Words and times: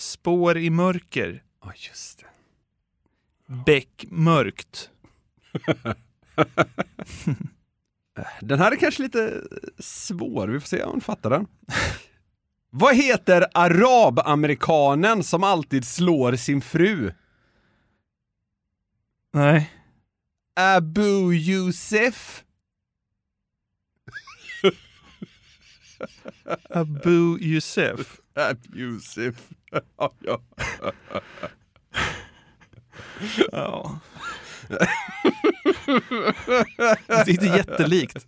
Spår 0.00 0.58
i 0.58 0.70
mörker. 0.70 1.42
Ja, 1.62 1.72
just 1.76 2.18
det. 2.18 2.26
Beck 3.66 4.04
mörkt. 4.08 4.90
Den 8.40 8.58
här 8.58 8.72
är 8.72 8.76
kanske 8.76 9.02
lite 9.02 9.42
svår, 9.78 10.48
vi 10.48 10.60
får 10.60 10.66
se 10.66 10.82
om 10.82 10.90
hon 10.90 11.00
fattar 11.00 11.30
den. 11.30 11.46
Vad 12.70 12.96
heter 12.96 13.46
arabamerikanen 13.54 15.24
som 15.24 15.44
alltid 15.44 15.84
slår 15.84 16.36
sin 16.36 16.60
fru? 16.60 17.14
Nej. 19.32 19.70
Abu 20.54 21.34
Yusuf? 21.34 22.44
Abu 26.70 27.38
Yusuf. 27.40 28.20
Abu 28.48 28.78
Yusuf. 28.78 29.36
ja, 29.98 30.12
ja. 30.18 30.40
Ja. 33.52 33.98
Det 37.06 37.14
är 37.14 37.30
inte 37.30 37.46
jättelikt. 37.46 38.26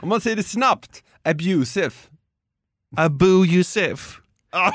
Om 0.00 0.08
man 0.08 0.20
säger 0.20 0.36
det 0.36 0.42
snabbt, 0.42 1.02
abusive. 1.22 1.90
Abu 2.96 3.46
Yusuf. 3.46 4.20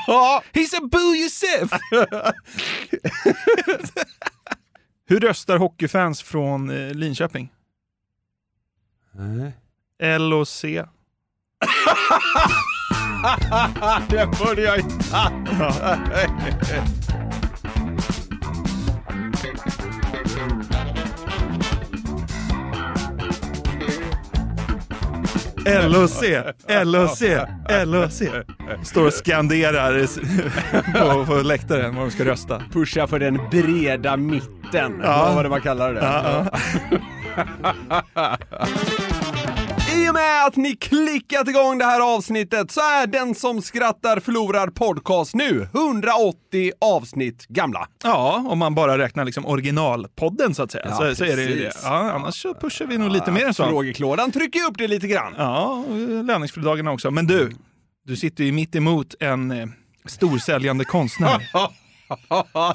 Ja, 0.06 0.42
He's 0.52 0.76
Abu 0.76 1.14
Yusuf! 1.16 1.70
Hur 5.06 5.20
röstar 5.20 5.58
hockeyfans 5.58 6.22
från 6.22 6.70
eh, 6.70 6.94
Linköping? 6.94 7.52
L 9.98 10.32
och 10.32 10.48
C. 10.48 10.84
det 14.08 14.26
borde 14.38 14.62
jag 14.62 14.78
inte 14.78 15.04
LOC, 25.66 26.22
LOC, 26.84 27.22
LOC. 27.86 28.22
Står 28.82 29.06
och 29.06 29.12
skanderar 29.12 30.06
på, 31.16 31.26
på 31.26 31.34
läktaren 31.34 31.96
vad 31.96 32.04
de 32.04 32.10
ska 32.10 32.24
rösta. 32.24 32.62
Pusha 32.72 33.06
för 33.06 33.18
den 33.18 33.40
breda 33.50 34.16
mitten. 34.16 35.00
Ja. 35.02 35.24
Vad 35.24 35.34
var 35.34 35.42
det 35.42 35.48
man 35.48 35.60
kallar 35.60 35.94
det? 35.94 36.00
Ja, 36.00 36.46
I 40.06 40.08
och 40.08 40.14
med 40.14 40.46
att 40.46 40.56
ni 40.56 40.76
klickat 40.76 41.48
igång 41.48 41.78
det 41.78 41.84
här 41.84 42.16
avsnittet 42.16 42.70
så 42.70 42.80
är 42.80 43.06
Den 43.06 43.34
som 43.34 43.62
skrattar 43.62 44.20
förlorar 44.20 44.68
podcast 44.68 45.34
nu 45.34 45.68
180 45.74 46.72
avsnitt 46.80 47.46
gamla. 47.46 47.88
Ja, 48.02 48.44
om 48.48 48.58
man 48.58 48.74
bara 48.74 48.98
räknar 48.98 49.24
liksom 49.24 49.46
originalpodden 49.46 50.54
så 50.54 50.62
att 50.62 50.70
säga. 50.70 50.86
Ja, 50.88 50.96
så, 50.96 51.14
så 51.14 51.24
är 51.24 51.36
det 51.36 51.42
ju 51.42 51.54
det. 51.64 51.72
Ja, 51.82 52.12
annars 52.12 52.42
så 52.42 52.54
pushar 52.54 52.86
vi 52.86 52.98
nog 52.98 53.10
lite 53.10 53.30
mer 53.30 53.46
än 53.46 53.54
så. 53.54 53.66
Frågeklådan 53.68 54.32
trycker 54.32 54.58
ju 54.58 54.66
upp 54.66 54.78
det 54.78 54.88
lite 54.88 55.06
grann. 55.06 55.34
Ja, 55.36 55.84
och 55.88 56.24
löningsfridagarna 56.24 56.92
också. 56.92 57.10
Men 57.10 57.26
du, 57.26 57.50
du 58.06 58.16
sitter 58.16 58.44
ju 58.44 58.52
mitt 58.52 58.76
emot 58.76 59.14
en 59.20 59.50
eh, 59.50 59.66
storsäljande 60.04 60.84
konstnär. 60.84 61.50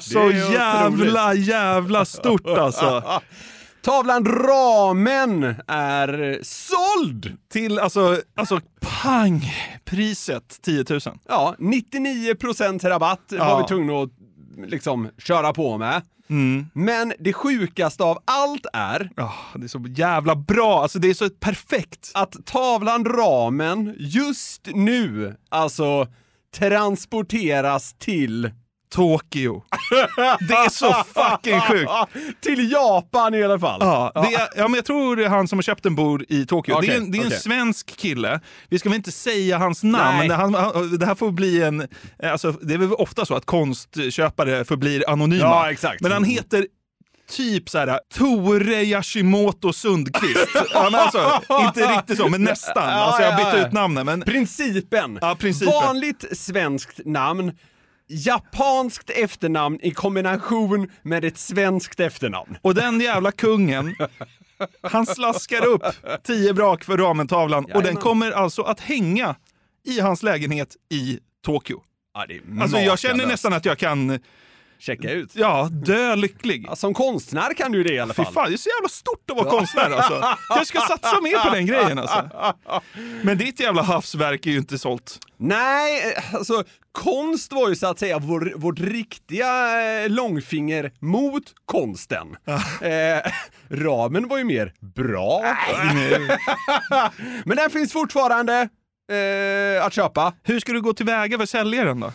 Så 0.00 0.30
jävla, 0.52 1.34
jävla 1.34 2.04
stort 2.04 2.46
alltså. 2.46 3.20
Tavlan 3.82 4.24
Ramen 4.24 5.54
är 5.66 6.38
såld! 6.42 7.36
Till 7.52 7.78
alltså, 7.78 8.20
alltså 8.34 8.60
pang, 8.80 9.52
priset 9.84 10.58
10 10.62 10.84
000. 10.90 11.00
Ja, 11.28 11.54
99% 11.58 12.88
rabatt 12.88 13.20
Ja. 13.30 13.48
var 13.54 13.62
vi 13.62 13.68
tvungna 13.68 13.92
att 14.02 14.10
liksom 14.70 15.08
köra 15.18 15.52
på 15.52 15.78
med. 15.78 16.02
Mm. 16.30 16.66
Men 16.74 17.12
det 17.18 17.32
sjukaste 17.32 18.04
av 18.04 18.18
allt 18.24 18.66
är 18.72 19.10
Ja, 19.16 19.32
det 19.54 19.64
är 19.64 19.68
så 19.68 19.84
jävla 19.88 20.36
bra, 20.36 20.82
alltså 20.82 20.98
det 20.98 21.10
är 21.10 21.14
så 21.14 21.30
perfekt. 21.30 22.10
att 22.14 22.46
tavlan 22.46 23.04
Ramen 23.04 23.94
just 23.98 24.68
nu 24.74 25.36
alltså 25.48 26.06
transporteras 26.54 27.94
till 27.98 28.50
Tokyo. 28.92 29.62
Det 30.48 30.54
är 30.54 30.68
så 30.70 30.92
fucking 31.14 31.60
sjukt. 31.60 31.90
till 32.40 32.72
Japan 32.72 33.34
i 33.34 33.42
alla 33.44 33.58
fall. 33.58 33.78
Ja, 33.80 34.12
det 34.14 34.34
är, 34.34 34.48
ja, 34.56 34.68
men 34.68 34.74
jag 34.74 34.84
tror 34.84 35.16
det 35.16 35.24
är 35.24 35.28
han 35.28 35.48
som 35.48 35.58
har 35.58 35.62
köpt 35.62 35.86
en 35.86 35.94
bord 35.94 36.24
i 36.28 36.46
Tokyo. 36.46 36.80
det 36.80 36.86
är 36.86 36.96
en, 36.96 37.10
det 37.10 37.18
är 37.18 37.20
en 37.20 37.26
Okej, 37.26 37.28
okej. 37.28 37.40
svensk 37.40 37.96
kille. 37.96 38.40
Vi 38.68 38.78
ska 38.78 38.88
väl 38.88 38.96
inte 38.96 39.12
säga 39.12 39.58
hans 39.58 39.82
namn. 39.82 40.18
Nej. 40.18 40.28
Det, 40.28 40.34
han, 40.34 40.54
han- 40.54 40.98
det 40.98 41.06
här 41.06 41.14
får 41.14 41.30
bli 41.30 41.62
en... 41.62 41.88
Alltså, 42.22 42.52
det 42.52 42.74
är 42.74 42.78
väl 42.78 42.92
ofta 42.92 43.26
så 43.26 43.34
att 43.34 43.44
konstköpare 43.46 44.64
förblir 44.64 45.10
anonyma. 45.10 45.42
Ja, 45.44 45.70
exakt. 45.70 46.00
Men 46.00 46.12
han 46.12 46.24
heter 46.24 46.66
typ 47.30 47.68
så 47.68 47.78
här 47.78 48.00
Tore 48.14 48.82
Yashimoto 48.84 49.72
Sundqvist. 49.72 50.48
ja, 50.74 50.88
men 50.90 50.94
alltså, 51.00 51.40
inte 51.60 51.92
riktigt 51.96 52.18
så, 52.18 52.28
men 52.28 52.44
nästan. 52.44 52.88
Alltså, 52.88 53.22
jag 53.22 53.32
har 53.32 53.52
bytt 53.54 53.66
ut 53.66 53.72
namnen. 53.72 54.06
Men, 54.06 54.20
Principen. 54.20 55.18
Ja, 55.20 55.34
principen. 55.38 55.72
Vanligt 55.74 56.24
svenskt 56.38 57.00
namn, 57.04 57.52
japanskt 58.12 59.10
efternamn 59.10 59.78
i 59.82 59.90
kombination 59.90 60.90
med 61.02 61.24
ett 61.24 61.38
svenskt 61.38 62.00
efternamn. 62.00 62.56
och 62.62 62.74
den 62.74 63.00
jävla 63.00 63.32
kungen, 63.32 63.96
han 64.82 65.06
slaskar 65.06 65.66
upp 65.66 65.82
tio 66.22 66.54
brak 66.54 66.84
för 66.84 66.96
ramentavlan 66.96 67.64
och 67.74 67.82
den 67.82 67.96
kommer 67.96 68.30
alltså 68.30 68.62
att 68.62 68.80
hänga 68.80 69.34
i 69.84 70.00
hans 70.00 70.22
lägenhet 70.22 70.76
i 70.90 71.18
Tokyo. 71.44 71.82
Ja, 72.14 72.26
Alltså 72.62 72.78
jag 72.78 72.98
känner 72.98 73.26
nästan 73.26 73.52
att 73.52 73.64
jag 73.64 73.78
kan 73.78 74.18
Checka 74.82 75.10
ut. 75.10 75.30
ja, 75.36 75.68
dö 75.72 76.14
lycklig. 76.16 76.64
Ja, 76.68 76.76
som 76.76 76.94
konstnär 76.94 77.54
kan 77.54 77.72
du 77.72 77.78
ju 77.78 77.84
det 77.84 77.94
i 77.94 77.98
alla 78.00 78.14
Fy 78.14 78.24
fall. 78.24 78.32
fan, 78.32 78.48
det 78.48 78.54
är 78.54 78.56
så 78.56 78.68
jävla 78.68 78.88
stort 78.88 79.30
att 79.30 79.36
vara 79.36 79.50
konstnär 79.50 79.90
alltså. 79.90 80.24
Jag 80.48 80.66
ska 80.66 80.80
satsa 80.80 81.20
mer 81.20 81.38
på 81.48 81.54
den 81.54 81.66
grejen 81.66 81.98
alltså. 81.98 82.30
Men 83.22 83.38
ditt 83.38 83.60
jävla 83.60 83.82
havsverk 83.82 84.46
är 84.46 84.50
ju 84.50 84.58
inte 84.58 84.78
sålt. 84.78 85.18
Nej, 85.36 86.16
alltså 86.34 86.64
konst 86.92 87.52
var 87.52 87.68
ju 87.68 87.76
så 87.76 87.86
att 87.86 87.98
säga 87.98 88.18
vår, 88.18 88.52
vårt 88.56 88.80
riktiga 88.80 89.82
eh, 90.02 90.08
långfinger 90.10 90.92
mot 90.98 91.44
konsten. 91.66 92.36
Eh, 92.82 93.32
ramen 93.68 94.28
var 94.28 94.38
ju 94.38 94.44
mer 94.44 94.72
bra. 94.80 95.42
Men 97.44 97.56
den 97.56 97.70
finns 97.70 97.92
fortfarande 97.92 98.68
eh, 99.12 99.84
att 99.86 99.92
köpa. 99.92 100.32
Hur 100.42 100.60
ska 100.60 100.72
du 100.72 100.80
gå 100.80 100.92
tillväga 100.92 101.38
för 101.38 101.42
att 101.42 101.50
sälja 101.50 101.84
den 101.84 102.00
då? 102.00 102.12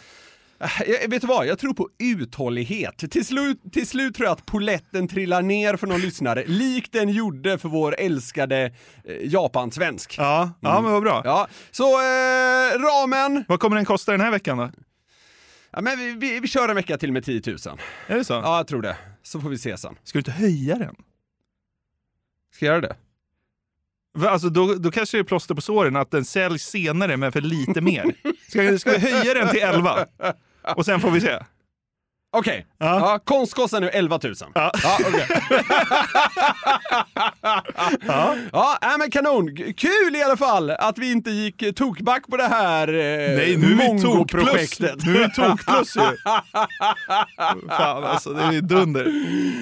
Jag, 0.60 1.10
vet 1.10 1.22
du 1.22 1.28
vad, 1.28 1.48
jag 1.48 1.60
tror 1.60 1.74
på 1.74 1.90
uthållighet. 2.00 3.12
Till 3.12 3.26
slut, 3.26 3.62
till 3.72 3.88
slut 3.88 4.16
tror 4.16 4.26
jag 4.26 4.34
att 4.34 4.46
poletten 4.46 5.08
trillar 5.08 5.42
ner 5.42 5.76
för 5.76 5.88
någon 5.88 6.02
lyssnare, 6.02 6.44
likt 6.48 6.94
den 6.94 7.10
gjorde 7.10 7.58
för 7.58 7.70
vår 7.70 7.96
älskade 8.00 8.66
eh, 9.04 9.16
japansvensk. 9.24 10.16
Ja, 10.18 10.52
ja 10.60 10.82
men 10.82 10.92
vad 10.92 11.02
bra. 11.04 11.22
Ja, 11.26 11.48
så 11.72 11.84
eh, 11.84 12.80
ramen, 12.80 13.44
Vad 13.48 13.60
kommer 13.60 13.76
den 13.76 13.86
kosta 13.86 14.12
den 14.12 14.22
här 14.22 14.32
veckan 14.32 14.58
då? 14.58 14.70
ja, 15.72 15.82
men 15.82 16.00
vi, 16.00 16.12
vi, 16.12 16.40
vi 16.40 16.48
kör 16.48 16.70
en 16.70 16.76
vecka 16.76 16.98
till 16.98 17.12
med 17.12 17.26
10 17.26 17.42
000. 17.46 17.58
Är 18.08 18.18
det 18.18 18.24
så? 18.24 18.34
Ja, 18.34 18.58
jag 18.58 18.68
tror 18.68 18.82
det. 18.82 18.98
Så 19.24 19.42
får 19.42 19.50
vi 19.50 19.58
se 19.58 19.78
sen. 19.78 19.96
Ska 20.04 20.18
du 20.18 20.20
inte 20.20 20.32
höja 20.32 20.76
den? 20.76 20.96
Ska 22.54 22.66
jag 22.66 22.74
göra 22.74 22.82
det? 22.82 22.96
Alltså 24.30 24.50
då, 24.50 24.74
då 24.74 24.92
kanske 24.92 25.18
det 25.18 25.22
är 25.22 25.24
plåster 25.24 25.56
på 25.56 25.62
såren 25.62 25.96
att 25.96 26.12
den 26.12 26.26
säljs 26.26 26.64
senare 26.64 27.18
men 27.18 27.32
för 27.32 27.42
lite 27.42 27.82
mer. 27.82 28.14
Ska, 28.50 28.80
ska 28.80 28.92
vi 28.92 28.98
höja 28.98 29.34
den 29.34 29.50
till 29.50 29.60
11? 29.60 30.06
Och 30.76 30.86
sen 30.86 31.00
får 31.00 31.12
vi 31.12 31.22
se. 31.22 31.40
Okej, 32.38 32.66
Ja. 32.78 33.00
ja. 33.00 33.20
konst 33.26 33.54
kostar 33.54 33.82
nu 33.82 33.90
11 33.90 34.20
000. 34.24 34.34
Ja. 34.54 34.72
Ja, 34.84 34.98
okej. 35.08 35.28
ja, 38.52 38.78
äh, 38.82 38.98
men 39.00 39.12
kanon. 39.12 39.56
Kul 39.78 40.16
i 40.16 40.24
alla 40.24 40.38
fall 40.38 40.70
att 40.72 40.98
vi 40.98 41.12
inte 41.12 41.32
gick 41.32 41.76
tokback 41.76 42.28
på 42.28 42.38
det 42.38 42.48
här 42.48 42.88
eh, 42.88 42.94
Nej, 43.38 43.58
nu 43.58 43.72
är 43.72 43.76
vi 43.96 44.02
tokplus. 44.02 44.04
Mongo-projektet. 44.04 45.06
Nu 45.06 45.18
är 45.18 45.28
vi 45.28 45.34
tokplus 45.34 45.96
ju. 45.96 46.02
Fan 47.70 48.04
alltså, 48.04 48.34
det 48.34 48.44
är 48.44 48.62
dunder. 48.62 49.06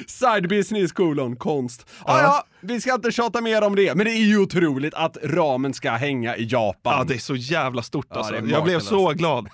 Side 0.08 0.50
business 0.50 0.92
kolon 0.92 1.36
konst. 1.36 1.86
Ja. 2.06 2.22
ja, 2.22 2.44
vi 2.68 2.82
ska 2.82 2.94
inte 2.94 3.12
tjata 3.12 3.42
mer 3.42 3.62
om 3.62 3.76
det, 3.76 3.96
men 3.96 4.06
det 4.06 4.12
är 4.12 4.26
ju 4.26 4.38
otroligt 4.40 4.94
att 4.94 5.18
ramen 5.24 5.74
ska 5.74 5.92
hänga 5.92 6.36
i 6.36 6.46
Japan. 6.46 6.94
Ja, 6.98 7.04
det 7.04 7.14
är 7.14 7.20
så 7.20 7.36
jävla 7.36 7.82
stort 7.82 8.12
alltså. 8.12 8.34
det 8.34 8.40
är 8.40 8.48
Jag 8.48 8.64
blev 8.64 8.80
så 8.80 9.10
glad. 9.12 9.48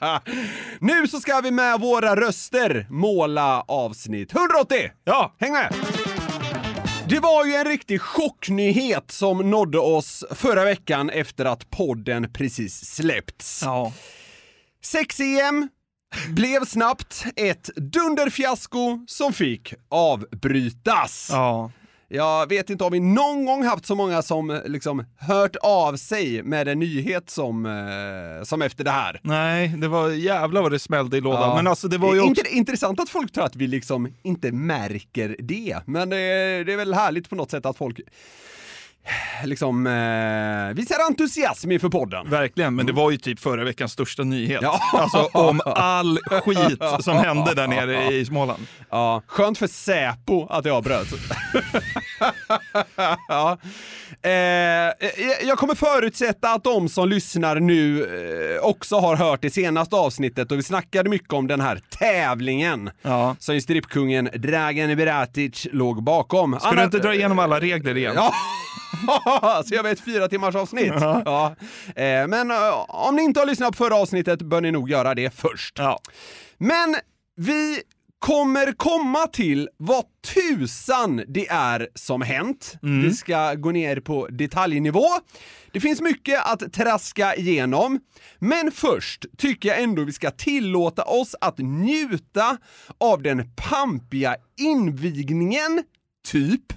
Nu 0.80 1.08
så 1.08 1.20
ska 1.20 1.40
vi 1.40 1.50
med 1.50 1.80
våra 1.80 2.16
röster 2.16 2.86
måla 2.90 3.60
avsnitt 3.60 4.34
180. 4.34 4.76
Ja, 5.04 5.34
Häng 5.38 5.52
med! 5.52 5.74
Det 7.08 7.20
var 7.20 7.44
ju 7.44 7.54
en 7.54 7.64
riktig 7.64 8.00
chocknyhet 8.00 9.10
som 9.10 9.50
nådde 9.50 9.78
oss 9.78 10.24
förra 10.30 10.64
veckan 10.64 11.10
efter 11.10 11.44
att 11.44 11.70
podden 11.70 12.32
precis 12.32 12.84
släppts. 12.94 13.62
ja. 13.64 13.92
6-EM 14.94 15.68
blev 16.28 16.64
snabbt 16.64 17.24
ett 17.36 17.70
dunderfiasko 17.76 19.04
som 19.06 19.32
fick 19.32 19.74
avbrytas. 19.88 21.28
ja. 21.32 21.70
Jag 22.08 22.48
vet 22.48 22.70
inte 22.70 22.84
om 22.84 22.92
vi 22.92 23.00
någon 23.00 23.44
gång 23.44 23.64
haft 23.64 23.86
så 23.86 23.94
många 23.94 24.22
som 24.22 24.50
eh, 24.50 24.64
liksom 24.64 25.04
hört 25.18 25.56
av 25.56 25.96
sig 25.96 26.42
med 26.42 26.68
en 26.68 26.78
nyhet 26.78 27.30
som, 27.30 27.66
eh, 27.66 28.44
som 28.44 28.62
efter 28.62 28.84
det 28.84 28.90
här. 28.90 29.20
Nej, 29.22 29.68
det 29.68 29.88
var 29.88 30.10
jävla 30.10 30.62
vad 30.62 30.72
det 30.72 30.78
smällde 30.78 31.16
i 31.16 31.20
lådan. 31.20 31.48
Ja. 31.48 31.54
Men 31.56 31.66
alltså 31.66 31.88
det 31.88 31.98
var 31.98 32.14
ju 32.14 32.20
också... 32.20 32.46
Intressant 32.46 33.00
att 33.00 33.08
folk 33.08 33.32
tror 33.32 33.44
att 33.44 33.56
vi 33.56 33.66
liksom 33.66 34.14
inte 34.22 34.52
märker 34.52 35.36
det, 35.38 35.78
men 35.86 36.10
det 36.10 36.16
är, 36.16 36.64
det 36.64 36.72
är 36.72 36.76
väl 36.76 36.94
härligt 36.94 37.30
på 37.30 37.34
något 37.34 37.50
sätt 37.50 37.66
att 37.66 37.76
folk 37.76 38.00
liksom 39.44 39.86
eh, 39.86 40.74
visar 40.74 40.96
entusiasm 41.08 41.70
inför 41.72 41.88
podden. 41.88 42.30
Verkligen, 42.30 42.74
men 42.74 42.86
det 42.86 42.92
var 42.92 43.10
ju 43.10 43.16
typ 43.16 43.40
förra 43.40 43.64
veckans 43.64 43.92
största 43.92 44.22
nyhet. 44.24 44.58
Ja. 44.62 44.80
Alltså 44.92 45.28
om 45.32 45.60
all 45.66 46.18
skit 46.18 46.82
som 47.00 47.16
hände 47.16 47.54
där 47.54 47.66
nere 47.68 48.12
i 48.14 48.24
Småland. 48.26 48.66
Ja, 48.90 49.22
skönt 49.26 49.58
för 49.58 49.66
Säpo 49.66 50.46
att 50.50 50.64
det 50.64 50.70
avbröts. 50.70 51.10
ja. 53.28 53.58
eh, 54.22 54.30
jag- 54.30 55.44
jag 55.44 55.58
kommer 55.58 55.74
förutsätta 55.74 56.48
att 56.48 56.64
de 56.64 56.88
som 56.88 57.08
lyssnar 57.08 57.60
nu 57.60 58.04
eh, 58.58 58.64
också 58.66 58.96
har 58.98 59.16
hört 59.16 59.42
det 59.42 59.50
senaste 59.50 59.96
avsnittet 59.96 60.52
och 60.52 60.58
vi 60.58 60.62
snackade 60.62 61.10
mycket 61.10 61.32
om 61.32 61.46
den 61.46 61.60
här 61.60 61.80
tävlingen 61.98 62.90
Ja. 63.02 63.36
som 63.38 63.60
strippkungen 63.60 64.28
Dragan 64.34 64.96
Beratic 64.96 65.66
låg 65.72 66.02
bakom. 66.02 66.60
Ska 66.60 66.70
du 66.70 66.82
inte 66.84 66.98
dra 66.98 67.14
igenom 67.14 67.38
alla 67.38 67.60
regler 67.60 67.96
igen? 67.96 68.12
Ja, 68.16 68.32
så 69.64 69.74
jag 69.74 69.82
vet 69.82 70.00
fyra 70.00 70.28
timmars 70.28 70.54
avsnitt. 70.54 70.92
Ja. 71.00 71.56
Eh, 71.96 72.28
men 72.28 72.50
eh, 72.50 72.84
om 72.88 73.16
ni 73.16 73.22
inte 73.22 73.40
har 73.40 73.46
lyssnat 73.46 73.76
på 73.76 73.84
förra 73.84 73.96
avsnittet 73.96 74.42
bör 74.42 74.60
ni 74.60 74.70
nog 74.70 74.90
göra 74.90 75.14
det 75.14 75.34
först. 75.34 75.78
Ja. 75.78 76.00
Men 76.58 76.96
vi 77.36 77.82
kommer 78.18 78.72
komma 78.72 79.26
till 79.26 79.68
vad 79.76 80.04
tusan 80.34 81.22
det 81.28 81.48
är 81.48 81.88
som 81.94 82.22
hänt. 82.22 82.74
Vi 83.02 83.14
ska 83.14 83.54
gå 83.54 83.70
ner 83.70 84.00
på 84.00 84.28
detaljnivå. 84.30 85.06
Det 85.72 85.80
finns 85.80 86.00
mycket 86.00 86.46
att 86.46 86.72
traska 86.72 87.34
igenom, 87.34 88.00
men 88.38 88.70
först 88.72 89.24
tycker 89.38 89.68
jag 89.68 89.80
ändå 89.82 90.04
vi 90.04 90.12
ska 90.12 90.30
tillåta 90.30 91.02
oss 91.02 91.34
att 91.40 91.58
njuta 91.58 92.58
av 92.98 93.22
den 93.22 93.50
pampiga 93.56 94.36
invigningen, 94.60 95.82
typ, 96.26 96.72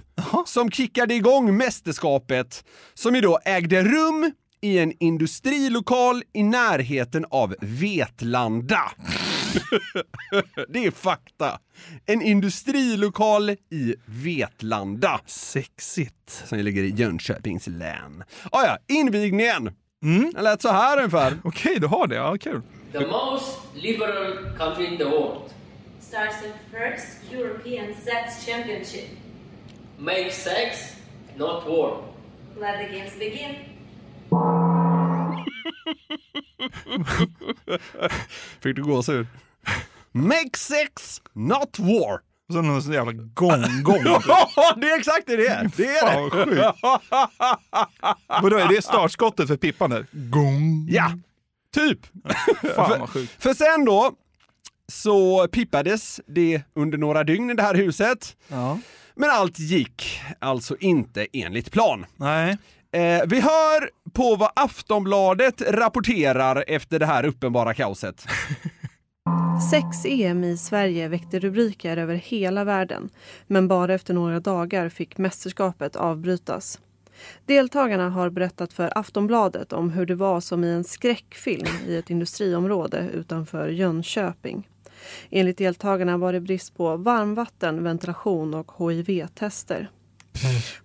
som 0.46 0.70
kickade 0.70 1.14
igång 1.14 1.56
mästerskapet, 1.56 2.64
som 2.94 3.14
ju 3.14 3.20
då 3.20 3.38
ägde 3.44 3.82
rum 3.82 4.32
i 4.60 4.78
en 4.78 4.92
industrilokal 5.00 6.22
i 6.32 6.42
närheten 6.42 7.24
av 7.30 7.54
Vetlanda. 7.60 8.92
Det 10.68 10.86
är 10.86 10.90
fakta. 10.90 11.58
En 12.06 12.22
industrilokal 12.22 13.50
i 13.50 13.94
Vetlanda, 14.06 15.20
Sexigt. 15.26 16.42
som 16.46 16.58
ligger 16.58 16.82
i 16.82 16.90
Jönköpings 16.90 17.66
län. 17.66 18.24
Ah, 18.52 18.64
ja, 18.64 18.78
invigningen. 18.88 19.70
Mm. 20.02 20.32
Det 20.34 20.42
lät 20.42 20.62
så 20.62 20.68
här 20.68 20.96
ungefär. 20.96 21.38
Okej, 21.44 21.78
du 21.80 21.86
har 21.86 22.06
det. 22.06 22.14
Ja, 22.14 22.36
kul. 22.38 22.62
The 22.92 23.06
most 23.06 23.58
liberal 23.74 24.56
country 24.58 24.86
in 24.86 24.98
the 24.98 25.04
world. 25.04 25.50
starts 26.00 26.36
the 26.40 26.52
first 26.70 27.32
European 27.32 27.94
Sex 28.04 28.46
Championship. 28.46 29.08
Make 29.98 30.32
sex, 30.32 30.96
not 31.36 31.66
war. 31.66 32.04
Let 32.60 32.78
the 32.78 32.86
games 32.96 33.12
begin. 33.18 33.54
Fick 38.60 38.76
du 38.76 38.82
gåshud? 38.82 39.26
Make 40.12 40.56
sex, 40.56 41.20
not 41.32 41.78
war. 41.78 42.20
Så 42.52 42.62
någon 42.62 42.82
sån 42.82 42.92
jävla 42.92 43.12
gong-gong. 43.12 44.02
Ja, 44.56 44.74
det 44.76 44.90
är 44.90 44.98
exakt 44.98 45.26
det 45.26 45.36
det 45.36 45.46
är. 45.46 45.70
Det 45.76 45.86
är 45.86 46.30
Fan, 46.30 46.50
det. 46.50 46.72
Vadå, 48.42 48.56
är 48.56 48.68
det 48.68 48.82
startskottet 48.82 49.48
för 49.48 49.56
Pippan 49.56 49.90
där? 49.90 50.06
Gong. 50.12 50.86
Ja, 50.90 51.12
typ. 51.74 51.98
Fan 52.74 53.00
vad 53.00 53.10
sjukt. 53.10 53.42
För 53.42 53.54
sen 53.54 53.84
då 53.84 54.12
så 54.92 55.48
pippades 55.48 56.20
det 56.26 56.62
under 56.74 56.98
några 56.98 57.24
dygn 57.24 57.50
i 57.50 57.54
det 57.54 57.62
här 57.62 57.74
huset. 57.74 58.36
Ja. 58.48 58.78
Men 59.20 59.30
allt 59.30 59.58
gick 59.58 60.20
alltså 60.38 60.76
inte 60.80 61.26
enligt 61.32 61.72
plan. 61.72 62.06
Nej. 62.16 62.58
Eh, 62.92 63.22
vi 63.26 63.40
hör 63.40 63.90
på 64.12 64.36
vad 64.36 64.50
Aftonbladet 64.56 65.62
rapporterar 65.70 66.64
efter 66.66 66.98
det 66.98 67.06
här 67.06 67.24
uppenbara 67.24 67.74
kaoset. 67.74 68.26
Sex 69.70 70.04
EM 70.04 70.44
i 70.44 70.56
Sverige 70.56 71.08
väckte 71.08 71.38
rubriker 71.38 71.96
över 71.96 72.14
hela 72.14 72.64
världen 72.64 73.10
men 73.46 73.68
bara 73.68 73.94
efter 73.94 74.14
några 74.14 74.40
dagar 74.40 74.88
fick 74.88 75.18
mästerskapet 75.18 75.96
avbrytas. 75.96 76.80
Deltagarna 77.46 78.10
har 78.10 78.30
berättat 78.30 78.72
för 78.72 78.98
Aftonbladet 78.98 79.72
om 79.72 79.90
hur 79.90 80.06
det 80.06 80.14
var 80.14 80.40
som 80.40 80.64
i 80.64 80.70
en 80.70 80.84
skräckfilm 80.84 81.66
i 81.86 81.96
ett 81.96 82.10
industriområde 82.10 83.10
utanför 83.14 83.68
Jönköping. 83.68 84.68
Enligt 85.30 85.58
deltagarna 85.58 86.16
var 86.16 86.32
det 86.32 86.40
brist 86.40 86.76
på 86.76 86.96
varmvatten, 86.96 87.84
ventilation 87.84 88.54
och 88.54 88.90
HIV-tester. 88.90 89.90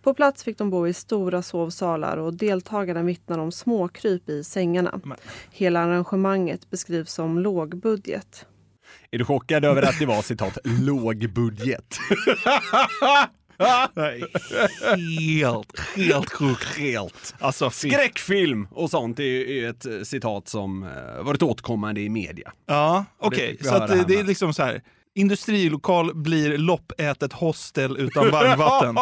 På 0.01 0.13
plats 0.13 0.43
fick 0.43 0.57
de 0.57 0.69
bo 0.69 0.87
i 0.87 0.93
stora 0.93 1.41
sovsalar 1.41 2.17
och 2.17 2.33
deltagarna 2.33 3.03
vittnar 3.03 3.39
om 3.39 3.51
småkryp 3.51 4.29
i 4.29 4.43
sängarna. 4.43 4.99
Hela 5.51 5.79
arrangemanget 5.79 6.69
beskrivs 6.69 7.13
som 7.13 7.39
lågbudget. 7.39 8.45
Är 9.11 9.17
du 9.17 9.25
chockad 9.25 9.65
över 9.65 9.81
att 9.81 9.99
det 9.99 10.05
var 10.05 10.21
citat 10.21 10.57
låg 10.63 11.29
budget? 11.33 11.97
Nej. 13.93 14.23
Helt, 15.39 15.79
helt 15.95 16.31
sjukt. 16.31 16.77
Helt. 16.77 17.35
Alltså. 17.39 17.69
Skräckfilm 17.69 18.67
och 18.71 18.89
sånt 18.89 19.19
är 19.19 19.23
ju 19.23 19.69
ett 19.69 19.85
eh, 19.85 20.01
citat 20.03 20.47
som 20.47 20.83
eh, 20.83 21.23
varit 21.23 21.43
återkommande 21.43 22.01
i 22.01 22.09
media. 22.09 22.51
Ja, 22.65 23.05
okej. 23.19 23.57
vi 23.59 23.67
Så 23.67 23.75
att 23.75 23.89
det, 23.89 24.03
det 24.07 24.19
är 24.19 24.23
liksom 24.23 24.53
så 24.53 24.63
här. 24.63 24.81
Industrilokal 25.15 26.15
blir 26.15 26.57
loppätet 26.57 27.33
hostel 27.33 27.97
utan 27.97 28.31
varmvatten. 28.31 28.95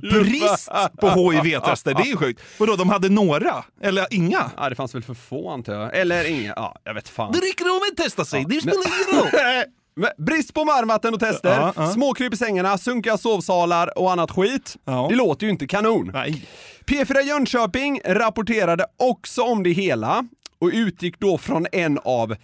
Brist 0.22 0.68
på 1.00 1.30
HIV-tester, 1.30 1.94
det 1.94 2.02
är 2.02 2.06
ju 2.06 2.16
sjukt. 2.16 2.42
Vadå, 2.58 2.76
de 2.76 2.88
hade 2.88 3.08
några? 3.08 3.64
Eller 3.82 4.06
inga? 4.10 4.50
Ja, 4.56 4.68
det 4.68 4.74
fanns 4.74 4.94
väl 4.94 5.02
för 5.02 5.14
få 5.14 5.50
antar 5.50 5.72
jag. 5.74 5.96
Eller 5.96 6.24
inga. 6.30 6.52
Ja, 6.56 6.76
jag 6.84 6.94
vet 6.94 7.08
fan. 7.08 7.32
Det 7.32 7.38
räcker 7.38 7.64
om 7.64 7.80
att 7.92 7.96
testa 7.96 8.24
sig, 8.24 8.44
det 8.48 8.60
spelar 8.60 8.76
ingen 8.76 9.20
roll. 9.20 9.64
Brist 10.18 10.54
på 10.54 10.64
varmvatten 10.64 11.14
och 11.14 11.20
tester, 11.20 11.50
Ja, 11.60 11.72
ja. 11.76 11.86
småkryp 11.92 12.34
i 12.34 12.36
sängarna, 12.36 12.78
sunkiga 12.78 13.18
sovsalar 13.18 13.98
och 13.98 14.12
annat 14.12 14.30
skit. 14.30 14.76
Ja. 14.84 15.06
Det 15.10 15.14
låter 15.16 15.46
ju 15.46 15.50
inte 15.52 15.66
kanon. 15.66 16.10
Nej. 16.14 16.46
P4 16.86 17.20
Jönköping 17.20 18.00
rapporterade 18.04 18.86
också 18.96 19.42
om 19.42 19.62
det 19.62 19.70
hela 19.70 20.24
och 20.58 20.70
utgick 20.72 21.18
då 21.20 21.38
från 21.38 21.66
en 21.72 21.98
av 22.04 22.32
eh, 22.32 22.36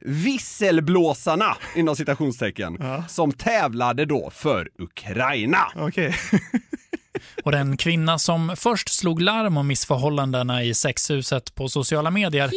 visselblåsarna, 0.00 1.56
inom 1.76 1.96
citationstecken, 1.96 2.78
som 3.08 3.32
tävlade 3.32 4.04
då 4.04 4.30
för 4.30 4.68
Ukraina. 4.78 5.58
Okej. 5.76 6.14
Och 7.44 7.52
den 7.52 7.76
kvinna 7.76 8.18
som 8.18 8.54
först 8.56 8.88
slog 8.88 9.20
larm 9.20 9.56
om 9.56 9.66
missförhållandena 9.66 10.64
i 10.64 10.74
sexhuset 10.74 11.54
på 11.54 11.68
sociala 11.68 12.10
medier 12.10 12.50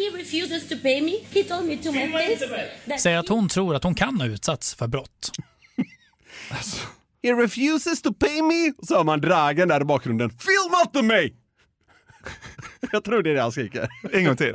me. 2.87 2.97
Säger 2.97 3.17
att 3.17 3.29
hon 3.29 3.49
tror 3.49 3.75
att 3.75 3.83
hon 3.83 3.95
kan 3.95 4.19
ha 4.21 4.27
utsatts 4.27 4.75
för 4.75 4.87
brott. 4.87 5.31
He 7.23 7.33
refuses 7.33 8.01
to 8.01 8.13
pay 8.13 8.41
me. 8.41 8.73
Så 8.87 8.95
hör 8.95 9.03
man 9.03 9.21
dragen 9.21 9.67
där 9.67 9.81
i 9.81 9.85
bakgrunden. 9.85 10.29
Filma 10.29 10.81
inte 10.81 11.01
mig! 11.01 11.35
Jag 12.91 13.03
tror 13.03 13.23
det 13.23 13.29
är 13.29 13.33
det 13.33 13.41
han 13.41 13.51
skriker. 13.51 13.87
En 14.13 14.25
gång 14.25 14.37
till. 14.37 14.53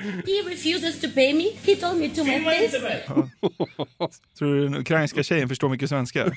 He 0.00 0.42
refuses 0.46 1.00
to 1.00 1.06
pay 1.14 1.34
me. 1.34 1.44
He 1.62 1.76
told 1.76 2.00
me 2.00 2.08
to 2.08 2.24
my 2.24 2.44
face. 2.44 2.78
Tror 4.38 4.54
du 4.54 4.64
den 4.64 4.74
ukrainska 4.74 5.22
tjejen 5.22 5.48
förstår 5.48 5.68
mycket 5.68 5.88
svenska? 5.88 6.32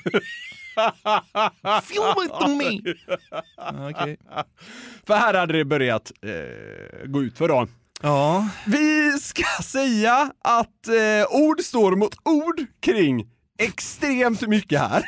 Okej. 3.90 4.16
För 5.06 5.14
här 5.14 5.34
hade 5.34 5.52
det 5.52 5.64
börjat 5.64 6.12
eh, 6.22 7.06
gå 7.06 7.22
ut 7.22 7.38
för 7.38 7.48
då. 7.48 7.66
Ja. 8.02 8.48
Vi 8.66 9.12
ska 9.20 9.62
säga 9.62 10.30
att 10.44 10.88
eh, 10.88 11.26
ord 11.30 11.60
står 11.60 11.96
mot 11.96 12.14
ord 12.24 12.64
kring 12.80 13.26
extremt 13.58 14.48
mycket 14.48 14.80
här. 14.80 15.04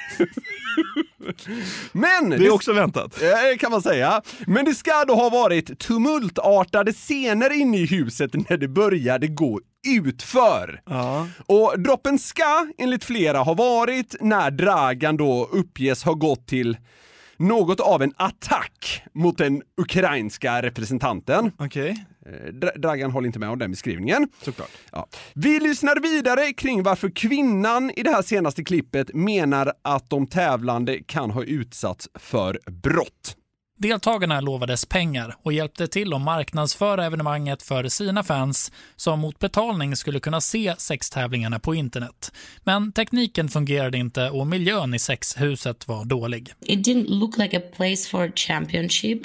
Men 1.92 2.30
Det 2.30 2.46
är 2.46 2.50
också 2.54 2.72
väntat. 2.72 3.22
Eh, 3.22 3.58
kan 3.58 3.70
man 3.70 3.82
säga. 3.82 4.22
Men 4.46 4.64
det 4.64 4.74
ska 4.74 5.04
då 5.04 5.14
ha 5.14 5.28
varit 5.30 5.78
tumultartade 5.78 6.92
scener 6.92 7.52
inne 7.52 7.78
i 7.78 7.86
huset 7.86 8.50
när 8.50 8.56
det 8.56 8.68
började 8.68 9.26
gå 9.26 9.60
utför. 9.86 10.80
Ja. 10.86 11.28
Och 11.46 11.80
droppen 11.80 12.18
ska, 12.18 12.66
enligt 12.78 13.04
flera, 13.04 13.38
ha 13.38 13.54
varit 13.54 14.16
när 14.20 14.50
Dragan 14.50 15.16
då 15.16 15.48
uppges 15.52 16.04
ha 16.04 16.12
gått 16.14 16.46
till 16.46 16.76
något 17.36 17.80
av 17.80 18.02
en 18.02 18.12
attack 18.16 19.02
mot 19.14 19.38
den 19.38 19.62
ukrainska 19.80 20.62
representanten. 20.62 21.52
Okej. 21.58 22.04
Eh, 22.26 22.52
Dra- 22.52 22.78
Dragan 22.78 23.10
håller 23.10 23.26
inte 23.26 23.38
med 23.38 23.48
om 23.50 23.58
den 23.58 23.70
beskrivningen. 23.70 24.28
Såklart. 24.42 24.70
Ja. 24.92 25.06
Vi 25.34 25.60
lyssnar 25.60 26.00
vidare 26.00 26.52
kring 26.52 26.82
varför 26.82 27.10
kvinnan 27.10 27.90
i 27.96 28.02
det 28.02 28.10
här 28.10 28.22
senaste 28.22 28.64
klippet 28.64 29.14
menar 29.14 29.72
att 29.84 30.10
de 30.10 30.26
tävlande 30.26 30.98
kan 31.06 31.30
ha 31.30 31.42
utsatts 31.44 32.08
för 32.14 32.60
brott. 32.70 33.36
Deltagarna 33.80 34.40
lovades 34.40 34.84
pengar 34.84 35.36
och 35.42 35.52
hjälpte 35.52 35.88
till 35.88 36.14
att 36.14 36.20
marknadsföra 36.20 37.06
evenemanget 37.06 37.62
för 37.62 37.88
sina 37.88 38.22
fans 38.22 38.72
som 38.96 39.20
mot 39.20 39.38
betalning 39.38 39.96
skulle 39.96 40.20
kunna 40.20 40.40
se 40.40 40.74
sextävlingarna 40.78 41.58
på 41.58 41.74
internet. 41.74 42.32
Men 42.64 42.92
tekniken 42.92 43.48
fungerade 43.48 43.98
inte 43.98 44.30
och 44.30 44.46
miljön 44.46 44.94
i 44.94 44.98
sexhuset 44.98 45.88
var 45.88 46.04
dålig. 46.04 46.52
It 46.60 46.86
didn't 46.86 47.06
look 47.08 47.38
like 47.38 47.56
a 47.56 47.60
place 47.76 48.10
for 48.10 48.24
a 48.24 48.32
championship. 48.34 49.22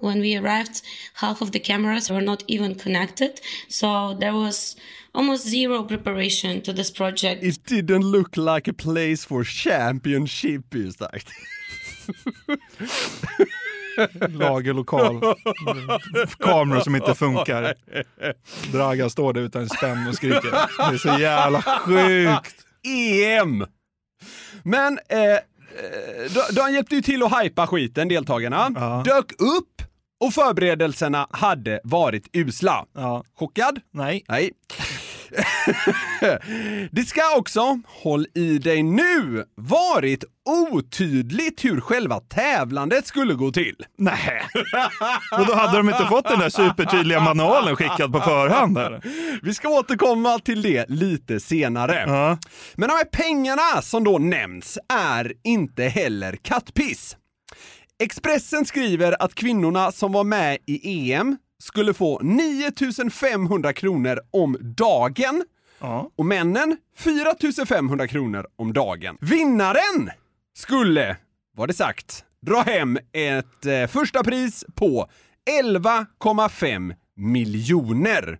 When 0.00 0.20
we 0.20 0.38
arrived, 0.38 0.74
half 1.14 1.42
of 1.42 1.50
the 1.50 1.58
cameras 1.58 2.10
were 2.10 2.20
not 2.20 2.44
even 2.46 2.74
connected, 2.74 3.30
so 3.68 4.18
there 4.20 4.32
was 4.32 4.76
almost 5.12 5.48
zero 5.48 5.88
preparation 5.88 6.60
to 6.60 6.72
this 6.72 6.92
project. 6.92 7.42
It 7.42 7.64
didn't 7.64 8.10
look 8.10 8.36
like 8.36 8.70
a 8.70 8.74
place 8.78 9.26
for 9.28 9.44
championship, 9.44 10.74
är 10.74 10.78
ju 10.78 10.92
starkt. 10.92 11.28
Lagerlokal. 14.28 15.20
Kameror 16.38 16.80
som 16.80 16.96
inte 16.96 17.14
funkar. 17.14 17.74
Dragan 18.72 19.10
står 19.10 19.32
där 19.32 19.40
utan 19.40 19.68
spänn 19.68 20.08
och 20.08 20.14
skriker. 20.14 20.50
Det 20.90 20.94
är 20.94 20.98
så 20.98 21.20
jävla 21.20 21.62
sjukt. 21.62 22.54
EM! 22.86 23.66
Men 24.62 24.98
eh, 25.08 25.20
eh, 25.20 25.40
de 26.52 26.72
hjälpte 26.72 26.94
ju 26.94 27.02
till 27.02 27.22
att 27.22 27.42
hypa 27.42 27.66
skiten, 27.66 28.08
deltagarna. 28.08 28.72
Ja. 28.74 29.02
Dök 29.04 29.32
upp 29.32 29.82
och 30.20 30.34
förberedelserna 30.34 31.26
hade 31.30 31.80
varit 31.84 32.28
usla. 32.32 32.86
Ja. 32.94 33.24
Chockad? 33.34 33.80
Nej. 33.90 34.24
Nej. 34.28 34.50
det 36.90 37.04
ska 37.04 37.36
också, 37.36 37.80
håll 37.86 38.26
i 38.34 38.58
dig 38.58 38.82
nu, 38.82 39.44
varit 39.54 40.24
otydligt 40.46 41.64
hur 41.64 41.80
själva 41.80 42.20
tävlandet 42.20 43.06
skulle 43.06 43.34
gå 43.34 43.50
till. 43.52 43.76
Nej. 43.98 44.42
Och 45.40 45.46
då 45.46 45.54
hade 45.54 45.76
de 45.76 45.88
inte 45.88 46.04
fått 46.06 46.28
den 46.28 46.38
där 46.38 46.48
supertydliga 46.48 47.20
manualen 47.20 47.76
skickad 47.76 48.12
på 48.12 48.20
förhand? 48.20 48.78
Eller? 48.78 49.00
Vi 49.42 49.54
ska 49.54 49.68
återkomma 49.68 50.38
till 50.38 50.62
det 50.62 50.90
lite 50.90 51.40
senare. 51.40 52.04
Ja. 52.06 52.38
Men 52.74 52.88
de 52.88 52.94
här 52.94 53.04
pengarna 53.04 53.82
som 53.82 54.04
då 54.04 54.18
nämns 54.18 54.78
är 54.88 55.32
inte 55.44 55.82
heller 55.84 56.36
kattpiss. 56.42 57.16
Expressen 58.02 58.64
skriver 58.64 59.22
att 59.22 59.34
kvinnorna 59.34 59.92
som 59.92 60.12
var 60.12 60.24
med 60.24 60.58
i 60.66 61.12
EM 61.12 61.36
skulle 61.62 61.94
få 61.94 62.20
9500 62.22 63.72
kronor 63.72 64.18
om 64.32 64.56
dagen 64.60 65.44
Ja. 65.80 66.10
och 66.16 66.26
männen 66.26 66.76
4500 66.98 68.08
kronor 68.08 68.46
om 68.56 68.72
dagen. 68.72 69.16
Vinnaren 69.20 70.10
skulle, 70.56 71.16
var 71.56 71.66
det 71.66 71.74
sagt, 71.74 72.24
dra 72.40 72.60
hem 72.60 72.98
ett 73.12 73.66
eh, 73.66 73.86
första 73.86 74.24
pris 74.24 74.64
på 74.74 75.10
11,5 75.62 76.94
miljoner. 77.16 78.38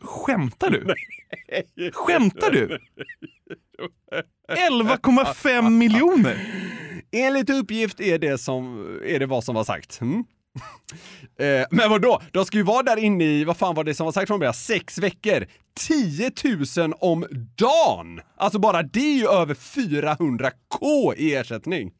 Skämtar 0.00 0.70
du? 0.70 0.94
Skämtar 1.92 2.50
du? 2.50 2.78
11,5 4.48 5.70
miljoner? 5.70 6.54
Enligt 7.12 7.50
uppgift 7.50 8.00
är 8.00 8.18
det, 8.18 8.38
som, 8.38 8.86
är 9.04 9.18
det 9.18 9.26
vad 9.26 9.44
som 9.44 9.54
var 9.54 9.64
sagt. 9.64 10.00
Mm. 10.00 10.24
Eh, 11.38 11.64
men 11.70 11.90
vadå? 11.90 12.20
De 12.32 12.44
ska 12.44 12.56
ju 12.56 12.62
vara 12.62 12.82
där 12.82 12.96
inne 12.96 13.24
i, 13.24 13.44
vad 13.44 13.56
fan 13.56 13.74
var 13.74 13.84
det 13.84 13.94
som 13.94 14.04
var 14.04 14.12
sagt 14.12 14.26
från 14.28 14.38
början, 14.40 14.54
sex 14.54 14.98
veckor. 14.98 15.46
10 15.74 16.30
000 16.78 16.94
om 16.98 17.26
dagen! 17.56 18.20
Alltså 18.36 18.58
bara 18.58 18.82
det 18.82 19.00
är 19.00 19.16
ju 19.18 19.26
över 19.28 19.54
400k 19.54 21.14
i 21.16 21.34
ersättning. 21.34 21.92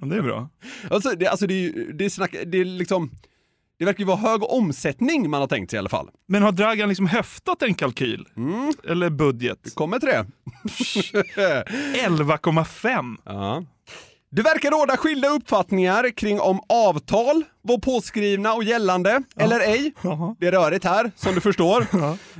Det 0.00 0.16
är 0.16 0.22
bra. 0.22 0.48
Alltså 0.90 1.10
det, 1.10 1.26
alltså 1.26 1.46
det 1.46 1.54
är 1.54 1.60
ju, 1.60 1.92
det 1.92 2.04
är 2.04 2.08
snack, 2.08 2.34
det 2.46 2.58
är 2.58 2.64
liksom, 2.64 3.10
det 3.78 3.84
verkar 3.84 3.98
ju 3.98 4.04
vara 4.04 4.16
hög 4.16 4.42
omsättning 4.42 5.30
man 5.30 5.40
har 5.40 5.48
tänkt 5.48 5.70
sig 5.70 5.76
i 5.76 5.78
alla 5.78 5.88
fall. 5.88 6.10
Men 6.26 6.42
har 6.42 6.52
Dragan 6.52 6.88
liksom 6.88 7.06
höftat 7.06 7.62
en 7.62 7.74
kalkyl? 7.74 8.26
Eller 8.88 9.10
budget? 9.10 9.74
Kommer 9.74 9.98
till 9.98 10.08
det. 10.08 10.26
11,5? 11.36 13.16
Ja. 13.24 13.64
Det 14.30 14.42
verkar 14.42 14.70
råda 14.70 14.96
skilda 14.96 15.28
uppfattningar 15.28 16.10
kring 16.16 16.40
om 16.40 16.60
avtal 16.68 17.44
var 17.62 17.78
påskrivna 17.78 18.52
och 18.52 18.64
gällande 18.64 19.22
eller 19.36 19.60
ej. 19.60 19.92
Det 20.38 20.46
är 20.46 20.52
rörigt 20.52 20.84
här, 20.84 21.10
som 21.16 21.34
du 21.34 21.40
förstår. 21.40 21.86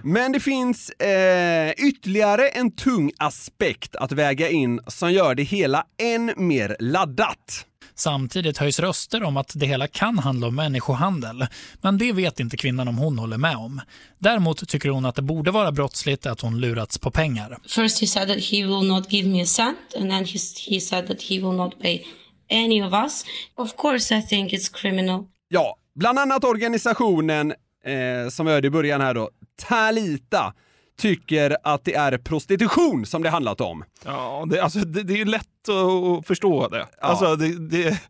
Men 0.06 0.32
det 0.32 0.40
finns 0.40 0.90
eh, 0.90 1.70
ytterligare 1.70 2.48
en 2.48 2.70
tung 2.70 3.10
aspekt 3.18 3.96
att 3.96 4.12
väga 4.12 4.48
in 4.48 4.80
som 4.86 5.12
gör 5.12 5.34
det 5.34 5.42
hela 5.42 5.84
än 6.02 6.32
mer 6.36 6.76
laddat. 6.80 7.64
Samtidigt 7.94 8.58
höjs 8.58 8.80
röster 8.80 9.22
om 9.22 9.36
att 9.36 9.52
det 9.54 9.66
hela 9.66 9.86
kan 9.86 10.18
handla 10.18 10.46
om 10.46 10.54
människohandel, 10.54 11.46
men 11.80 11.98
det 11.98 12.12
vet 12.12 12.40
inte 12.40 12.56
kvinnan 12.56 12.88
om 12.88 12.98
hon 12.98 13.18
håller 13.18 13.36
med 13.36 13.56
om. 13.56 13.80
Däremot 14.18 14.68
tycker 14.68 14.88
hon 14.88 15.04
att 15.04 15.14
det 15.14 15.22
borde 15.22 15.50
vara 15.50 15.72
brottsligt 15.72 16.26
att 16.26 16.40
hon 16.40 16.60
lurats 16.60 16.98
på 16.98 17.10
pengar. 17.10 17.58
First, 17.68 18.00
he 18.00 18.06
said 18.06 18.28
that 18.28 18.44
he 18.44 18.66
will 18.66 18.88
not 18.88 19.12
give 19.12 19.28
me 19.28 19.42
a 19.42 19.46
cent, 19.46 19.78
and 19.96 20.10
then 20.10 20.24
he, 20.24 20.38
he 20.70 20.80
said 20.80 21.06
that 21.06 21.22
he 21.22 21.34
will 21.34 21.56
not 21.56 21.80
pay 21.82 22.04
any 22.50 22.82
of 22.82 22.92
us. 22.92 23.24
Of 23.56 23.76
course, 23.76 24.18
I 24.18 24.22
think 24.22 24.52
it's 24.52 24.72
criminal. 24.72 25.24
Ja, 25.48 25.76
bland 25.94 26.18
annat 26.18 26.44
organisationen 26.44 27.54
eh, 27.84 28.30
som 28.30 28.46
vi 28.46 28.52
hörde 28.52 28.66
i 28.66 28.70
början 28.70 29.00
här 29.00 29.14
då, 29.14 29.30
Talita, 29.68 30.54
tycker 30.98 31.56
att 31.62 31.84
det 31.84 31.94
är 31.94 32.18
prostitution 32.18 33.06
som 33.06 33.22
det 33.22 33.30
handlat 33.30 33.60
om. 33.60 33.84
Ja, 34.04 34.46
det, 34.50 34.60
alltså, 34.60 34.78
det, 34.78 35.02
det 35.02 35.12
är 35.12 35.16
ju 35.18 35.24
lätt 35.24 35.68
att 35.68 36.26
förstå 36.26 36.68
det. 36.68 36.86
Alltså, 37.00 37.36
det, 37.36 37.68
det. 37.68 38.00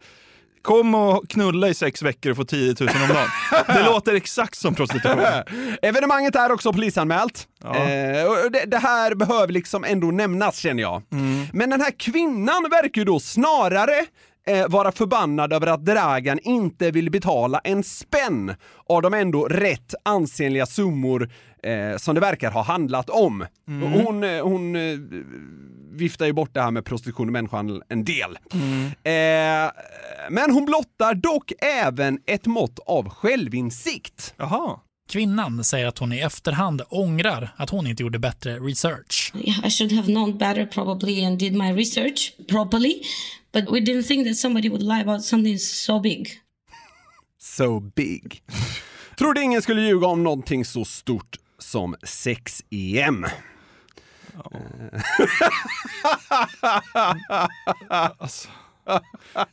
Kom 0.63 0.95
och 0.95 1.29
knulla 1.29 1.69
i 1.69 1.75
sex 1.75 2.03
veckor 2.03 2.31
och 2.31 2.37
få 2.37 2.45
10 2.45 2.75
000 2.81 2.89
om 3.03 3.09
dagen. 3.09 3.29
Det 3.67 3.83
låter 3.83 4.15
exakt 4.15 4.59
som 4.59 4.75
prostitution. 4.75 5.25
Evenemanget 5.83 6.37
är 6.37 6.53
också 6.53 6.73
polisanmält. 6.73 7.49
Ja. 7.63 7.77
Eh, 7.77 8.31
det, 8.53 8.65
det 8.67 8.79
här 8.79 9.15
behöver 9.15 9.53
liksom 9.53 9.85
ändå 9.85 10.07
nämnas 10.07 10.59
känner 10.59 10.83
jag. 10.83 11.03
Men 11.53 11.71
den 11.71 11.81
här 11.81 11.91
kvinnan 11.99 12.63
verkar 12.71 13.01
ju 13.01 13.05
då 13.05 13.21
snarare 13.21 14.07
eh, 14.49 14.69
vara 14.69 14.93
förbannad 14.93 15.53
över 15.53 15.67
att 15.67 15.85
Dragan 15.85 16.39
inte 16.43 16.91
vill 16.91 17.11
betala 17.11 17.59
en 17.65 17.83
spänn 17.85 18.55
av 18.89 19.03
de 19.03 19.15
ändå 19.15 19.45
rätt 19.45 19.95
ansenliga 20.03 20.67
summor 20.67 21.31
eh, 21.63 21.97
som 21.97 22.15
det 22.15 22.21
verkar 22.21 22.51
ha 22.51 22.63
handlat 22.63 23.11
om. 23.11 23.43
Och 23.83 23.91
Hon, 23.91 24.25
eh, 24.25 24.43
hon 24.43 24.77
eh, 24.77 24.99
viftar 25.91 26.27
ju 26.27 26.33
bort 26.33 26.51
det 26.55 26.61
här 26.61 26.71
med 26.71 26.85
prostitution 26.85 27.29
och 27.29 27.33
människohandel 27.33 27.83
en 27.89 28.05
del. 28.05 28.39
Eh, 28.53 29.71
men 30.31 30.51
hon 30.51 30.65
blottar 30.65 31.15
dock 31.15 31.53
även 31.83 32.19
ett 32.27 32.47
mått 32.47 32.79
av 32.87 33.09
självinsikt. 33.09 34.35
Jaha. 34.37 34.79
Kvinnan 35.11 35.65
säger 35.65 35.87
att 35.87 35.99
hon 35.99 36.13
i 36.13 36.19
efterhand 36.19 36.83
ångrar 36.89 37.51
att 37.57 37.71
hon 37.71 37.87
inte 37.87 38.03
gjorde 38.03 38.19
bättre 38.19 38.59
research. 38.59 39.33
I 39.65 39.71
should 39.71 39.93
have 39.93 40.07
known 40.07 40.39
better 40.39 40.67
probably 40.67 41.25
and 41.25 41.39
did 41.39 41.55
my 41.55 41.73
research 41.73 42.33
properly, 42.49 43.03
but 43.53 43.65
we 43.71 43.81
didn't 43.81 44.03
think 44.03 44.27
that 44.27 44.37
somebody 44.37 44.69
would 44.69 44.83
lie 44.83 45.01
about 45.01 45.25
something 45.25 45.59
so 45.59 46.01
big. 46.01 46.29
So 47.41 47.81
big. 47.81 48.43
Trodde 49.19 49.43
ingen 49.43 49.63
skulle 49.63 49.83
ljuga 49.83 50.07
om 50.07 50.23
någonting 50.23 50.65
så 50.65 50.85
stort 50.85 51.37
som 51.59 51.97
sex-EM. 52.03 53.27
Alltså. 58.19 58.49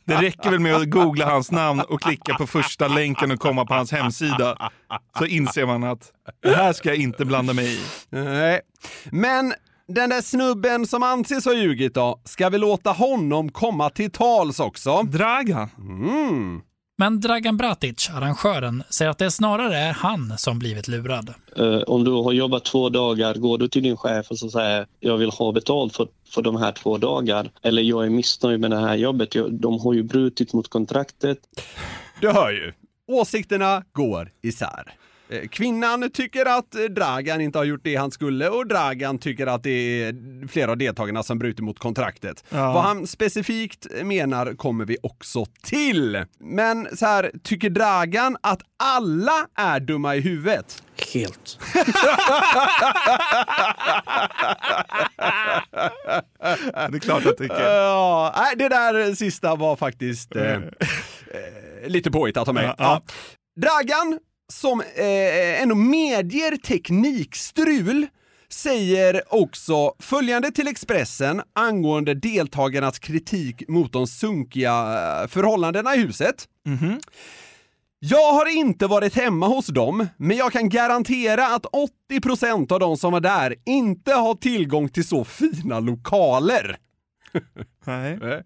Det 0.04 0.14
räcker 0.14 0.50
väl 0.50 0.60
med 0.60 0.76
att 0.76 0.90
googla 0.90 1.30
hans 1.30 1.50
namn 1.50 1.80
och 1.80 2.00
klicka 2.00 2.34
på 2.34 2.46
första 2.46 2.88
länken 2.88 3.30
och 3.30 3.40
komma 3.40 3.66
på 3.66 3.74
hans 3.74 3.92
hemsida. 3.92 4.70
Så 5.18 5.26
inser 5.26 5.66
man 5.66 5.84
att 5.84 6.12
det 6.42 6.54
här 6.56 6.72
ska 6.72 6.88
jag 6.88 6.98
inte 6.98 7.24
blanda 7.24 7.52
mig 7.52 7.74
i. 7.74 7.80
Nej. 8.10 8.60
Men 9.04 9.54
den 9.88 10.10
där 10.10 10.20
snubben 10.22 10.86
som 10.86 11.02
anses 11.02 11.44
ha 11.44 11.54
ljugit 11.54 11.94
då, 11.94 12.20
ska 12.24 12.48
vi 12.48 12.58
låta 12.58 12.90
honom 12.90 13.52
komma 13.52 13.90
till 13.90 14.10
tals 14.10 14.60
också? 14.60 15.02
Dragan. 15.02 15.68
Mm. 15.78 16.60
Men 16.98 17.20
Dragan 17.20 17.56
Bratic, 17.56 18.10
arrangören, 18.10 18.82
säger 18.90 19.10
att 19.10 19.18
det 19.18 19.30
snarare 19.30 19.76
är 19.78 19.92
han 19.92 20.38
som 20.38 20.58
blivit 20.58 20.88
lurad. 20.88 21.34
Eh, 21.56 21.78
om 21.78 22.04
du 22.04 22.10
har 22.10 22.32
jobbat 22.32 22.64
två 22.64 22.88
dagar, 22.88 23.34
går 23.34 23.58
du 23.58 23.68
till 23.68 23.82
din 23.82 23.96
chef 23.96 24.30
och 24.30 24.38
så 24.38 24.50
säger 24.50 24.86
jag 25.00 25.16
vill 25.16 25.30
ha 25.30 25.52
betalt 25.52 25.96
för, 25.96 26.08
för 26.34 26.42
de 26.42 26.56
här 26.56 26.72
två 26.72 26.98
dagar 26.98 27.50
eller 27.62 27.82
jag 27.82 28.04
är 28.06 28.10
missnöjd 28.10 28.60
med 28.60 28.70
det 28.70 28.78
här 28.80 28.94
jobbet. 28.96 29.34
Jag- 29.34 29.52
De 29.52 29.80
har 29.80 29.92
ju 29.94 30.02
brutit 30.02 30.52
mot 30.52 30.68
kontraktet. 30.68 31.38
Du 32.20 32.30
hör 32.30 32.50
ju. 32.50 32.72
Åsikterna 33.08 33.84
går 33.92 34.30
isär. 34.42 34.94
Eh, 35.28 35.48
Kvinnan 35.48 36.10
tycker 36.10 36.46
att 36.58 36.74
eh, 36.74 36.80
Dragan 36.82 37.40
inte 37.40 37.58
har 37.58 37.64
gjort 37.64 37.80
det 37.84 37.96
han 37.96 38.10
skulle 38.10 38.48
och 38.48 38.66
Dragan 38.66 39.18
tycker 39.18 39.46
att 39.46 39.62
det 39.62 39.70
är 40.02 40.48
flera 40.48 40.70
av 40.70 40.76
deltagarna 40.76 41.22
som 41.22 41.38
brutit 41.38 41.60
mot 41.64 41.78
kontraktet. 41.78 42.44
Ja. 42.48 42.72
Vad 42.72 42.82
han 42.82 43.06
specifikt 43.06 43.86
menar 44.04 44.54
kommer 44.54 44.84
vi 44.84 44.96
också 45.02 45.44
till. 45.62 46.24
Men 46.38 46.96
så 46.96 47.06
här, 47.06 47.30
tycker 47.42 47.70
Dragan 47.70 48.36
att 48.40 48.60
alla 48.78 49.46
är 49.54 49.80
dumma 49.80 50.16
i 50.16 50.20
huvudet? 50.20 50.82
Helt. 51.14 51.58
Det 56.90 56.96
är 56.96 56.98
klart 56.98 57.24
jag 57.24 57.38
tycker. 57.38 57.70
Ja, 57.70 58.34
nej, 58.36 58.54
det 58.56 58.68
där 58.68 59.14
sista 59.14 59.54
var 59.54 59.76
faktiskt 59.76 60.36
eh, 60.36 60.52
eh, 60.54 60.60
lite 61.86 62.10
påhittat 62.10 62.48
av 62.48 62.54
mig. 62.54 62.64
Ja, 62.64 62.74
Ja. 62.78 63.02
ja. 63.06 63.12
Dragan, 63.60 64.18
som 64.52 64.80
eh, 64.80 65.62
ändå 65.62 65.74
medger 65.74 66.56
teknikstrul, 66.56 68.06
säger 68.48 69.22
också 69.34 69.92
följande 69.98 70.50
till 70.50 70.68
Expressen 70.68 71.42
angående 71.52 72.14
deltagarnas 72.14 72.98
kritik 72.98 73.68
mot 73.68 73.92
de 73.92 74.06
sunkiga 74.06 74.72
eh, 74.72 75.28
förhållandena 75.28 75.94
i 75.94 75.98
huset. 75.98 76.48
Jag 77.98 78.32
har 78.32 78.56
inte 78.56 78.86
varit 78.86 79.14
hemma 79.14 79.46
hos 79.46 79.66
dem, 79.66 80.06
men 80.16 80.36
jag 80.36 80.52
kan 80.52 80.68
garantera 80.68 81.46
att 81.46 81.66
80% 82.10 82.72
av 82.72 82.80
de 82.80 82.96
som 82.96 83.12
var 83.12 83.20
där 83.20 83.54
inte 83.66 84.12
har 84.12 84.34
tillgång 84.34 84.88
till 84.88 85.08
så 85.08 85.24
fina 85.24 85.80
lokaler. 85.80 86.76
Nej. 87.84 88.18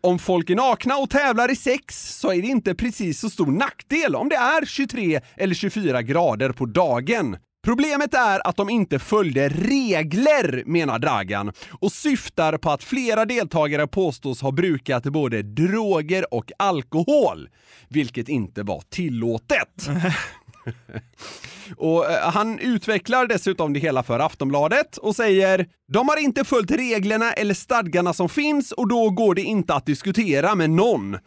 Om 0.00 0.18
folk 0.18 0.50
är 0.50 0.56
nakna 0.56 0.96
och 0.96 1.10
tävlar 1.10 1.50
i 1.50 1.56
sex 1.56 2.18
så 2.18 2.32
är 2.32 2.42
det 2.42 2.48
inte 2.48 2.74
precis 2.74 3.20
så 3.20 3.30
stor 3.30 3.46
nackdel 3.46 4.16
om 4.16 4.28
det 4.28 4.36
är 4.36 4.66
23 4.66 5.20
eller 5.36 5.54
24 5.54 6.02
grader 6.02 6.52
på 6.52 6.66
dagen. 6.66 7.36
Problemet 7.64 8.14
är 8.14 8.48
att 8.48 8.56
de 8.56 8.70
inte 8.70 8.98
följde 8.98 9.48
regler, 9.48 10.62
menar 10.66 10.98
Dragan, 10.98 11.52
och 11.80 11.92
syftar 11.92 12.58
på 12.58 12.70
att 12.70 12.82
flera 12.82 13.24
deltagare 13.24 13.86
påstås 13.86 14.42
ha 14.42 14.52
brukat 14.52 15.02
både 15.02 15.42
droger 15.42 16.34
och 16.34 16.52
alkohol, 16.58 17.48
vilket 17.88 18.28
inte 18.28 18.62
var 18.62 18.82
tillåtet. 18.90 19.88
Och 21.76 22.10
eh, 22.10 22.30
han 22.30 22.58
utvecklar 22.58 23.26
dessutom 23.26 23.72
det 23.72 23.80
hela 23.80 24.02
för 24.02 24.18
Aftonbladet 24.18 24.96
och 24.96 25.16
säger 25.16 25.66
“De 25.92 26.08
har 26.08 26.16
inte 26.16 26.44
följt 26.44 26.70
reglerna 26.70 27.32
eller 27.32 27.54
stadgarna 27.54 28.12
som 28.12 28.28
finns 28.28 28.72
och 28.72 28.88
då 28.88 29.10
går 29.10 29.34
det 29.34 29.42
inte 29.42 29.74
att 29.74 29.86
diskutera 29.86 30.54
med 30.54 30.70
någon. 30.70 31.18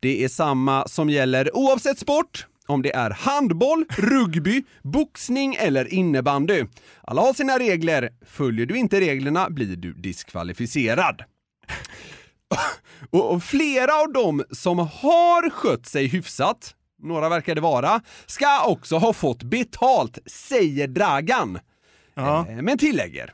Det 0.00 0.24
är 0.24 0.28
samma 0.28 0.88
som 0.88 1.10
gäller 1.10 1.56
oavsett 1.56 1.98
sport, 1.98 2.46
om 2.66 2.82
det 2.82 2.94
är 2.94 3.10
handboll, 3.10 3.84
rugby, 3.88 4.62
boxning 4.82 5.54
eller 5.54 5.94
innebandy. 5.94 6.64
Alla 7.02 7.22
har 7.22 7.32
sina 7.32 7.58
regler. 7.58 8.10
Följer 8.26 8.66
du 8.66 8.76
inte 8.76 9.00
reglerna 9.00 9.50
blir 9.50 9.76
du 9.76 9.92
diskvalificerad. 9.92 11.22
Och 13.10 13.32
och 13.32 13.42
flera 13.42 13.94
av 13.94 14.12
dem 14.12 14.44
som 14.50 14.78
har 14.78 15.50
skött 15.50 15.86
sig 15.86 16.06
hyfsat, 16.06 16.74
några 17.04 17.28
verkar 17.28 17.54
det 17.54 17.60
vara, 17.60 18.00
ska 18.26 18.64
också 18.66 18.96
ha 18.96 19.12
fått 19.12 19.42
betalt, 19.42 20.18
säger 20.26 20.88
Dragan. 20.88 21.58
Ja. 22.14 22.46
Eh, 22.48 22.56
Men 22.62 22.78
tillägger. 22.78 23.32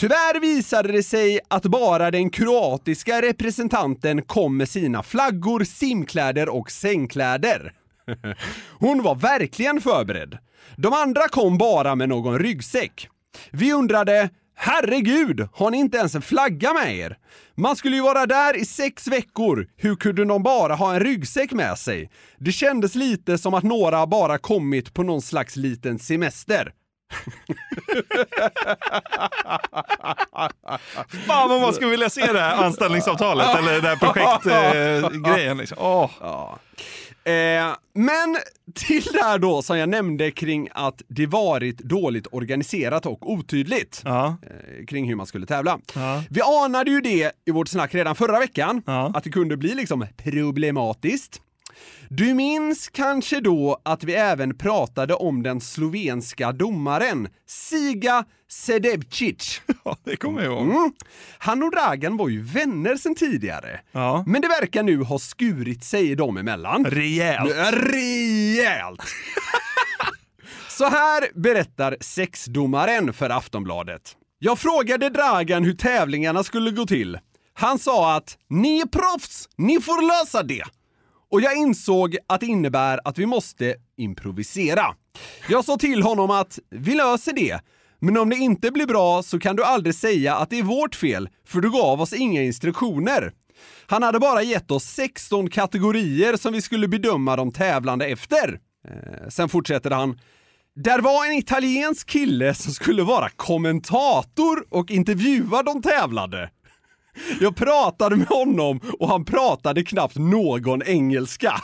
Tyvärr 0.00 0.40
visade 0.40 0.92
det 0.92 1.02
sig 1.02 1.40
att 1.48 1.62
bara 1.62 2.10
den 2.10 2.30
kroatiska 2.30 3.22
representanten 3.22 4.22
kom 4.22 4.56
med 4.56 4.68
sina 4.68 5.02
flaggor, 5.02 5.64
simkläder 5.64 6.48
och 6.48 6.70
sängkläder. 6.70 7.72
Hon 8.78 9.02
var 9.02 9.14
verkligen 9.14 9.80
förberedd. 9.80 10.38
De 10.76 10.92
andra 10.92 11.28
kom 11.28 11.58
bara 11.58 11.94
med 11.94 12.08
någon 12.08 12.38
ryggsäck. 12.38 13.08
Vi 13.50 13.72
undrade, 13.72 14.30
herregud, 14.60 15.48
har 15.52 15.70
ni 15.70 15.78
inte 15.78 15.98
ens 15.98 16.14
en 16.14 16.22
flagga 16.22 16.72
med 16.72 16.96
er? 16.96 17.16
Man 17.56 17.76
skulle 17.76 17.96
ju 17.96 18.02
vara 18.02 18.26
där 18.26 18.56
i 18.56 18.64
sex 18.64 19.06
veckor, 19.06 19.66
hur 19.76 19.96
kunde 19.96 20.24
de 20.24 20.42
bara 20.42 20.74
ha 20.74 20.94
en 20.94 21.00
ryggsäck 21.00 21.52
med 21.52 21.78
sig? 21.78 22.10
Det 22.38 22.52
kändes 22.52 22.94
lite 22.94 23.38
som 23.38 23.54
att 23.54 23.64
några 23.64 24.06
bara 24.06 24.38
kommit 24.38 24.94
på 24.94 25.02
någon 25.02 25.22
slags 25.22 25.56
liten 25.56 25.98
semester. 25.98 26.72
Fan 31.26 31.48
vad 31.48 31.60
man 31.60 31.72
skulle 31.74 31.90
vilja 31.90 32.10
se 32.10 32.32
det 32.32 32.40
här 32.40 32.64
anställningsavtalet 32.64 33.58
eller 33.58 33.80
det 33.80 33.88
här 33.88 33.96
projektgrejen. 35.06 35.56
liksom. 35.56 35.78
Åh. 35.80 36.10
Ja. 36.20 36.58
Eh, 37.24 37.76
men 37.94 38.36
till 38.74 39.02
det 39.12 39.22
här 39.22 39.38
då 39.38 39.62
som 39.62 39.78
jag 39.78 39.88
nämnde 39.88 40.30
kring 40.30 40.68
att 40.72 41.02
det 41.08 41.26
varit 41.26 41.78
dåligt 41.78 42.26
organiserat 42.32 43.06
och 43.06 43.30
otydligt 43.32 44.02
Ja. 44.04 44.36
eh, 44.42 44.86
kring 44.86 45.08
hur 45.08 45.14
man 45.16 45.26
skulle 45.26 45.46
tävla. 45.46 45.78
Ja. 45.94 46.22
Vi 46.30 46.40
anade 46.42 46.90
ju 46.90 47.00
det 47.00 47.32
i 47.46 47.50
vårt 47.50 47.68
snack 47.68 47.94
redan 47.94 48.14
förra 48.16 48.38
veckan, 48.38 48.82
Ja. 48.86 49.12
att 49.14 49.24
det 49.24 49.30
kunde 49.30 49.56
bli 49.56 49.74
liksom 49.74 50.06
problematiskt. 50.16 51.40
Du 52.08 52.34
minns 52.34 52.88
kanske 52.88 53.40
då 53.40 53.80
att 53.82 54.04
vi 54.04 54.14
även 54.14 54.58
pratade 54.58 55.14
om 55.14 55.42
den 55.42 55.60
slovenska 55.60 56.52
domaren 56.52 57.28
Siga 57.46 58.24
Sedevcic. 58.48 59.60
Ja, 59.84 59.96
det 60.04 60.16
kommer 60.16 60.42
jag 60.42 60.52
ihåg. 60.52 60.62
Mm. 60.62 60.92
Han 61.38 61.62
och 61.62 61.70
Dragan 61.70 62.16
var 62.16 62.28
ju 62.28 62.42
vänner 62.42 62.96
sedan 62.96 63.14
tidigare. 63.14 63.80
Ja. 63.92 64.24
Men 64.26 64.42
det 64.42 64.48
verkar 64.48 64.82
nu 64.82 65.02
ha 65.02 65.18
skurit 65.18 65.84
sig 65.84 66.14
dem 66.14 66.36
emellan. 66.36 66.84
Rejält. 66.84 67.52
Rejält! 67.72 69.00
Så 70.68 70.84
här 70.84 71.40
berättar 71.40 71.96
sexdomaren 72.00 73.12
för 73.12 73.30
Aftonbladet. 73.30 74.16
Jag 74.38 74.58
frågade 74.58 75.08
Dragan 75.08 75.64
hur 75.64 75.74
tävlingarna 75.74 76.44
skulle 76.44 76.70
gå 76.70 76.86
till. 76.86 77.18
Han 77.54 77.78
sa 77.78 78.16
att 78.16 78.38
ni 78.50 78.80
är 78.80 78.86
proffs, 78.86 79.48
ni 79.56 79.80
får 79.80 80.22
lösa 80.22 80.42
det. 80.42 80.62
Och 81.30 81.40
jag 81.40 81.56
insåg 81.56 82.16
att 82.26 82.40
det 82.40 82.46
innebär 82.46 83.00
att 83.04 83.18
vi 83.18 83.26
måste 83.26 83.74
improvisera. 83.96 84.94
Jag 85.48 85.64
sa 85.64 85.76
till 85.76 86.02
honom 86.02 86.30
att 86.30 86.58
vi 86.70 86.94
löser 86.94 87.32
det, 87.32 87.60
men 87.98 88.16
om 88.16 88.30
det 88.30 88.36
inte 88.36 88.70
blir 88.70 88.86
bra 88.86 89.22
så 89.22 89.38
kan 89.38 89.56
du 89.56 89.64
aldrig 89.64 89.94
säga 89.94 90.36
att 90.36 90.50
det 90.50 90.58
är 90.58 90.62
vårt 90.62 90.94
fel, 90.94 91.28
för 91.46 91.60
du 91.60 91.70
gav 91.70 92.00
oss 92.00 92.12
inga 92.12 92.42
instruktioner. 92.42 93.32
Han 93.86 94.02
hade 94.02 94.18
bara 94.18 94.42
gett 94.42 94.70
oss 94.70 94.84
16 94.84 95.50
kategorier 95.50 96.36
som 96.36 96.52
vi 96.52 96.62
skulle 96.62 96.88
bedöma 96.88 97.36
de 97.36 97.52
tävlande 97.52 98.06
efter. 98.06 98.60
Eh, 98.88 99.28
sen 99.28 99.48
fortsätter 99.48 99.90
han. 99.90 100.18
Där 100.74 100.98
var 101.00 101.26
en 101.26 101.32
italiensk 101.32 102.08
kille 102.08 102.54
som 102.54 102.72
skulle 102.72 103.02
vara 103.02 103.28
kommentator 103.28 104.64
och 104.70 104.90
intervjua 104.90 105.62
de 105.62 105.82
tävlande. 105.82 106.50
Jag 107.40 107.56
pratade 107.56 108.16
med 108.16 108.26
honom 108.26 108.80
och 108.98 109.08
han 109.08 109.24
pratade 109.24 109.82
knappt 109.82 110.16
någon 110.16 110.82
engelska. 110.82 111.54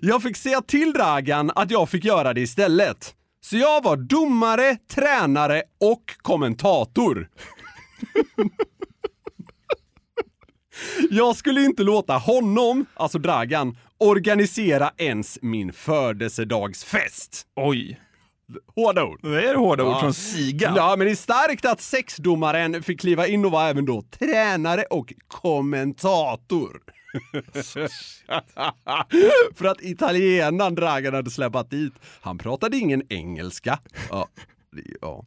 Jag 0.00 0.22
fick 0.22 0.36
säga 0.36 0.60
till 0.60 0.92
Dragan 0.92 1.50
att 1.54 1.70
jag 1.70 1.88
fick 1.88 2.04
göra 2.04 2.32
det 2.34 2.40
istället. 2.40 3.14
Så 3.40 3.56
jag 3.56 3.84
var 3.84 3.96
domare, 3.96 4.76
tränare 4.90 5.62
och 5.80 6.02
kommentator. 6.22 7.28
Jag 11.10 11.36
skulle 11.36 11.60
inte 11.64 11.82
låta 11.82 12.18
honom, 12.18 12.86
alltså 12.94 13.18
Dragan, 13.18 13.76
organisera 13.98 14.90
ens 14.96 15.38
min 15.42 15.72
födelsedagsfest. 15.72 17.46
Oj. 17.56 18.00
Hårda 18.74 19.04
ord. 19.04 19.18
Det 19.22 19.48
är 19.50 19.54
hårda 19.54 19.84
ord 19.84 19.90
Ja. 19.92 20.00
från 20.00 20.14
Siga. 20.14 20.72
Ja, 20.76 20.94
men 20.98 21.06
det 21.06 21.10
är 21.12 21.16
starkt 21.16 21.64
att 21.64 21.80
sexdomaren 21.80 22.82
fick 22.82 23.00
kliva 23.00 23.26
in 23.26 23.44
och 23.44 23.50
vara 23.50 23.68
även 23.68 23.84
då 23.84 24.02
tränare 24.02 24.82
och 24.82 25.12
kommentator. 25.28 26.80
För 29.54 29.64
att 29.64 29.82
italienaren 29.82 30.74
Dragan 30.74 31.14
hade 31.14 31.30
släpat 31.30 31.70
dit, 31.70 31.92
han 32.20 32.38
pratade 32.38 32.76
ingen 32.76 33.02
engelska. 33.12 33.78
Ja, 34.10 34.28
ja. 35.00 35.24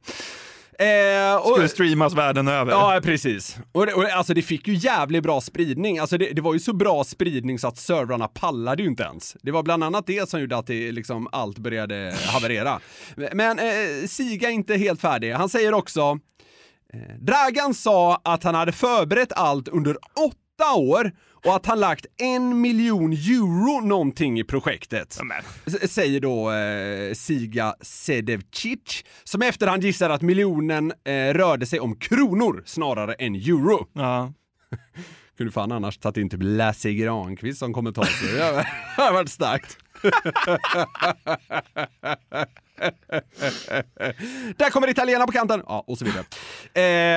Eh, 0.80 1.36
och, 1.36 1.52
Skulle 1.52 1.70
streamas 1.70 2.14
världen 2.14 2.48
över. 2.48 2.72
Ja, 2.72 3.00
precis. 3.04 3.58
Och, 3.72 3.82
och 3.84 4.04
alltså 4.04 4.34
det 4.34 4.42
fick 4.42 4.68
ju 4.68 4.74
jävligt 4.74 5.24
bra 5.24 5.42
spridning. 5.42 6.00
Alltså 6.00 6.18
det, 6.18 6.34
det 6.34 6.42
var 6.42 6.54
ju 6.54 6.60
så 6.60 6.74
bra 6.74 7.04
spridning 7.04 7.60
så 7.60 7.68
att 7.68 7.78
servrarna 7.78 8.28
pallade 8.28 8.84
ju 8.84 8.90
inte 8.90 9.04
ens. 9.04 9.38
Det 9.42 9.52
var 9.52 9.64
bland 9.64 9.84
annat 9.84 10.08
det 10.08 10.30
som 10.30 10.40
gjorde 10.42 10.58
att 10.58 10.68
det 10.68 10.92
liksom 10.92 11.28
allt 11.32 11.58
började 11.58 12.16
haverera. 12.28 12.80
Men 13.34 13.60
eh, 13.60 14.08
Siga 14.08 14.50
är 14.50 14.54
inte 14.54 14.76
helt 14.76 15.02
färdig. 15.02 15.32
Han 15.32 15.50
säger 15.50 15.74
också 15.74 16.20
eh, 16.94 17.16
Dragan 17.20 17.74
sa 17.74 18.22
att 18.24 18.44
han 18.44 18.56
hade 18.56 18.72
förberett 18.72 19.32
allt 19.34 19.68
under 19.68 19.98
åtta 20.16 20.74
år 20.76 21.12
och 21.46 21.56
att 21.56 21.66
han 21.66 21.80
lagt 21.80 22.06
en 22.18 22.62
miljon 22.62 23.14
euro 23.14 23.82
någonting 23.82 24.40
i 24.40 24.44
projektet. 24.44 25.20
Säger 25.90 26.20
då 26.20 26.52
eh, 26.52 27.14
Siga 27.14 27.76
Sedevcic, 27.82 29.04
som 29.24 29.44
i 29.44 29.48
efterhand 29.48 29.84
gissar 29.84 30.10
att 30.10 30.22
miljonen 30.22 30.94
eh, 31.04 31.34
rörde 31.34 31.66
sig 31.66 31.80
om 31.80 31.96
kronor 31.96 32.64
snarare 32.66 33.14
än 33.14 33.36
euro. 33.36 33.88
Ja. 33.94 34.34
Kunde 35.38 35.52
fan 35.52 35.72
annars 35.72 35.98
tagit 35.98 36.18
in 36.18 36.30
typ 36.30 36.40
Lasse 36.44 36.94
Granqvist 36.94 37.60
som 37.60 37.74
kommentator. 37.74 38.38
Det 38.38 38.66
hade 39.02 39.14
varit 39.14 39.30
starkt. 39.32 39.78
Där 44.58 44.70
kommer 44.70 44.90
italienarna 44.90 45.26
på 45.26 45.32
kanten! 45.32 45.64
Ja, 45.66 45.84
och 45.88 45.98
så 45.98 46.06
vidare. 46.06 46.26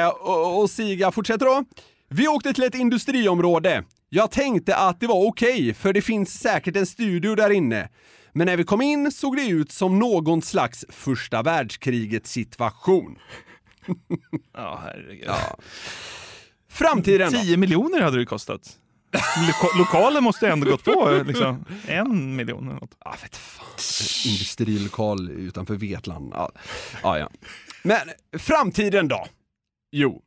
Eh, 0.03 0.09
och, 0.09 0.61
och 0.61 0.71
Siga 0.71 1.13
fortsätter 1.13 1.47
då. 1.47 1.65
Vi 2.09 2.29
åkte 2.29 2.53
till 2.53 2.65
ett 2.65 2.75
industriområde. 2.75 3.85
Jag 4.09 4.31
tänkte 4.31 4.77
att 4.77 5.01
det 5.01 5.07
var 5.07 5.27
okej, 5.27 5.75
för 5.75 5.93
det 5.93 6.03
finns 6.03 6.41
säkert 6.41 6.77
en 6.77 6.87
studio 6.87 7.35
där 7.35 7.51
inne. 7.51 7.89
Men 8.33 8.47
när 8.47 8.57
vi 8.57 8.65
kom 8.65 8.83
in 8.83 9.13
såg 9.13 9.37
det 9.37 9.47
ut 9.47 9.73
som 9.73 9.99
någon 9.99 10.43
slags 10.43 10.85
första 10.89 11.43
världskriget 11.43 12.27
situation. 12.27 13.19
Ja, 14.57 14.81
herregud. 14.85 15.25
Ja. 15.27 15.57
Framtiden 16.71 17.33
då? 17.33 17.39
10 17.39 17.57
miljoner 17.57 18.01
hade 18.01 18.19
det 18.19 18.27
kostat. 18.27 18.79
Loka- 19.13 19.79
lokalen 19.79 20.25
måste 20.25 20.49
ändå 20.49 20.71
gått 20.71 20.85
på 20.85 21.23
liksom, 21.27 21.65
en 21.87 22.37
miljon 22.37 22.69
eller 22.69 22.81
något. 22.81 22.97
Ja, 23.05 23.15
vet 23.23 23.37
fan. 23.37 23.67
Industrilokal 24.33 25.31
utanför 25.31 25.75
Vetlanda. 25.75 26.37
Ja. 26.37 26.53
Ja, 27.03 27.19
ja. 27.19 27.31
Men 27.83 27.99
framtiden 28.39 29.09
då? 29.09 29.27
Jo. 29.91 30.23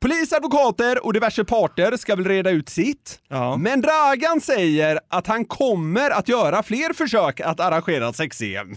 Polis, 0.00 0.32
advokater 0.32 1.06
och 1.06 1.12
diverse 1.12 1.44
parter 1.44 1.96
ska 1.96 2.16
väl 2.16 2.24
reda 2.24 2.50
ut 2.50 2.68
sitt. 2.68 3.18
Men 3.58 3.80
Dragan 3.80 4.40
säger 4.40 5.00
att 5.08 5.26
han 5.26 5.44
kommer 5.44 6.10
att 6.10 6.28
göra 6.28 6.62
fler 6.62 6.92
försök 6.92 7.40
att 7.40 7.60
arrangera 7.60 8.12
sex-EM. 8.12 8.68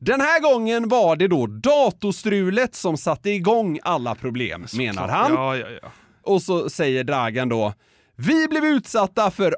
Den 0.00 0.20
här 0.20 0.40
gången 0.40 0.88
var 0.88 1.16
det 1.16 1.28
då 1.28 1.46
datorstrulet 1.46 2.74
som 2.74 2.96
satte 2.96 3.30
igång 3.30 3.78
alla 3.82 4.14
problem, 4.14 4.66
menar 4.76 5.08
han. 5.08 5.32
Ja, 5.34 5.56
ja, 5.56 5.66
ja. 5.82 5.92
Och 6.22 6.42
så 6.42 6.70
säger 6.70 7.04
Dragan 7.04 7.48
då 7.48 7.72
vi 8.16 8.48
blev 8.48 8.64
utsatta 8.64 9.30
för 9.30 9.56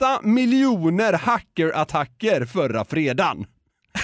8 0.00 0.20
miljoner 0.22 1.12
hackerattacker 1.12 2.44
förra 2.44 2.84
fredagen. 2.84 3.46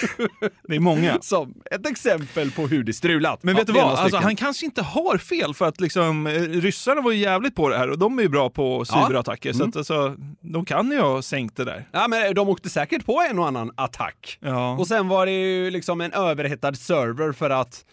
Det 0.67 0.75
är 0.75 0.79
många. 0.79 1.17
Som 1.21 1.53
ett 1.71 1.87
exempel 1.87 2.51
på 2.51 2.67
hur 2.67 2.83
det 2.83 2.93
strulat. 2.93 3.43
Men 3.43 3.55
Ja, 3.55 3.59
vet 3.59 3.67
du 3.67 3.73
vad? 3.73 3.83
Alltså, 3.95 4.17
han 4.17 4.35
kanske 4.35 4.65
inte 4.65 4.81
har 4.81 5.17
fel 5.17 5.53
för 5.53 5.65
att 5.65 5.81
liksom, 5.81 6.27
eh, 6.27 6.31
ryssarna 6.41 7.01
var 7.01 7.11
ju 7.11 7.17
jävligt 7.17 7.55
på 7.55 7.69
det 7.69 7.77
här 7.77 7.89
och 7.89 7.97
de 7.99 8.19
är 8.19 8.23
ju 8.23 8.29
bra 8.29 8.49
på 8.49 8.85
cyberattacker. 8.85 9.53
Så 9.53 9.57
Mm. 9.59 9.69
att, 9.69 9.75
alltså, 9.75 10.15
de 10.41 10.65
kan 10.65 10.91
ju 10.91 10.99
ha 10.99 11.21
sänkt 11.21 11.57
det 11.57 11.65
där. 11.65 11.87
Ja, 11.91 12.07
men 12.07 12.33
de 12.35 12.49
åkte 12.49 12.69
säkert 12.69 13.05
på 13.05 13.21
en 13.29 13.39
och 13.39 13.47
annan 13.47 13.71
attack. 13.77 14.37
Ja. 14.41 14.71
Och 14.77 14.87
sen 14.87 15.07
var 15.07 15.25
det 15.25 15.31
ju 15.31 15.71
liksom 15.71 16.01
en 16.01 16.13
överhettad 16.13 16.73
server 16.75 17.31
för 17.31 17.49
att 17.49 17.85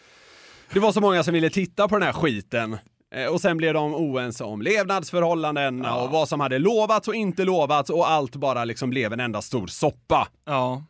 det 0.73 0.81
var 0.81 0.93
så 0.93 1.01
många 1.01 1.23
som 1.25 1.35
ville 1.35 1.51
titta 1.51 1.89
på 1.89 1.99
den 1.99 2.07
här 2.07 2.13
skiten. 2.13 2.77
Eh, 3.15 3.27
Och 3.27 3.41
sen 3.41 3.57
blev 3.57 3.75
de 3.75 3.95
oense 3.95 4.45
om 4.45 4.63
levnadsförhållanden 4.63 5.85
och 5.87 6.11
vad 6.11 6.29
som 6.29 6.41
hade 6.41 6.59
lovats 6.59 7.09
och 7.09 7.15
inte 7.15 7.45
lovats 7.45 7.91
och 7.91 8.11
allt 8.11 8.37
bara 8.37 8.65
liksom 8.65 8.91
blev 8.91 9.13
en 9.13 9.21
enda 9.21 9.43
stor 9.43 9.67
soppa. 9.67 10.29
Ja. 10.47 10.83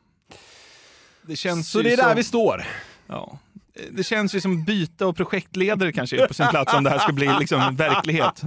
Det 1.27 1.37
känns 1.37 1.71
Så 1.71 1.83
det 1.83 1.93
är 1.93 1.97
där 1.97 2.05
som- 2.05 2.17
vi 2.17 2.25
står. 2.25 2.65
Ja. 3.07 3.39
Det 3.91 4.03
känns 4.05 4.35
ju 4.35 4.41
som 4.41 4.65
byte 4.65 5.05
och 5.05 5.17
projektledare 5.17 5.93
kanske 5.93 6.23
är 6.23 6.27
på 6.27 6.35
sin 6.35 6.47
plats 6.49 6.75
om 6.75 6.85
det 6.85 6.91
här 6.91 6.99
ska 6.99 7.13
bli 7.13 7.31
liksom 7.41 7.77
verklighet. 7.77 8.43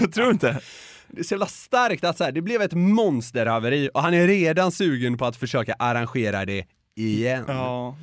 Jag 0.00 0.12
tror 0.14 0.30
inte. 0.30 0.60
Det 1.08 1.20
är 1.20 1.24
så 1.24 1.34
jävla 1.34 1.46
starkt 1.46 2.04
att 2.04 2.18
så 2.18 2.24
här, 2.24 2.32
det 2.32 2.40
blev 2.42 2.62
ett 2.62 2.72
monsterhaveri 2.72 3.90
och 3.94 4.02
han 4.02 4.14
är 4.14 4.26
redan 4.26 4.72
sugen 4.72 5.18
på 5.18 5.26
att 5.26 5.36
försöka 5.36 5.74
arrangera 5.78 6.44
det 6.44 6.64
igen. 6.96 7.44
Ja. 7.48 7.96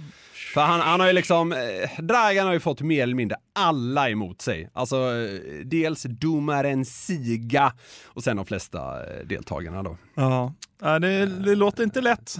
För 0.54 0.62
han, 0.62 0.80
han 0.80 1.00
har 1.00 1.08
ju 1.08 1.14
liksom, 1.14 1.52
eh, 1.52 2.04
Dragan 2.04 2.46
har 2.48 2.54
ju 2.54 2.60
fått 2.60 2.82
mer 2.82 3.04
eller 3.04 3.16
mindre 3.16 3.38
alla 3.56 4.10
emot 4.10 4.42
sig. 4.42 4.70
Alltså 4.74 4.96
eh, 4.96 5.66
dels 5.66 6.04
domaren 6.04 6.86
Siga 6.86 7.74
och 8.06 8.24
sen 8.24 8.38
de 8.38 8.46
flesta 8.46 8.80
eh, 8.80 9.26
deltagarna 9.26 9.84
då. 9.84 9.98
Ja. 10.16 10.54
Det, 10.80 11.26
det 11.26 11.56
låter 11.56 11.84
inte 11.84 12.02
lätt. 12.02 12.40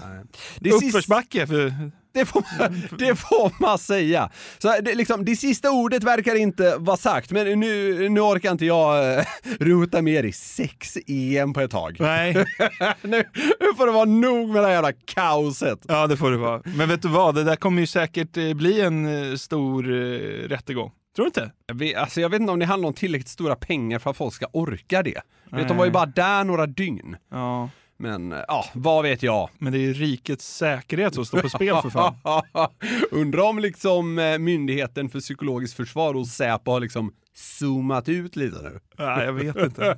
Det 0.60 0.70
är 0.70 0.74
sist- 0.74 0.84
Uppförsbacke 0.96 1.48
för... 1.48 1.92
Det 2.14 2.26
får, 2.26 2.44
man, 2.60 2.82
det 2.98 3.16
får 3.16 3.62
man 3.62 3.78
säga. 3.78 4.30
Så 4.58 4.74
det, 4.82 4.96
liksom, 4.96 5.26
det 5.26 5.36
sista 5.36 5.72
ordet 5.72 6.04
verkar 6.04 6.36
inte 6.36 6.76
vara 6.78 6.98
sagt, 6.98 7.32
men 7.32 7.60
nu, 7.60 8.10
nu 8.10 8.20
orkar 8.20 8.52
inte 8.52 8.66
jag 8.66 9.18
eh, 9.20 9.26
rota 9.60 10.02
mer 10.02 10.24
i 10.24 10.32
sex-EM 10.32 11.54
på 11.54 11.62
ett 11.62 11.72
tag. 11.72 11.98
Nej. 12.00 12.34
nu, 13.02 13.24
nu 13.60 13.74
får 13.78 13.86
det 13.86 13.92
vara 13.94 14.06
nog 14.06 14.50
med 14.50 14.64
det 14.64 14.68
här 14.68 14.74
jävla 14.74 14.92
kaoset. 15.06 15.80
Ja, 15.88 16.08
det 16.08 16.18
får 16.18 16.32
det 16.32 16.38
vara. 16.38 16.62
Men 16.64 16.90
vet 16.90 17.02
du 17.02 17.08
vad? 17.08 17.36
Det 17.36 17.44
där 17.44 17.56
kommer 17.56 17.82
ju 17.82 17.88
säkert 17.88 18.38
eh, 18.38 18.54
bli 18.54 18.82
en 18.82 19.32
eh, 19.32 19.36
stor 19.36 19.92
eh, 19.92 20.18
rättegång. 20.48 20.92
Tror 21.16 21.26
du 21.26 21.28
inte? 21.28 21.52
Jag 21.66 21.76
vet, 21.76 21.98
alltså 21.98 22.22
jag 22.22 22.30
vet 22.30 22.42
inte 22.42 22.54
om 22.54 22.60
det 22.60 22.66
handlar 22.66 22.88
om 22.88 22.94
tillräckligt 22.94 23.30
stora 23.30 23.56
pengar 23.56 24.00
för 24.00 24.10
att 24.10 24.18
folk 24.18 24.34
ska 24.34 24.46
orka 24.54 25.04
det. 25.04 25.22
Vet, 25.52 25.68
de 25.68 25.78
var 25.78 25.86
ju 25.86 25.92
bara 25.92 26.06
där 26.06 26.44
några 26.44 26.66
dygn. 26.66 27.16
Ja. 27.32 27.70
Men 28.04 28.32
eh, 28.32 28.40
ja, 28.48 28.66
vad 28.74 29.04
vet 29.04 29.24
jag? 29.24 29.50
Men 29.58 29.74
det 29.74 29.80
är 29.80 29.82
ju 29.82 29.94
rikets 29.94 30.58
säkerhet 30.58 31.16
som 31.16 31.26
står 31.26 31.42
på 31.42 31.50
spel 31.50 31.76
för 31.82 31.90
fan. 31.90 32.16
Undrar 33.12 33.44
om 33.44 33.60
liksom 33.60 34.20
eh, 34.20 34.38
Myndigheten 34.38 35.10
för 35.10 35.20
psykologiskt 35.20 35.76
försvar 35.76 36.14
och 36.14 36.28
Säpo 36.28 36.72
har 36.72 36.80
liksom 36.80 37.14
zoomat 37.36 38.10
ut 38.10 38.36
lite 38.36 38.62
nu. 38.62 38.80
Nej, 38.98 39.26
jag 39.26 39.34
vet 39.34 39.56
inte. 39.56 39.98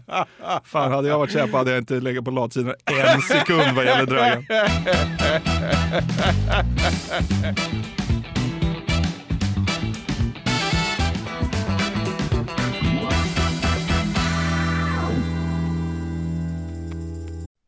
Fan, 0.64 0.92
hade 0.92 1.08
jag 1.08 1.20
varit 1.20 1.32
Säpo 1.32 1.58
hade 1.58 1.72
jag 1.72 1.78
inte 1.78 2.00
legat 2.00 2.26
på 2.26 2.32
latsidan 2.32 2.76
en 2.86 3.22
sekund 3.22 3.76
vad 3.76 3.86
gäller 3.86 4.06
Dragan. 4.06 4.46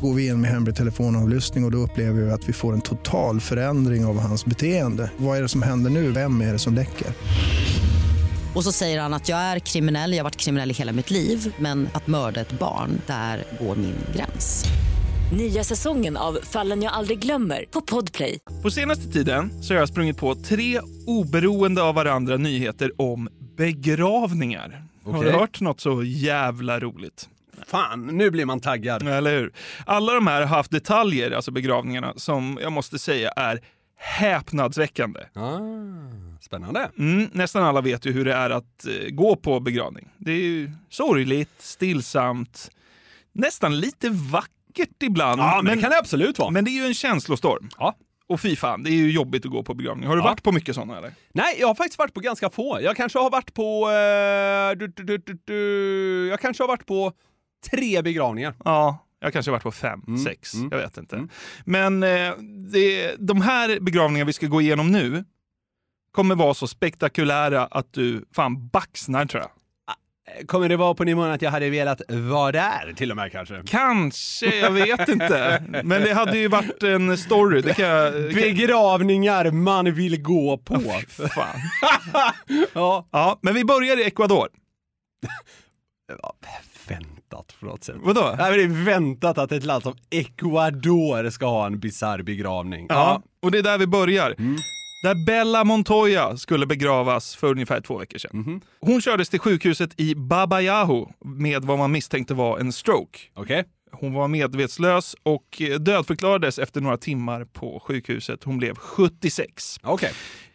Går 0.00 0.14
vi 0.14 0.26
in 0.26 0.40
med 0.40 0.50
hemlig 0.50 0.76
telefonavlyssning 0.76 1.64
och, 1.64 1.68
och 1.68 1.72
då 1.72 1.78
upplever 1.78 2.20
vi 2.20 2.30
att 2.30 2.48
vi 2.48 2.52
får 2.52 2.72
en 2.72 2.80
total 2.80 3.40
förändring 3.40 4.04
av 4.04 4.18
hans 4.18 4.44
beteende. 4.44 5.10
Vad 5.16 5.38
är 5.38 5.42
det 5.42 5.48
som 5.48 5.62
händer 5.62 5.90
nu? 5.90 6.10
Vem 6.10 6.40
är 6.40 6.52
det 6.52 6.58
som 6.58 6.74
läcker? 6.74 7.08
Och 8.54 8.64
så 8.64 8.72
säger 8.72 9.00
han 9.00 9.14
att 9.14 9.28
jag 9.28 9.38
är 9.38 9.58
kriminell, 9.58 10.12
jag 10.12 10.18
har 10.18 10.24
varit 10.24 10.36
kriminell 10.36 10.70
i 10.70 10.74
hela 10.74 10.92
mitt 10.92 11.10
liv 11.10 11.54
men 11.58 11.88
att 11.92 12.06
mörda 12.06 12.40
ett 12.40 12.58
barn, 12.58 13.00
där 13.06 13.44
går 13.60 13.76
min 13.76 13.94
gräns. 14.16 14.64
Nya 15.32 15.64
säsongen 15.64 16.16
av 16.16 16.38
Fallen 16.42 16.82
jag 16.82 16.92
aldrig 16.92 17.18
glömmer 17.18 17.64
på 17.70 17.80
Podplay. 17.80 18.38
På 18.62 18.70
senaste 18.70 19.12
tiden 19.12 19.62
så 19.62 19.74
har 19.74 19.78
jag 19.78 19.88
sprungit 19.88 20.16
på 20.16 20.34
tre 20.34 20.80
oberoende 21.06 21.82
av 21.82 21.94
varandra 21.94 22.36
nyheter 22.36 22.92
om 22.96 23.28
begravningar. 23.56 24.84
Har 25.04 25.24
du 25.24 25.30
hört 25.30 25.60
något 25.60 25.80
så 25.80 26.02
jävla 26.02 26.80
roligt? 26.80 27.28
Fan, 27.66 28.06
nu 28.06 28.30
blir 28.30 28.44
man 28.44 28.60
taggad. 28.60 29.08
Eller 29.08 29.38
hur? 29.38 29.52
Alla 29.86 30.14
de 30.14 30.26
här 30.26 30.40
har 30.40 30.56
haft 30.56 30.70
detaljer, 30.70 31.30
alltså 31.30 31.50
begravningarna, 31.50 32.12
som 32.16 32.58
jag 32.62 32.72
måste 32.72 32.98
säga 32.98 33.30
är 33.30 33.60
häpnadsväckande. 33.96 35.20
Ah, 35.34 35.58
spännande. 36.40 36.90
Mm, 36.98 37.28
nästan 37.32 37.64
alla 37.64 37.80
vet 37.80 38.06
ju 38.06 38.12
hur 38.12 38.24
det 38.24 38.34
är 38.34 38.50
att 38.50 38.86
eh, 38.86 39.10
gå 39.10 39.36
på 39.36 39.60
begravning. 39.60 40.08
Det 40.16 40.32
är 40.32 40.36
ju 40.36 40.70
sorgligt, 40.90 41.50
stillsamt, 41.58 42.70
nästan 43.32 43.80
lite 43.80 44.08
vackert 44.10 45.02
ibland. 45.02 45.40
Ja, 45.40 45.60
men 45.64 45.76
det 45.76 45.82
kan 45.82 45.90
det 45.90 45.98
absolut 45.98 46.38
vara. 46.38 46.50
Men 46.50 46.64
det 46.64 46.70
är 46.70 46.82
ju 46.82 46.86
en 46.86 46.94
känslostorm. 46.94 47.68
Ja. 47.78 47.96
Och 48.28 48.40
fy 48.40 48.56
fan, 48.56 48.82
det 48.82 48.90
är 48.90 48.94
ju 48.94 49.10
jobbigt 49.10 49.44
att 49.44 49.50
gå 49.50 49.62
på 49.62 49.74
begravning. 49.74 50.06
Har 50.08 50.16
du 50.16 50.22
Ja. 50.22 50.26
varit 50.28 50.42
på 50.42 50.52
mycket 50.52 50.74
sådana 50.74 50.98
eller? 50.98 51.12
Nej, 51.32 51.56
jag 51.60 51.66
har 51.66 51.74
faktiskt 51.74 51.98
varit 51.98 52.14
på 52.14 52.20
ganska 52.20 52.50
få. 52.50 52.78
Jag 52.82 52.96
kanske 52.96 53.18
har 53.18 53.30
varit 53.30 53.54
på... 53.54 53.90
Eh, 53.90 54.78
du, 54.78 55.04
du, 55.18 55.38
du, 55.44 56.28
jag 56.28 56.40
kanske 56.40 56.62
har 56.62 56.68
varit 56.68 56.86
på 56.86 57.12
tre 57.70 58.02
begravningar. 58.02 58.54
Ja, 58.64 59.06
jag 59.20 59.32
kanske 59.32 59.50
har 59.50 59.52
varit 59.54 59.62
på 59.62 59.72
fem, 59.72 60.02
Mm, 60.06 60.18
sex. 60.24 60.54
mm, 60.54 60.68
Jag 60.72 60.78
vet 60.78 60.96
inte. 60.96 61.26
Men 61.64 62.02
eh, 62.02 62.32
det, 62.72 63.14
de 63.18 63.40
här 63.40 63.80
begravningarna 63.80 64.26
vi 64.26 64.32
ska 64.32 64.46
gå 64.46 64.60
igenom 64.60 64.92
nu 64.92 65.24
kommer 66.12 66.34
vara 66.34 66.54
så 66.54 66.66
spektakulära 66.66 67.66
att 67.66 67.92
du 67.92 68.24
fan 68.34 68.68
baxnar 68.68 69.26
tror 69.26 69.42
jag. 69.42 69.50
Kommer 70.46 70.68
det 70.68 70.76
vara 70.76 70.94
på 70.94 71.04
nivån 71.04 71.30
att 71.30 71.42
jag 71.42 71.50
hade 71.50 71.70
velat 71.70 72.00
vara 72.08 72.52
där 72.52 72.92
till 72.96 73.10
och 73.10 73.16
med 73.16 73.32
kanske? 73.32 73.62
Kanske, 73.66 74.56
jag 74.56 74.70
vet 74.70 75.08
inte. 75.08 75.62
Men 75.84 76.02
det 76.02 76.14
hade 76.14 76.38
ju 76.38 76.48
varit 76.48 76.82
en 76.82 77.18
story. 77.18 77.60
Det 77.60 77.74
kan 77.74 77.88
jag... 77.88 78.12
kan- 78.12 78.34
Begravningar 78.34 79.50
man 79.50 79.92
vill 79.94 80.22
gå 80.22 80.58
på. 80.58 80.80
Fan. 81.34 81.56
ja. 82.72 83.06
ja, 83.12 83.38
men 83.42 83.54
vi 83.54 83.64
börjar 83.64 83.96
i 84.00 84.02
Ecuador. 84.02 84.48
Väntat 87.30 87.56
på 87.60 87.66
något 87.66 87.84
sätt. 87.84 87.96
Vadå? 87.98 88.34
Nej, 88.38 88.50
men 88.50 88.58
det 88.58 88.80
är 88.80 88.84
väntat 88.84 89.38
att 89.38 89.52
ett 89.52 89.64
land 89.64 89.82
som 89.82 89.94
Ecuador 90.10 91.30
ska 91.30 91.46
ha 91.46 91.66
en 91.66 91.80
bisarr 91.80 92.22
begravning. 92.22 92.86
Ja, 92.88 93.22
och 93.42 93.50
det 93.50 93.58
är 93.58 93.62
där 93.62 93.78
vi 93.78 93.86
börjar. 93.86 94.34
Där 95.02 95.26
Bella 95.26 95.64
Montoya 95.64 96.36
skulle 96.36 96.66
begravas 96.66 97.36
för 97.36 97.50
ungefär 97.50 97.80
två 97.80 97.98
veckor 97.98 98.18
sedan. 98.18 98.60
Hon 98.80 99.00
kördes 99.00 99.28
till 99.28 99.40
sjukhuset 99.40 100.00
i 100.00 100.14
Babayahu 100.14 101.06
med 101.24 101.64
vad 101.64 101.78
man 101.78 101.92
misstänkte 101.92 102.34
var 102.34 102.58
en 102.58 102.72
stroke. 102.72 103.18
Okej. 103.34 103.64
Hon 103.92 104.12
var 104.12 104.28
medvetslös 104.28 105.16
och 105.22 105.62
dödförklarades 105.80 106.58
efter 106.58 106.80
några 106.80 106.96
timmar 106.96 107.44
på 107.44 107.82
sjukhuset. 107.86 108.44
Hon 108.44 108.58
blev 108.58 108.74
76. 108.74 109.76
Okej. 109.82 110.12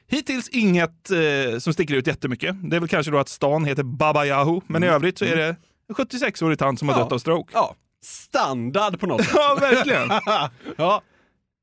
Hittills 0.07 0.49
inget 0.49 1.11
eh, 1.11 1.57
som 1.59 1.73
sticker 1.73 1.95
ut 1.95 2.07
jättemycket. 2.07 2.55
Det 2.69 2.75
är 2.75 2.79
väl 2.79 2.89
kanske 2.89 3.11
då 3.11 3.17
att 3.17 3.29
stan 3.29 3.65
heter 3.65 3.83
Babayahu, 3.83 4.61
men 4.67 4.83
i 4.83 4.87
övrigt 4.87 5.17
så 5.17 5.25
är 5.25 5.35
det 5.35 5.55
en 5.89 5.95
76-årig 5.95 6.59
tant 6.59 6.79
som 6.79 6.89
har 6.89 6.99
dött 6.99 7.11
av 7.11 7.17
stroke. 7.17 7.51
Ja, 7.53 7.75
standard 8.03 8.99
på 8.99 9.07
något 9.07 9.21
sätt. 9.25 9.33
Ja, 9.35 9.57
verkligen. 9.61 10.11
ja. 10.77 11.01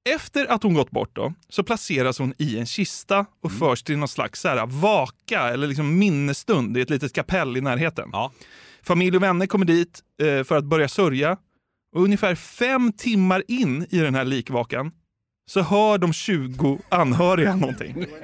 Efter 0.05 0.47
att 0.47 0.63
hon 0.63 0.75
gått 0.75 0.91
bort 0.91 1.11
då, 1.17 1.33
så 1.49 1.63
placeras 1.63 2.19
hon 2.19 2.35
i 2.39 2.59
en 2.59 2.67
kista 2.67 3.27
och 3.43 3.53
förs 3.53 3.83
till 3.83 3.99
någon 3.99 4.09
slags 4.09 4.41
så 4.41 4.49
här, 4.49 4.67
vaka 4.67 5.41
eller 5.41 5.67
liksom 5.67 5.99
minnesstund 5.99 6.77
i 6.77 6.81
ett 6.81 6.91
litet 6.91 7.13
kapell 7.13 7.57
i 7.57 7.61
närheten. 7.61 8.09
Ja. 8.13 8.33
Familj 8.83 9.17
och 9.17 9.23
vänner 9.23 9.47
kommer 9.47 9.65
dit 9.67 10.01
eh, 10.23 10.45
för 10.45 10.57
att 10.57 10.65
börja 10.65 10.89
sörja. 10.89 11.37
Och 11.95 12.03
ungefär 12.03 12.35
fem 12.35 12.93
timmar 12.93 13.43
in 13.49 13.87
i 13.91 13.99
den 13.99 14.15
här 14.15 14.25
likvakan 14.25 14.93
så 15.51 15.61
hör 15.61 15.99
de 15.99 16.13
20 16.13 16.79
anhöriga 16.89 17.57
någonting. 17.57 18.07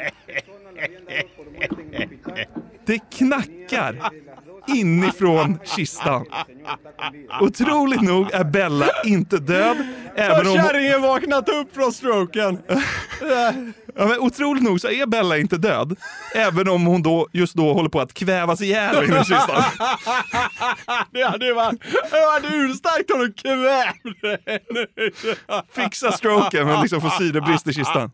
Det 2.87 2.99
knackar 2.99 4.11
inifrån 4.77 5.59
kistan. 5.65 6.27
Otroligt 7.41 8.03
nog 8.03 8.33
är 8.33 8.45
Bella 8.45 8.89
inte 9.05 9.39
död. 9.39 9.77
Även 10.15 10.47
om... 10.47 10.55
kärringen 10.55 11.03
vaknat 11.03 11.49
upp 11.49 11.75
från 11.75 11.93
stroken? 11.93 12.59
Ja, 13.99 14.07
men 14.07 14.19
otroligt 14.19 14.63
nog 14.63 14.81
så 14.81 14.89
är 14.89 15.07
Bella 15.07 15.39
inte 15.39 15.57
död. 15.57 15.97
Även 16.35 16.69
om 16.69 16.87
hon 16.87 17.03
då, 17.03 17.29
just 17.33 17.55
då 17.55 17.73
håller 17.73 17.89
på 17.89 18.01
att 18.01 18.15
kvävas 18.15 18.61
ihjäl 18.61 19.05
i 19.05 19.09
kistan. 19.09 19.63
det 21.13 21.23
hade 21.23 21.53
varit 21.55 21.81
det 22.11 22.33
hade 22.33 22.57
urstarkt 22.57 23.11
om 23.11 23.19
du 23.21 23.33
kvävde 23.33 24.39
henne. 24.47 24.87
Fixa 25.73 26.13
stroken 26.13 26.67
men 26.67 26.83
liksom 26.83 27.01
få 27.01 27.11
syrebrist 27.11 27.67
i 27.67 27.73
kistan. 27.73 28.11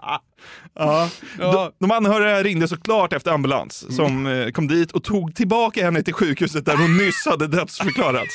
Ja. 0.77 1.09
De, 1.39 1.71
de 1.81 1.91
anhöriga 1.91 2.43
ringde 2.43 2.69
såklart 2.69 3.13
efter 3.13 3.31
ambulans 3.31 3.97
som 3.97 4.27
eh, 4.27 4.51
kom 4.51 4.69
dit 4.69 4.93
och 4.93 5.05
tog 5.05 5.35
tillbaka 5.35 5.85
henne 5.85 6.03
till 6.03 6.15
sjukhuset 6.15 6.65
där 6.67 6.77
hon 6.77 6.97
nyss 6.97 7.27
hade 7.27 7.47
dödsförklarats. 7.47 8.35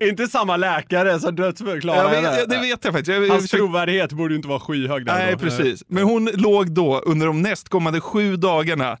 Inte 0.00 0.26
samma 0.26 0.56
läkare 0.56 1.20
som 1.20 1.36
dödsförklarade 1.36 2.16
henne. 2.16 2.44
det 2.48 2.58
vet 2.58 2.84
jag 2.84 2.92
faktiskt. 2.94 3.08
Jag, 3.08 3.28
Hans 3.28 3.42
försöker- 3.42 3.64
trovärdighet 3.64 4.12
borde 4.12 4.34
ju 4.34 4.36
inte 4.36 4.48
vara 4.48 4.60
skyhög 4.60 5.06
Nej, 5.06 5.32
då. 5.32 5.38
precis. 5.38 5.82
Men 5.88 6.04
hon 6.04 6.24
låg 6.34 6.70
då 6.70 6.83
under 6.92 7.26
de 7.26 7.42
nästkommande 7.42 8.00
sju 8.00 8.36
dagarna 8.36 8.98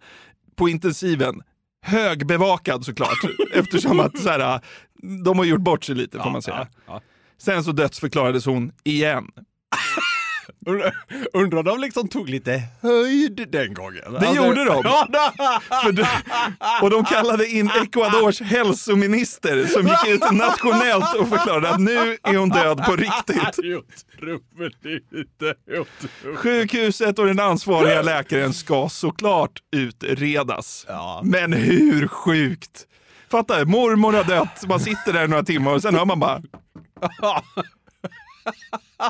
på 0.56 0.68
intensiven. 0.68 1.42
Högbevakad 1.82 2.84
såklart, 2.84 3.18
eftersom 3.52 4.00
att 4.00 4.18
så 4.18 4.28
här, 4.28 4.60
de 5.24 5.38
har 5.38 5.44
gjort 5.44 5.60
bort 5.60 5.84
sig 5.84 5.94
lite 5.94 6.18
får 6.18 6.30
man 6.30 6.42
säga. 6.42 6.68
Sen 7.38 7.64
så 7.64 7.72
dödsförklarades 7.72 8.46
hon 8.46 8.72
igen. 8.84 9.24
Undrar- 11.32 11.62
de 11.62 11.80
liksom 11.80 12.08
tog 12.08 12.28
lite 12.28 12.62
höjd 12.82 13.48
den 13.52 13.74
gången? 13.74 14.02
Det 14.20 14.32
gjorde 14.34 14.64
de. 14.64 14.82
De, 15.94 16.06
och 16.82 16.90
de 16.90 17.04
kallade 17.04 17.46
in 17.48 17.70
Ecuadors 17.82 18.40
hälsominister 18.40 19.66
som 19.66 19.86
gick 19.86 20.06
ut 20.14 20.32
nationellt 20.32 21.14
och 21.14 21.28
förklarade 21.28 21.68
att 21.70 21.80
nu 21.80 22.16
är 22.22 22.36
hon 22.36 22.48
död 22.48 22.84
på 22.84 22.96
riktigt. 22.96 23.58
Sjukhuset 26.36 27.18
och 27.18 27.26
den 27.26 27.40
ansvariga 27.40 28.02
läkaren 28.02 28.52
ska 28.52 28.88
såklart 28.88 29.60
utredas. 29.76 30.84
Ja. 30.88 31.20
Men 31.24 31.52
hur 31.52 32.08
sjukt? 32.08 32.86
Fatta, 33.30 33.64
mormor 33.64 34.12
har 34.12 34.24
dött, 34.24 34.64
man 34.68 34.80
sitter 34.80 35.12
där 35.12 35.28
några 35.28 35.42
timmar 35.42 35.74
och 35.74 35.82
sen 35.82 35.94
hör 35.94 36.04
man 36.04 36.20
bara 36.20 36.42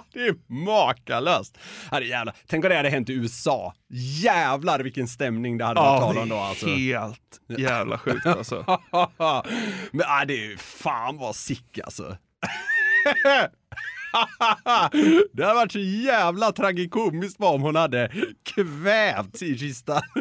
Det 0.13 0.21
är 0.21 0.35
makalöst. 0.65 1.59
Jävlar. 2.03 2.35
Tänk 2.47 2.65
om 2.65 2.71
det 2.71 2.77
hade 2.77 2.91
hänt 2.91 3.11
i 3.11 3.13
USA. 3.13 3.75
Jävlar 4.23 4.81
vilken 4.81 5.09
stämning 5.09 5.59
det 5.59 5.65
hade 5.65 5.81
varit 5.81 6.01
Ja, 6.03 6.07
tal 6.07 6.19
om 6.23 6.29
då 6.29 6.37
alltså. 6.37 6.67
helt 6.67 7.41
jävla 7.59 7.99
sjukt 7.99 8.27
alltså. 8.27 8.65
Men 9.93 10.07
ah, 10.07 10.25
det 10.25 10.35
är 10.35 10.51
ju 10.51 10.57
fan 10.57 11.19
vad 11.19 11.37
sick 11.37 11.79
alltså. 11.85 12.17
det 15.33 15.43
hade 15.45 15.55
varit 15.55 15.73
så 15.73 15.79
jävla 15.79 16.53
tragikomiskt 16.53 17.41
om 17.43 17.63
hon 17.63 17.77
hade 17.77 18.13
kvävts 18.55 19.43
i 19.43 19.59
kistan. 19.59 20.03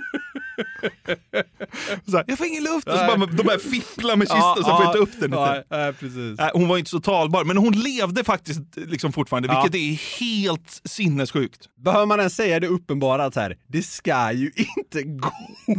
Här, 2.13 2.23
jag 2.27 2.37
får 2.37 2.47
ingen 2.47 2.63
luft! 2.63 2.87
Och 2.87 2.93
så 2.97 3.05
bara, 3.05 3.15
de 3.25 3.43
börjar 3.43 3.59
fippla 3.59 4.15
med 4.15 4.27
kistan 4.27 4.39
Ja, 4.39 4.55
så 4.57 4.63
får 4.63 4.71
ja, 4.83 4.87
inte 4.87 4.97
upp 4.99 5.19
den. 5.19 5.31
ja, 5.31 5.63
ja, 5.69 5.93
precis. 5.99 6.37
Nej, 6.37 6.51
hon 6.53 6.67
var 6.67 6.77
inte 6.77 6.89
så 6.89 6.99
talbar, 6.99 7.43
men 7.43 7.57
hon 7.57 7.73
levde 7.73 8.23
faktiskt 8.23 8.61
liksom 8.75 9.13
fortfarande, 9.13 9.47
Ja. 9.49 9.61
vilket 9.63 9.81
är 9.81 10.19
helt 10.19 10.81
sinnessjukt. 10.85 11.69
Behöver 11.75 12.05
man 12.05 12.19
ens 12.19 12.35
säga 12.35 12.59
det 12.59 12.67
uppenbara 12.67 13.25
att 13.25 13.33
så 13.33 13.39
här, 13.39 13.57
det 13.67 13.81
ska 13.83 14.31
ju 14.31 14.51
inte 14.77 15.03
gå. 15.03 15.31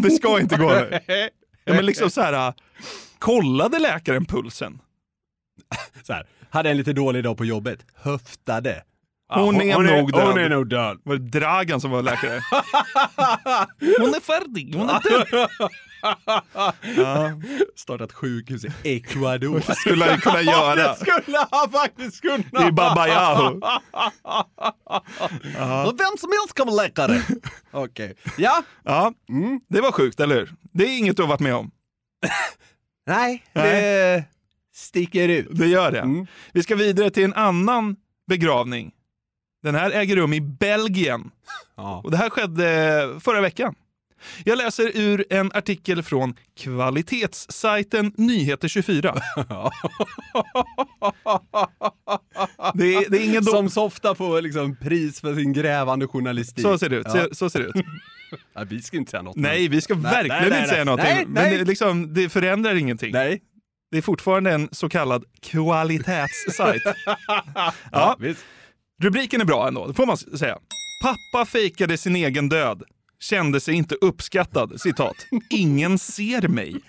Det 0.02 0.10
ska 0.10 0.40
inte 0.40 0.56
gå. 0.56 0.72
Ja, 1.66 1.74
men 1.74 1.86
liksom 1.86 2.10
så 2.10 2.20
här, 2.20 2.48
äh, 2.48 2.54
kollade 3.18 3.78
läkaren 3.78 4.24
pulsen? 4.24 4.78
så 6.06 6.12
här, 6.12 6.26
hade 6.54 6.70
en 6.70 6.76
lite 6.76 6.92
dålig 6.92 7.24
dag 7.24 7.36
på 7.36 7.44
jobbet, 7.44 7.86
höftade. 7.94 8.82
Hon, 9.28 9.60
är 9.60 9.74
hon 9.74 9.86
är- 9.86 9.96
nog 10.00 10.12
död. 10.12 10.26
hon 10.26 10.38
är 10.38 10.48
nog 10.48 10.68
död. 10.68 11.00
Var 11.04 11.16
det 11.16 11.38
Dragan 11.40 11.80
som 11.80 11.90
var 11.90 12.02
läkare? 12.02 12.40
hon 14.00 14.14
är 14.14 14.20
färdig, 14.20 14.74
hon 14.74 14.88
är 14.90 15.00
död. 15.30 15.48
Ja. 16.96 17.30
Startat 17.76 18.12
sjukhus 18.12 18.64
i 18.64 18.68
Ecuador. 18.96 19.62
Det 19.66 19.74
skulle 19.74 20.04
han 20.04 20.20
kunna 20.20 20.42
göra. 20.42 20.74
Det 20.76 20.96
skulle 21.00 21.38
han 21.50 21.70
faktiskt 21.70 22.20
kunna. 22.20 22.68
I 22.68 22.72
Baba 22.72 23.08
Yaho. 23.08 23.60
Och 25.88 26.00
Vem 26.00 26.16
som 26.18 26.30
helst 26.32 26.54
kan 26.56 26.66
vara 26.66 26.76
läkare. 26.82 27.22
Okej. 27.70 28.14
Ja. 28.36 28.62
Ja, 28.84 29.12
det 29.68 29.80
var 29.80 29.92
sjukt, 29.92 30.20
eller 30.20 30.34
hur? 30.34 30.52
Det 30.72 30.84
är 30.84 30.98
inget 30.98 31.16
du 31.16 31.22
har 31.22 31.28
varit 31.28 31.40
med 31.40 31.54
om. 31.54 31.70
Nej, 33.06 33.44
det 33.52 34.24
sticker 34.74 35.28
ut. 35.28 35.48
Det 35.50 35.66
gör 35.66 35.92
det. 35.92 36.26
Vi 36.52 36.62
ska 36.62 36.76
vidare 36.76 37.10
till 37.10 37.24
en 37.24 37.34
annan 37.34 37.96
begravning. 38.28 38.92
Den 39.62 39.74
här 39.74 39.90
äger 39.90 40.16
rum 40.16 40.32
i 40.32 40.40
Belgien. 40.40 41.30
Och 42.02 42.10
det 42.10 42.16
här 42.16 42.30
skedde 42.30 43.20
förra 43.20 43.40
veckan. 43.40 43.74
Jag 44.44 44.58
läser 44.58 44.90
ur 44.94 45.24
en 45.30 45.52
artikel 45.54 46.02
från 46.02 46.34
kvalitetssajten 46.56 48.12
Nyheter24. 48.12 49.20
Det 52.74 52.94
är, 52.94 53.10
det 53.10 53.18
är 53.18 53.24
ingen 53.24 53.44
Som 53.44 53.70
så 53.70 53.84
ofta 53.84 54.14
får 54.14 54.42
liksom 54.42 54.76
pris 54.76 55.20
för 55.20 55.34
sin 55.34 55.52
grävande 55.52 56.06
journalistik. 56.06 56.62
Så 56.62 56.78
ser 56.78 56.88
det 56.88 56.96
ut. 56.96 57.06
Ja. 57.14 57.26
Så, 57.28 57.34
så 57.34 57.50
ser 57.50 57.60
det 57.60 57.66
ut. 57.66 57.74
Nej, 58.56 58.66
vi 58.66 58.82
ska 58.82 58.96
inte 58.96 59.10
säga 59.10 59.22
något. 59.22 59.36
Nej, 59.36 59.68
vi 59.68 59.80
ska 59.80 59.94
Nej, 59.94 60.02
verkligen 60.02 60.40
nej, 60.40 60.50
nej, 60.50 60.58
inte 60.58 60.70
säga 60.70 60.84
nej. 60.84 60.96
någonting. 60.96 61.34
Nej, 61.34 61.50
Men 61.50 61.58
det, 61.58 61.64
liksom, 61.64 62.14
det 62.14 62.28
förändrar 62.28 62.74
ingenting. 62.74 63.12
Nej. 63.12 63.42
Det 63.94 63.98
är 63.98 64.02
fortfarande 64.02 64.52
en 64.52 64.68
så 64.72 64.88
kallad 64.88 65.24
kvalitetssajt. 65.40 66.82
ja, 67.92 68.16
Rubriken 69.02 69.40
är 69.40 69.44
bra 69.44 69.68
ändå, 69.68 69.86
det 69.86 69.94
får 69.94 70.06
man 70.06 70.16
säga. 70.16 70.58
Pappa 71.02 71.46
fejkade 71.46 71.96
sin 71.96 72.16
egen 72.16 72.48
död. 72.48 72.82
Kände 73.20 73.60
sig 73.60 73.74
inte 73.74 73.94
uppskattad. 73.94 74.80
Citat. 74.80 75.16
Ingen 75.50 75.98
ser 75.98 76.48
mig. 76.48 76.74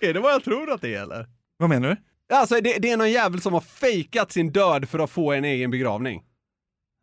Är 0.00 0.14
det 0.14 0.20
vad 0.20 0.32
jag 0.32 0.44
tror 0.44 0.70
att 0.70 0.80
det 0.80 0.94
är 0.94 1.02
eller? 1.02 1.26
Vad 1.56 1.68
menar 1.68 1.88
du? 1.88 1.96
Alltså 2.36 2.60
det, 2.60 2.78
det 2.78 2.90
är 2.90 2.96
någon 2.96 3.10
jävel 3.10 3.40
som 3.40 3.52
har 3.52 3.60
fejkat 3.60 4.32
sin 4.32 4.52
död 4.52 4.88
för 4.88 4.98
att 4.98 5.10
få 5.10 5.32
en 5.32 5.44
egen 5.44 5.70
begravning. 5.70 6.22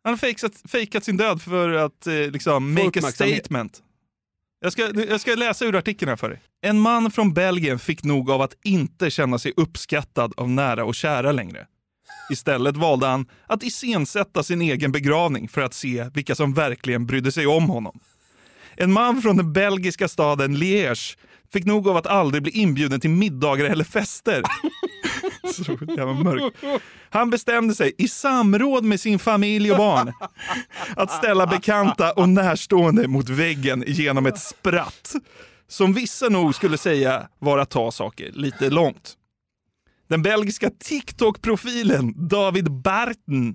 Han 0.04 0.12
har 0.12 0.18
fejkat, 0.18 0.52
fejkat 0.68 1.04
sin 1.04 1.16
död 1.16 1.42
för 1.42 1.72
att 1.72 2.06
eh, 2.06 2.14
liksom, 2.14 2.74
make 2.74 2.98
a 2.98 3.12
statement. 3.12 3.82
Jag 4.62 4.72
ska, 4.72 4.90
jag 5.08 5.20
ska 5.20 5.34
läsa 5.34 5.64
ur 5.64 5.76
artikeln 5.76 6.08
här 6.08 6.16
för 6.16 6.28
dig. 6.28 6.42
En 6.62 6.80
man 6.80 7.10
från 7.10 7.34
Belgien 7.34 7.78
fick 7.78 8.04
nog 8.04 8.30
av 8.30 8.42
att 8.42 8.56
inte 8.64 9.10
känna 9.10 9.38
sig 9.38 9.52
uppskattad 9.56 10.32
av 10.36 10.50
nära 10.50 10.84
och 10.84 10.94
kära 10.94 11.32
längre. 11.32 11.66
Istället 12.30 12.76
valde 12.76 13.06
han 13.06 13.26
att 13.46 13.62
iscensätta 13.62 14.42
sin 14.42 14.62
egen 14.62 14.92
begravning 14.92 15.48
för 15.48 15.60
att 15.60 15.74
se 15.74 16.10
vilka 16.14 16.34
som 16.34 16.54
verkligen 16.54 17.06
brydde 17.06 17.32
sig 17.32 17.46
om 17.46 17.68
honom. 17.70 18.00
En 18.76 18.92
man 18.92 19.22
från 19.22 19.36
den 19.36 19.52
belgiska 19.52 20.08
staden 20.08 20.56
Liège 20.56 21.18
fick 21.52 21.64
nog 21.64 21.88
av 21.88 21.96
att 21.96 22.06
aldrig 22.06 22.42
bli 22.42 22.52
inbjuden 22.52 23.00
till 23.00 23.10
middagar 23.10 23.64
eller 23.64 23.84
fester. 23.84 24.42
Så 25.52 25.72
jävla 25.96 26.12
mörkt. 26.12 26.56
Han 27.10 27.30
bestämde 27.30 27.74
sig 27.74 27.92
i 27.98 28.08
samråd 28.08 28.84
med 28.84 29.00
sin 29.00 29.18
familj 29.18 29.72
och 29.72 29.78
barn 29.78 30.12
att 30.96 31.10
ställa 31.10 31.46
bekanta 31.46 32.12
och 32.12 32.28
närstående 32.28 33.08
mot 33.08 33.28
väggen 33.28 33.84
genom 33.86 34.26
ett 34.26 34.38
spratt. 34.38 35.14
Som 35.68 35.92
vissa 35.92 36.28
nog 36.28 36.54
skulle 36.54 36.78
säga 36.78 37.28
var 37.38 37.58
att 37.58 37.70
ta 37.70 37.90
saker 37.90 38.32
lite 38.32 38.70
långt. 38.70 39.16
Den 40.08 40.22
belgiska 40.22 40.70
TikTok-profilen 40.78 42.28
David 42.28 42.70
Barton 42.70 43.54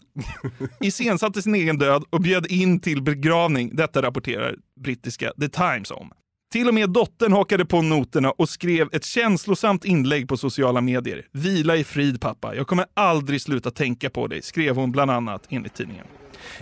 iscensatte 0.80 1.42
sin 1.42 1.56
egen 1.56 1.78
död 1.78 2.04
och 2.10 2.22
bjöd 2.22 2.46
in 2.46 2.80
till 2.80 3.02
begravning. 3.02 3.76
Detta 3.76 4.02
rapporterar 4.02 4.56
brittiska 4.80 5.32
The 5.40 5.50
Times 5.50 5.92
om. 5.92 6.12
Till 6.56 6.68
och 6.68 6.74
med 6.74 6.90
dottern 6.90 7.34
hakade 7.34 7.66
på 7.66 7.82
noterna 7.82 8.32
och 8.32 8.50
skrev 8.50 8.90
ett 8.92 9.06
känslosamt 9.06 9.86
inlägg 9.86 10.28
på 10.28 10.38
sociala 10.38 10.82
medier. 10.82 11.26
Vila 11.32 11.76
i 11.76 11.84
frid 11.84 12.22
pappa, 12.22 12.56
jag 12.56 12.68
kommer 12.68 12.86
aldrig 12.94 13.42
sluta 13.42 13.72
tänka 13.72 14.10
på 14.10 14.28
dig, 14.28 14.42
skrev 14.42 14.76
hon 14.76 14.92
bland 14.92 15.12
annat 15.12 15.44
enligt 15.50 15.74
tidningen. 15.74 16.06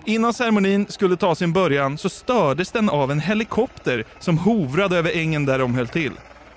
Innan 0.05 0.33
ceremonin 0.33 0.85
skulle 0.89 1.17
ta 1.17 1.35
sin 1.35 1.53
början 1.53 1.97
så 1.97 2.09
stördes 2.09 2.71
den 2.71 2.89
av 2.89 3.11
en 3.11 3.19
helikopter 3.19 4.05
som 4.19 4.37
hovrade 4.37 4.97
över 4.97 5.11
ängen 5.17 5.45
där 5.45 5.59
de 5.59 5.75
höll 5.75 5.87
till. 5.87 6.13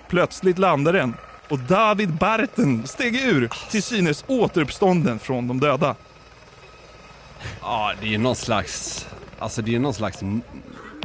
Plötsligt 0.08 0.58
landade 0.58 0.98
den 0.98 1.14
och 1.48 1.58
David 1.58 2.12
Barten 2.12 2.86
steg 2.86 3.14
ur, 3.16 3.50
till 3.70 3.82
synes 3.82 4.24
återuppstånden 4.26 5.18
från 5.18 5.48
de 5.48 5.60
döda. 5.60 5.94
Ja, 7.60 7.92
det 8.00 8.06
är 8.06 8.10
ju 8.10 8.18
någon 8.18 8.36
slags, 8.36 9.06
alltså 9.38 9.62
det 9.62 9.74
är 9.74 9.78
någon 9.78 9.94
slags 9.94 10.22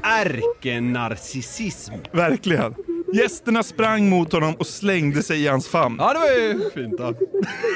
ärkenarcissism. 0.04 1.94
Verkligen. 2.12 2.76
Gästerna 3.14 3.64
sprang 3.64 4.10
mot 4.10 4.34
honom 4.34 4.56
och 4.56 4.68
slängde 4.68 5.24
sig 5.24 5.44
i 5.44 5.48
hans 5.48 5.68
famn. 5.68 5.96
Ja, 6.00 6.14
det 6.14 6.20
var 6.20 6.32
ju 6.32 6.70
fint 6.74 6.98
då. 6.98 7.14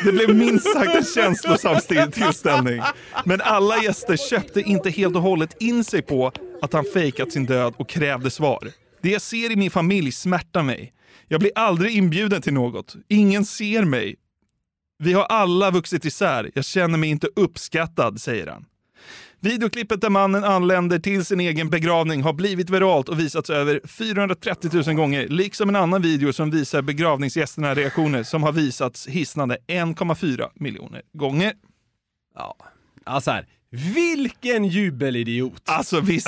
Det 0.04 0.12
blev 0.12 0.36
minst 0.36 0.74
sagt 0.74 0.96
en 0.96 1.04
känslosam 1.04 1.76
tillställning. 2.12 2.82
Men 3.26 3.42
alla 3.42 3.84
gäster 3.84 4.18
köpte 4.18 4.62
inte 4.62 4.90
helt 4.90 5.16
och 5.16 5.22
hållet 5.22 5.62
in 5.62 5.84
sig 5.84 6.02
på 6.02 6.32
att 6.62 6.74
han 6.74 6.86
fejkat 6.94 7.32
sin 7.32 7.46
död 7.46 7.74
och 7.78 7.90
krävde 7.90 8.32
svar. 8.32 8.68
Det 9.02 9.10
jag 9.10 9.22
ser 9.22 9.52
i 9.52 9.56
min 9.56 9.72
familj 9.72 10.12
smärtar 10.12 10.64
mig. 10.64 10.94
Jag 11.28 11.40
blir 11.40 11.52
aldrig 11.56 11.96
inbjuden 11.96 12.42
till 12.42 12.54
något. 12.54 12.96
Ingen 13.10 13.46
ser 13.46 13.86
mig. 13.86 14.16
Vi 15.00 15.14
har 15.14 15.24
alla 15.24 15.72
vuxit 15.72 16.06
isär. 16.06 16.52
Jag 16.54 16.66
känner 16.66 16.98
mig 16.98 17.10
inte 17.10 17.28
uppskattad, 17.36 18.22
säger 18.22 18.48
han. 18.48 18.66
Videoklippet 19.40 20.02
där 20.02 20.10
mannen 20.10 20.44
anländer 20.44 21.00
till 21.00 21.26
sin 21.26 21.40
egen 21.40 21.70
begravning 21.70 22.24
har 22.24 22.34
blivit 22.34 22.70
viralt 22.70 23.10
och 23.10 23.20
visats 23.20 23.50
över 23.50 23.82
430 23.88 24.70
000 24.88 24.96
gånger, 24.96 25.28
liksom 25.28 25.70
en 25.70 25.76
annan 25.76 26.02
video 26.02 26.34
som 26.34 26.52
visar 26.52 26.82
begravningsgästernas 26.82 27.78
reaktioner 27.78 28.24
som 28.24 28.44
har 28.44 28.52
visats 28.52 29.08
hisnande 29.08 29.58
1,4 29.68 30.50
miljoner 30.56 31.02
gånger. 31.14 31.54
Ja, 32.36 32.56
alltså 33.04 33.32
här, 33.32 33.46
vilken 33.96 34.66
jubelidiot. 34.66 35.62
Alltså 35.66 36.00
visst. 36.00 36.28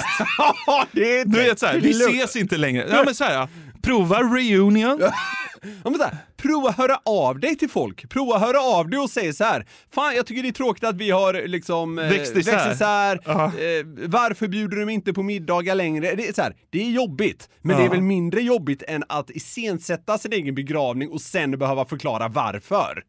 det 0.91 1.19
är 1.19 1.25
Du 1.25 1.37
vet 1.37 1.59
såhär, 1.59 1.79
vi 1.79 1.93
lugnt. 1.93 2.15
ses 2.15 2.35
inte 2.35 2.57
längre. 2.57 2.87
Ja 2.89 3.03
men 3.05 3.15
såhär, 3.15 3.47
prova 3.81 4.21
reunion. 4.23 5.01
Ja, 5.83 5.89
men 5.89 6.01
här, 6.01 6.17
prova 6.37 6.71
höra 6.71 6.99
av 7.05 7.39
dig 7.39 7.55
till 7.57 7.69
folk. 7.69 8.09
Prova 8.09 8.37
höra 8.39 8.59
av 8.61 8.89
dig 8.89 8.99
och 8.99 9.09
säga 9.09 9.33
så 9.33 9.43
här. 9.43 9.65
Fan, 9.93 10.15
jag 10.15 10.25
tycker 10.25 10.43
det 10.43 10.47
är 10.49 10.53
tråkigt 10.53 10.83
att 10.83 10.95
vi 10.95 11.11
har 11.11 11.47
liksom 11.47 11.99
eh, 11.99 12.09
Växt 12.09 12.35
isär. 12.35 12.71
isär. 12.73 13.19
Ja. 13.25 13.45
Eh, 13.45 13.51
varför 14.07 14.47
bjuder 14.47 14.77
du 14.77 14.85
mig 14.85 14.95
inte 14.95 15.13
på 15.13 15.23
middagar 15.23 15.75
längre? 15.75 16.15
Det 16.15 16.27
är, 16.27 16.33
så 16.33 16.41
här, 16.41 16.55
det 16.69 16.81
är 16.87 16.89
jobbigt, 16.89 17.49
men 17.61 17.75
Ja. 17.75 17.79
det 17.81 17.85
är 17.85 17.89
väl 17.89 18.01
mindre 18.01 18.41
jobbigt 18.41 18.83
än 18.87 19.03
att 19.09 19.29
iscensätta 19.29 20.17
sin 20.17 20.33
egen 20.33 20.55
begravning 20.55 21.09
och 21.11 21.21
sen 21.21 21.59
behöva 21.59 21.85
förklara 21.85 22.27
varför. 22.27 23.03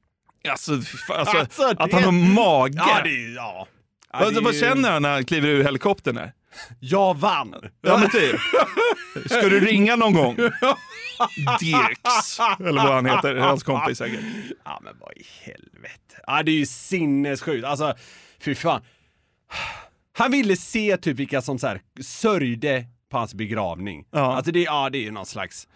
Alltså, 0.48 0.72
alltså, 0.72 1.36
Alltså, 1.38 1.62
att 1.78 1.92
han 1.92 2.02
har 2.04 2.12
mage. 2.34 2.74
Ja, 2.76 3.00
det 3.04 3.10
ja. 3.34 3.66
Ja, 4.12 4.18
vad, 4.22 4.34
det 4.34 4.40
vad 4.40 4.54
känner 4.56 4.90
han 4.90 5.02
när 5.02 5.10
han 5.12 5.24
kliver 5.24 5.48
ur 5.48 5.64
helikoptern? 5.64 6.14
Där? 6.14 6.32
Jag 6.80 7.18
vann! 7.18 7.54
Ja 7.80 7.98
men 7.98 8.10
typ. 8.10 8.40
Ska 9.26 9.48
du 9.48 9.60
ringa 9.60 9.96
någon 9.96 10.12
gång? 10.12 10.36
Dirks, 11.60 12.40
eller 12.60 12.82
vad 12.84 12.94
han 12.94 13.06
heter, 13.06 13.36
hans 13.36 13.62
kompis 13.62 13.98
säkert. 13.98 14.20
Ja 14.64 14.80
men 14.84 14.94
vad 15.00 15.12
i 15.16 15.22
helvete. 15.44 16.22
Ja 16.26 16.42
det 16.42 16.50
är 16.50 16.56
ju 16.56 16.66
sinnessjukt. 16.66 17.64
Alltså, 17.64 17.94
fy 18.40 18.54
fan. 18.54 18.82
Han 20.12 20.30
ville 20.30 20.56
se 20.56 20.96
typ 20.96 21.16
vilka 21.16 21.42
som 21.42 21.58
så 21.58 21.66
här 21.66 21.80
sörjde 22.02 22.84
på 23.10 23.18
hans 23.18 23.34
begravning. 23.34 24.04
Ja. 24.10 24.36
Alltså 24.36 24.52
det, 24.52 24.62
ja, 24.62 24.90
det 24.90 24.98
är 24.98 25.02
ju 25.02 25.10
någon 25.10 25.26
slags 25.26 25.68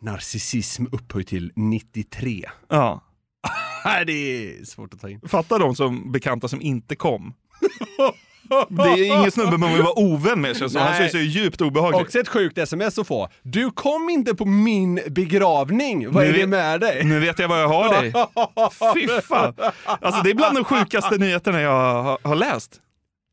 narcissism 0.00 0.84
upphöjt 0.92 1.28
till 1.28 1.52
93. 1.56 2.44
Ja. 2.68 3.00
Det 4.06 4.12
är 4.12 4.64
svårt 4.64 4.94
att 4.94 5.00
ta 5.00 5.08
in. 5.08 5.20
Fatta 5.28 5.58
de 5.58 5.76
som 5.76 6.12
bekanta 6.12 6.48
som 6.48 6.60
inte 6.60 6.96
kom. 6.96 7.34
Det 8.68 8.82
är 8.82 9.04
ingen 9.04 9.30
snubbe 9.30 9.56
man 9.56 9.72
vill 9.72 9.82
vara 9.82 9.98
ovän 9.98 10.40
med 10.40 10.56
känns 10.56 10.72
som. 10.72 10.82
Han 10.82 10.98
känns 10.98 11.14
ju 11.14 11.22
djupt 11.22 11.60
obehaglig. 11.60 12.00
Också 12.00 12.18
ett 12.18 12.28
sjukt 12.28 12.58
sms 12.58 12.98
att 12.98 13.06
få. 13.06 13.28
Du 13.42 13.70
kom 13.70 14.10
inte 14.10 14.34
på 14.34 14.44
min 14.44 15.00
begravning. 15.06 16.12
Vad 16.12 16.24
Nu 16.24 16.30
är 16.30 16.38
det 16.38 16.46
med 16.46 16.80
dig? 16.80 17.04
Nu 17.04 17.20
vet 17.20 17.38
jag 17.38 17.48
vad 17.48 17.62
jag 17.62 17.68
har 17.68 17.88
dig. 18.00 18.12
Fy 18.94 19.08
fan. 19.22 19.54
Alltså 19.84 20.22
det 20.22 20.30
är 20.30 20.34
bland 20.34 20.56
de 20.56 20.64
sjukaste 20.64 21.18
nyheterna 21.18 21.60
jag 21.60 22.02
har, 22.02 22.18
har 22.22 22.34
läst. 22.34 22.80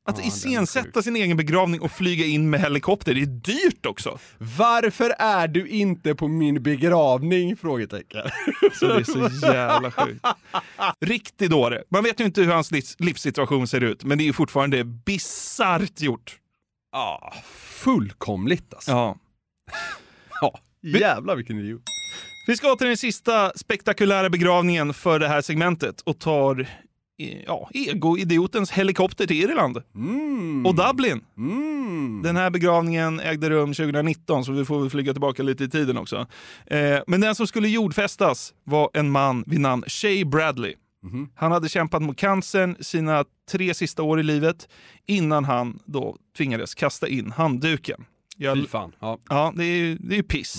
Att 0.06 0.26
iscensätta 0.26 1.02
sin 1.02 1.16
egen 1.16 1.38
begravning 1.38 1.82
och 1.82 1.92
flyga 1.92 2.26
in 2.26 2.50
med 2.50 2.60
helikopter, 2.62 3.14
det 3.14 3.22
är 3.22 3.26
dyrt 3.26 3.86
också. 3.86 4.20
Varför 4.38 5.14
är 5.20 5.48
du 5.48 5.68
inte 5.68 6.16
på 6.16 6.28
min 6.28 6.64
begravning? 6.64 7.58
Frågetecken. 7.58 8.22
Så 8.80 8.88
det 8.88 8.94
är 8.94 9.04
så 9.04 9.46
jävla 9.48 9.92
sjukt. 9.92 10.26
Riktig 11.06 11.50
dåre. 11.50 11.84
Man 11.90 12.04
vet 12.04 12.20
ju 12.20 12.26
inte 12.26 12.42
hur 12.42 12.52
hans 12.52 12.72
livs- 12.72 12.96
livssituation 13.00 13.68
ser 13.68 13.82
ut, 13.82 14.04
men 14.04 14.18
det 14.18 14.24
är 14.24 14.26
ju 14.26 14.34
fortfarande 14.34 14.84
bisarrt 14.84 16.02
gjort. 16.02 16.38
Ja, 16.92 17.34
fullkomligt 17.56 18.74
alltså. 18.74 18.92
Ja. 18.92 19.18
Ja, 20.42 20.60
jävlar 20.82 21.36
vilken 21.36 21.60
idiot. 21.60 21.82
Vi 22.48 22.58
ska 22.58 22.76
till 22.76 22.88
den 22.88 22.98
sista 22.98 23.52
spektakulära 23.56 24.30
begravningen 24.30 24.94
för 24.94 25.20
det 25.20 25.28
här 25.28 25.42
segmentet 25.42 26.02
och 26.02 26.20
tar 26.20 26.68
ja, 27.48 27.70
ego-idiotens 27.74 28.72
helikopter 28.72 29.28
till 29.28 29.42
Irland. 29.44 29.78
Och 30.66 30.76
Dublin. 30.76 31.22
Den 32.24 32.36
här 32.38 32.50
begravningen 32.50 33.20
ägde 33.20 33.50
rum 33.50 33.74
2019 33.74 34.46
så 34.46 34.52
vi 34.52 34.66
får 34.66 34.80
väl 34.80 34.90
flyga 34.90 35.14
tillbaka 35.14 35.44
lite 35.44 35.64
i 35.64 35.70
tiden 35.70 35.98
också. 35.98 36.28
Eh, 36.66 37.00
men 37.08 37.22
den 37.22 37.36
som 37.36 37.48
skulle 37.48 37.68
jordfästas 37.68 38.54
var 38.64 38.90
en 38.94 39.12
man 39.12 39.44
vid 39.48 39.60
namn 39.60 39.84
Shay 39.88 40.26
Bradley. 40.26 40.76
Han 41.36 41.52
hade 41.52 41.70
kämpat 41.70 42.02
mot 42.02 42.18
cancern 42.18 42.76
sina 42.80 43.26
tre 43.52 43.74
sista 43.74 44.04
år 44.04 44.20
i 44.20 44.24
livet 44.24 44.70
innan 45.06 45.46
han 45.46 45.80
då 45.86 46.18
tvingades 46.38 46.76
kasta 46.76 47.08
in 47.08 47.32
handduken. 47.32 48.06
Jag, 48.38 48.58
Fy 48.58 48.68
fan. 48.68 48.92
Ja. 49.00 49.20
Ja, 49.30 49.54
det 49.56 49.64
är 49.64 49.78
ju 49.78 49.98
det 50.00 50.18
är 50.18 50.24
piss. 50.24 50.56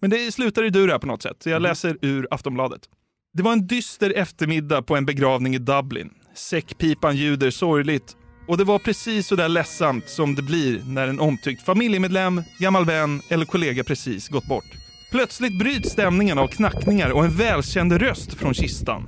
Men 0.00 0.10
det 0.10 0.32
slutar 0.32 0.64
i 0.64 0.70
dur 0.70 0.88
här 0.88 0.98
på 0.98 1.06
något 1.06 1.22
sätt. 1.22 1.36
Så 1.42 1.50
jag 1.50 1.62
läser 1.62 1.96
ur 2.02 2.28
Aftonbladet. 2.30 2.88
Det 3.32 3.42
var 3.42 3.52
en 3.52 3.66
dyster 3.66 4.12
eftermiddag 4.16 4.82
på 4.82 4.96
en 4.96 5.06
begravning 5.06 5.54
i 5.54 5.58
Dublin. 5.58 6.10
Säckpipan 6.34 7.16
ljuder 7.16 7.50
sorgligt 7.50 8.16
och 8.48 8.58
det 8.58 8.64
var 8.64 8.78
precis 8.78 9.26
så 9.26 9.36
där 9.36 9.48
ledsamt 9.48 10.08
som 10.08 10.34
det 10.34 10.42
blir 10.42 10.82
när 10.86 11.08
en 11.08 11.20
omtyckt 11.20 11.62
familjemedlem, 11.62 12.42
gammal 12.58 12.84
vän 12.84 13.22
eller 13.28 13.44
kollega 13.44 13.84
precis 13.84 14.28
gått 14.28 14.46
bort. 14.46 14.64
Plötsligt 15.10 15.58
bryts 15.58 15.90
stämningen 15.90 16.38
av 16.38 16.48
knackningar 16.48 17.10
och 17.10 17.24
en 17.24 17.36
välkänd 17.36 17.92
röst 17.92 18.34
från 18.34 18.54
kistan. 18.54 19.06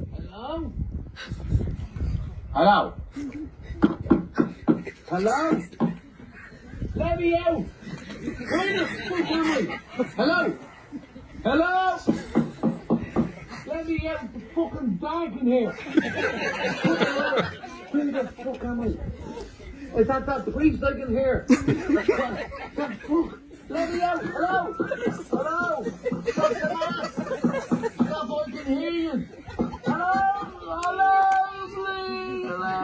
Hello? 2.54 2.92
Hello? 5.10 5.62
Let 6.94 7.20
me 7.20 7.50
out! 7.50 7.66
Hello? 10.16 10.52
Hello? 11.44 11.98
Me 13.86 14.08
out! 14.08 14.20
Fucking 14.54 14.98
dark 15.00 15.32
in 15.40 15.46
here! 15.46 15.72
Where 17.90 18.04
the 18.04 18.28
fuck 18.28 18.64
am 18.64 18.80
I? 18.80 18.86
Is 19.98 20.06
that 20.06 20.26
that 20.26 20.52
priest 20.52 20.84
I 20.84 20.92
can 20.92 21.08
hear? 21.10 21.44
the 21.48 21.54
fuck? 23.06 23.38
Let 23.68 23.92
me 23.92 24.00
out! 24.02 24.24
Hello? 24.24 24.72
Hello? 25.30 25.84
Stop 26.30 26.50
the 26.52 26.68
mask! 26.78 27.14
Stop, 27.94 28.30
I 28.30 28.50
can 28.50 28.66
hear 28.66 28.90
you! 28.90 29.26
Hello? 29.84 30.12
Hello? 30.70 31.12
Please! 31.74 32.46
Hello? 32.48 32.82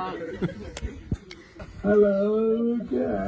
Hello? 1.83 2.79
Hello? 2.91 3.19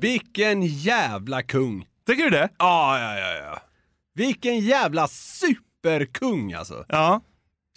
Vilken 0.00 0.62
jävla 0.62 1.42
kung! 1.42 1.97
Tycker 2.08 2.24
du 2.24 2.30
det? 2.30 2.48
Ja, 2.58 2.98
ja, 2.98 3.18
ja, 3.18 3.34
ja. 3.34 3.58
Vilken 4.14 4.60
jävla 4.60 5.08
superkung 5.08 6.52
alltså. 6.52 6.84
Ja. 6.88 7.20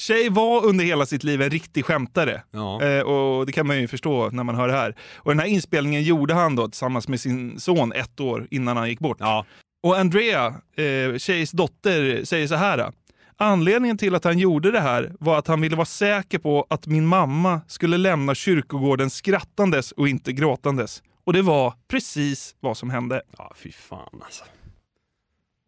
Shay 0.02 0.30
var 0.30 0.66
under 0.66 0.86
hela 0.86 1.06
sitt 1.06 1.24
liv 1.24 1.42
en 1.42 1.50
riktig 1.50 1.86
skämtare. 1.86 2.44
Ja. 2.52 2.82
Eh, 2.82 3.02
och 3.02 3.46
det 3.46 3.52
kan 3.52 3.68
man 3.68 3.82
ju 3.82 3.88
förstå 3.88 4.30
när 4.30 4.44
man 4.44 4.56
hör 4.56 4.68
det 4.68 4.74
här. 4.74 4.96
Och 5.16 5.32
den 5.32 5.40
här 5.40 5.48
inspelningen 5.48 6.04
gjorde 6.04 6.34
han 6.34 6.56
då 6.56 6.68
tillsammans 6.68 7.08
med 7.08 7.20
sin 7.20 7.60
son 7.60 7.94
ett 7.94 8.20
år 8.20 8.48
innan 8.52 8.78
han 8.78 8.90
gick 8.90 9.00
bort. 9.00 9.18
Ja. 9.20 9.46
Och 9.84 9.98
Andrea, 9.98 10.46
eh, 10.76 11.18
Shays 11.18 11.52
dotter, 11.52 12.26
säger 12.26 12.48
så 12.48 12.56
här. 12.56 12.92
Anledningen 13.38 13.98
till 13.98 14.16
att 14.16 14.24
han 14.24 14.40
gjorde 14.40 14.72
det 14.72 14.82
här 14.82 15.12
var 15.20 15.38
att 15.38 15.48
han 15.48 15.62
ville 15.62 15.76
vara 15.76 15.86
säker 15.86 16.40
på 16.40 16.68
att 16.70 16.88
min 16.88 17.06
mamma 17.06 17.62
skulle 17.68 17.98
lämna 17.98 18.36
kyrkogården 18.36 19.10
skrattandes 19.10 19.92
och 19.92 20.08
inte 20.08 20.34
gråtandes. 20.34 21.04
Och 21.32 21.36
det 21.36 21.42
var 21.42 21.74
precis 21.88 22.56
vad 22.60 22.78
som 22.78 22.90
hände. 22.90 23.22
Ja, 23.38 23.52
fy 23.56 23.72
fan 23.72 24.22
alltså. 24.26 24.44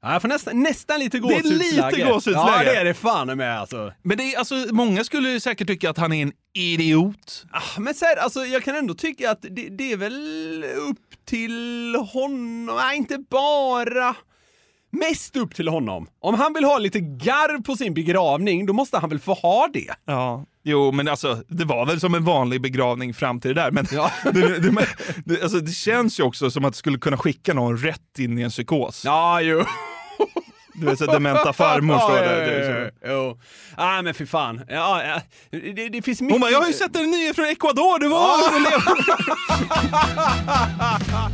Ja, 0.01 0.13
jag 0.13 0.21
får 0.21 0.29
nästan, 0.29 0.63
nästan 0.63 0.99
lite 0.99 1.17
Det 1.19 1.27
är 1.27 1.41
gåshudsläge. 1.41 1.91
lite 1.91 2.09
gåshudsläge. 2.09 2.37
Ja, 2.57 2.63
det 2.63 2.75
är 2.75 2.85
det 2.85 2.93
fan 2.93 3.37
med 3.37 3.59
alltså. 3.59 3.93
Men 4.01 4.17
det 4.17 4.33
är, 4.33 4.37
alltså, 4.39 4.55
många 4.71 5.03
skulle 5.03 5.39
säkert 5.39 5.67
tycka 5.67 5.89
att 5.89 5.97
han 5.97 6.13
är 6.13 6.21
en 6.23 6.31
idiot. 6.53 7.45
Ah, 7.51 7.79
Men 7.79 7.93
så 7.93 8.05
här, 8.05 8.17
alltså, 8.17 8.45
jag 8.45 8.63
kan 8.63 8.75
ändå 8.75 8.93
tycka 8.93 9.31
att 9.31 9.41
det, 9.41 9.69
det 9.69 9.91
är 9.91 9.97
väl 9.97 10.63
upp 10.89 11.25
till 11.25 11.95
honom, 12.13 12.65
nej 12.65 12.97
inte 12.97 13.17
bara. 13.29 14.15
Mest 14.91 15.35
upp 15.35 15.55
till 15.55 15.67
honom. 15.67 16.07
Om 16.19 16.35
han 16.35 16.53
vill 16.53 16.63
ha 16.63 16.77
lite 16.77 16.99
garv 16.99 17.63
på 17.63 17.75
sin 17.75 17.93
begravning, 17.93 18.65
då 18.65 18.73
måste 18.73 18.97
han 18.97 19.09
väl 19.09 19.19
få 19.19 19.33
ha 19.33 19.69
det. 19.73 19.93
Ja, 20.05 20.45
jo 20.63 20.91
men 20.91 21.07
alltså 21.07 21.43
det 21.47 21.65
var 21.65 21.85
väl 21.85 21.99
som 21.99 22.15
en 22.15 22.23
vanlig 22.23 22.61
begravning 22.61 23.13
fram 23.13 23.39
till 23.39 23.55
det 23.55 23.61
där. 23.61 23.71
Men 23.71 23.85
det, 24.33 24.59
det, 24.59 24.87
det, 25.25 25.43
alltså, 25.43 25.59
det 25.59 25.71
känns 25.71 26.19
ju 26.19 26.23
också 26.23 26.51
som 26.51 26.65
att 26.65 26.73
det 26.73 26.77
skulle 26.77 26.97
kunna 26.97 27.17
skicka 27.17 27.53
någon 27.53 27.77
rätt 27.77 28.19
in 28.19 28.39
i 28.39 28.41
en 28.41 28.49
psykos. 28.49 29.01
Ja, 29.05 29.41
jo. 29.41 29.63
Du 30.75 30.85
vet 30.85 30.99
så 30.99 31.05
dementa 31.05 31.53
farmor 31.53 31.99
står 31.99 32.17
Ja, 32.17 32.23
där. 32.23 32.41
ja, 32.41 32.47
är 32.47 32.79
ja, 32.81 32.89
ja. 33.01 33.09
Jo. 33.09 33.39
Ah, 33.77 34.01
men 34.01 34.13
för 34.13 34.25
fan. 34.25 34.61
Ja, 34.69 35.03
ja. 35.03 35.21
Det, 35.51 35.89
det 35.89 36.01
finns 36.01 36.21
mycket... 36.21 36.33
Hon 36.33 36.41
bara, 36.41 36.51
jag 36.51 36.59
har 36.59 36.67
ju 36.67 36.73
sett 36.73 36.95
en 36.95 37.11
nyhet 37.11 37.35
från 37.35 37.45
Ecuador, 37.45 37.99
det 37.99 38.07
var... 38.07 38.33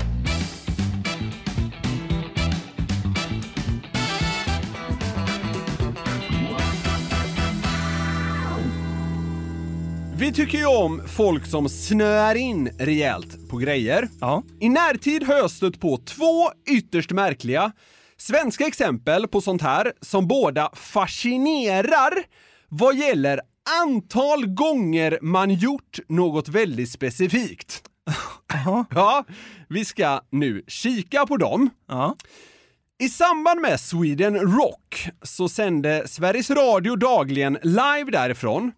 Vi 10.19 10.33
tycker 10.33 10.57
ju 10.57 10.65
om 10.65 11.07
folk 11.07 11.45
som 11.45 11.69
snöar 11.69 12.35
in 12.35 12.69
rejält 12.79 13.49
på 13.49 13.57
grejer. 13.57 14.09
Ja. 14.21 14.43
I 14.59 14.69
närtid 14.69 15.23
har 15.23 15.35
jag 15.35 15.51
stött 15.51 15.79
på 15.79 15.97
två 15.97 16.49
ytterst 16.69 17.11
märkliga 17.11 17.71
svenska 18.17 18.67
exempel 18.67 19.27
på 19.27 19.41
sånt 19.41 19.61
här 19.61 19.93
som 20.01 20.27
båda 20.27 20.71
fascinerar 20.75 22.13
vad 22.69 22.95
gäller 22.95 23.41
antal 23.81 24.45
gånger 24.47 25.19
man 25.21 25.53
gjort 25.53 25.99
något 26.07 26.49
väldigt 26.49 26.91
specifikt. 26.91 27.83
Ja, 28.95 29.25
vi 29.69 29.85
ska 29.85 30.21
nu 30.29 30.63
kika 30.67 31.25
på 31.25 31.37
dem. 31.37 31.69
Ja. 31.87 32.15
I 32.99 33.09
samband 33.09 33.61
med 33.61 33.79
Sweden 33.79 34.39
Rock 34.39 35.09
så 35.23 35.49
sände 35.49 36.07
Sveriges 36.07 36.49
Radio 36.49 36.95
dagligen 36.95 37.57
live 37.63 38.11
därifrån. 38.11 38.71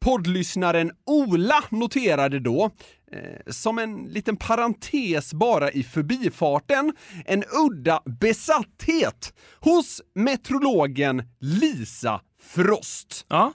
Poddlyssnaren 0.00 0.90
Ola 1.06 1.64
noterade 1.70 2.40
då, 2.40 2.70
eh, 3.12 3.52
som 3.52 3.78
en 3.78 4.04
liten 4.04 4.36
parentes 4.36 5.34
bara 5.34 5.70
i 5.70 5.82
förbifarten, 5.82 6.92
en 7.24 7.44
udda 7.66 8.02
besatthet 8.20 9.34
hos 9.60 10.02
meteorologen 10.14 11.22
Lisa 11.40 12.20
Frost. 12.42 13.26
Ja. 13.28 13.52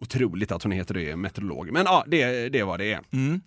Otroligt 0.00 0.52
att 0.52 0.62
hon 0.62 0.72
heter 0.72 0.94
det, 0.94 1.16
meteorolog. 1.16 1.72
Men 1.72 1.84
ja, 1.84 2.04
det, 2.06 2.48
det 2.48 2.62
var 2.62 2.78
det 2.78 2.92
är. 2.92 3.00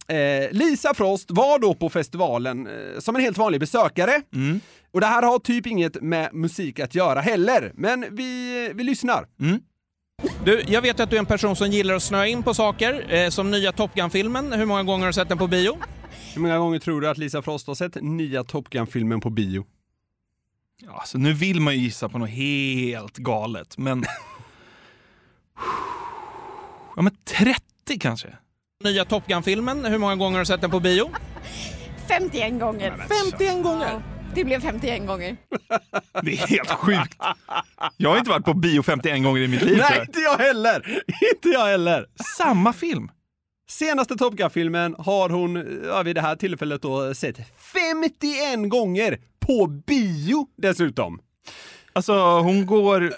Eh, 0.07 0.51
Lisa 0.51 0.93
Frost 0.93 1.31
var 1.31 1.59
då 1.59 1.73
på 1.73 1.89
festivalen 1.89 2.67
eh, 2.67 2.99
som 2.99 3.15
en 3.15 3.21
helt 3.21 3.37
vanlig 3.37 3.59
besökare. 3.59 4.21
Och 4.91 4.99
det 5.01 5.05
här 5.07 5.21
har 5.23 5.39
typ 5.39 5.67
inget 5.67 6.01
med 6.01 6.33
musik 6.33 6.79
att 6.79 6.95
göra 6.95 7.19
heller, 7.21 7.71
men 7.75 8.05
vi, 8.15 8.71
vi 8.75 8.83
lyssnar. 8.83 9.25
Du, 10.45 10.63
jag 10.67 10.81
vet 10.81 10.99
att 10.99 11.09
du 11.09 11.15
är 11.15 11.19
en 11.19 11.25
person 11.25 11.55
som 11.55 11.67
gillar 11.71 11.95
att 11.95 12.03
snöa 12.03 12.27
in 12.27 12.43
på 12.43 12.53
saker, 12.53 13.13
eh, 13.13 13.29
som 13.29 13.51
nya 13.51 13.71
Top 13.71 13.93
Gun-filmen. 13.93 14.53
Hur 14.53 14.65
många 14.65 14.83
gånger 14.83 14.99
har 14.99 15.07
du 15.07 15.13
sett 15.13 15.29
den 15.29 15.37
på 15.37 15.47
bio? 15.47 15.77
Hur 16.33 16.41
många 16.41 16.57
gånger 16.57 16.79
tror 16.79 17.01
du 17.01 17.09
att 17.09 17.17
Lisa 17.17 17.41
Frost 17.41 17.67
har 17.67 17.75
sett 17.75 17.97
nya 18.01 18.43
Top 18.43 18.69
Gun-filmen 18.69 19.21
på 19.21 19.29
bio? 19.29 19.65
Ja, 20.81 20.91
alltså, 20.99 21.17
nu 21.17 21.33
vill 21.33 21.59
man 21.61 21.73
ju 21.73 21.79
gissa 21.79 22.09
på 22.09 22.17
något 22.17 22.29
helt 22.29 23.17
galet, 23.17 23.77
men... 23.77 24.05
Ja, 26.95 27.01
men 27.03 27.15
30 27.25 27.61
kanske? 27.99 28.27
Nya 28.83 29.05
Top 29.05 29.27
Gun-filmen, 29.27 29.85
hur 29.85 29.97
många 29.97 30.15
gånger 30.15 30.33
har 30.33 30.39
du 30.39 30.45
sett 30.45 30.61
den 30.61 30.71
på 30.71 30.79
bio? 30.79 31.09
51 32.07 32.59
gånger. 32.59 32.93
51 33.31 33.63
gånger? 33.63 34.01
Ja, 34.39 34.43
det 34.43 34.45
blev 34.45 34.61
51 34.61 35.07
gånger. 35.07 35.37
Det 36.23 36.31
är 36.31 36.47
helt 36.47 36.69
sjukt. 36.69 37.17
Jag 37.97 38.09
har 38.09 38.17
inte 38.17 38.29
varit 38.29 38.45
på 38.45 38.53
bio 38.53 38.83
51 38.83 39.23
gånger 39.23 39.41
i 39.41 39.47
mitt 39.47 39.61
liv. 39.61 39.77
Nej, 39.77 40.01
inte 40.01 40.19
jag 40.19 40.37
heller! 40.37 41.03
Inte 41.35 41.49
jag 41.49 41.65
heller! 41.65 42.05
Samma 42.37 42.73
film? 42.73 43.11
Senaste 43.69 44.15
Top 44.15 44.33
Gun-filmen 44.33 44.95
har 44.99 45.29
hon 45.29 45.81
ja, 45.85 46.01
vid 46.03 46.15
det 46.15 46.21
här 46.21 46.35
tillfället 46.35 46.81
då 46.81 47.13
sett 47.13 47.37
51 47.73 48.69
gånger 48.69 49.19
på 49.39 49.67
bio 49.67 50.47
dessutom. 50.57 51.19
Alltså 51.93 52.13
hon 52.39 52.65
går, 52.65 53.13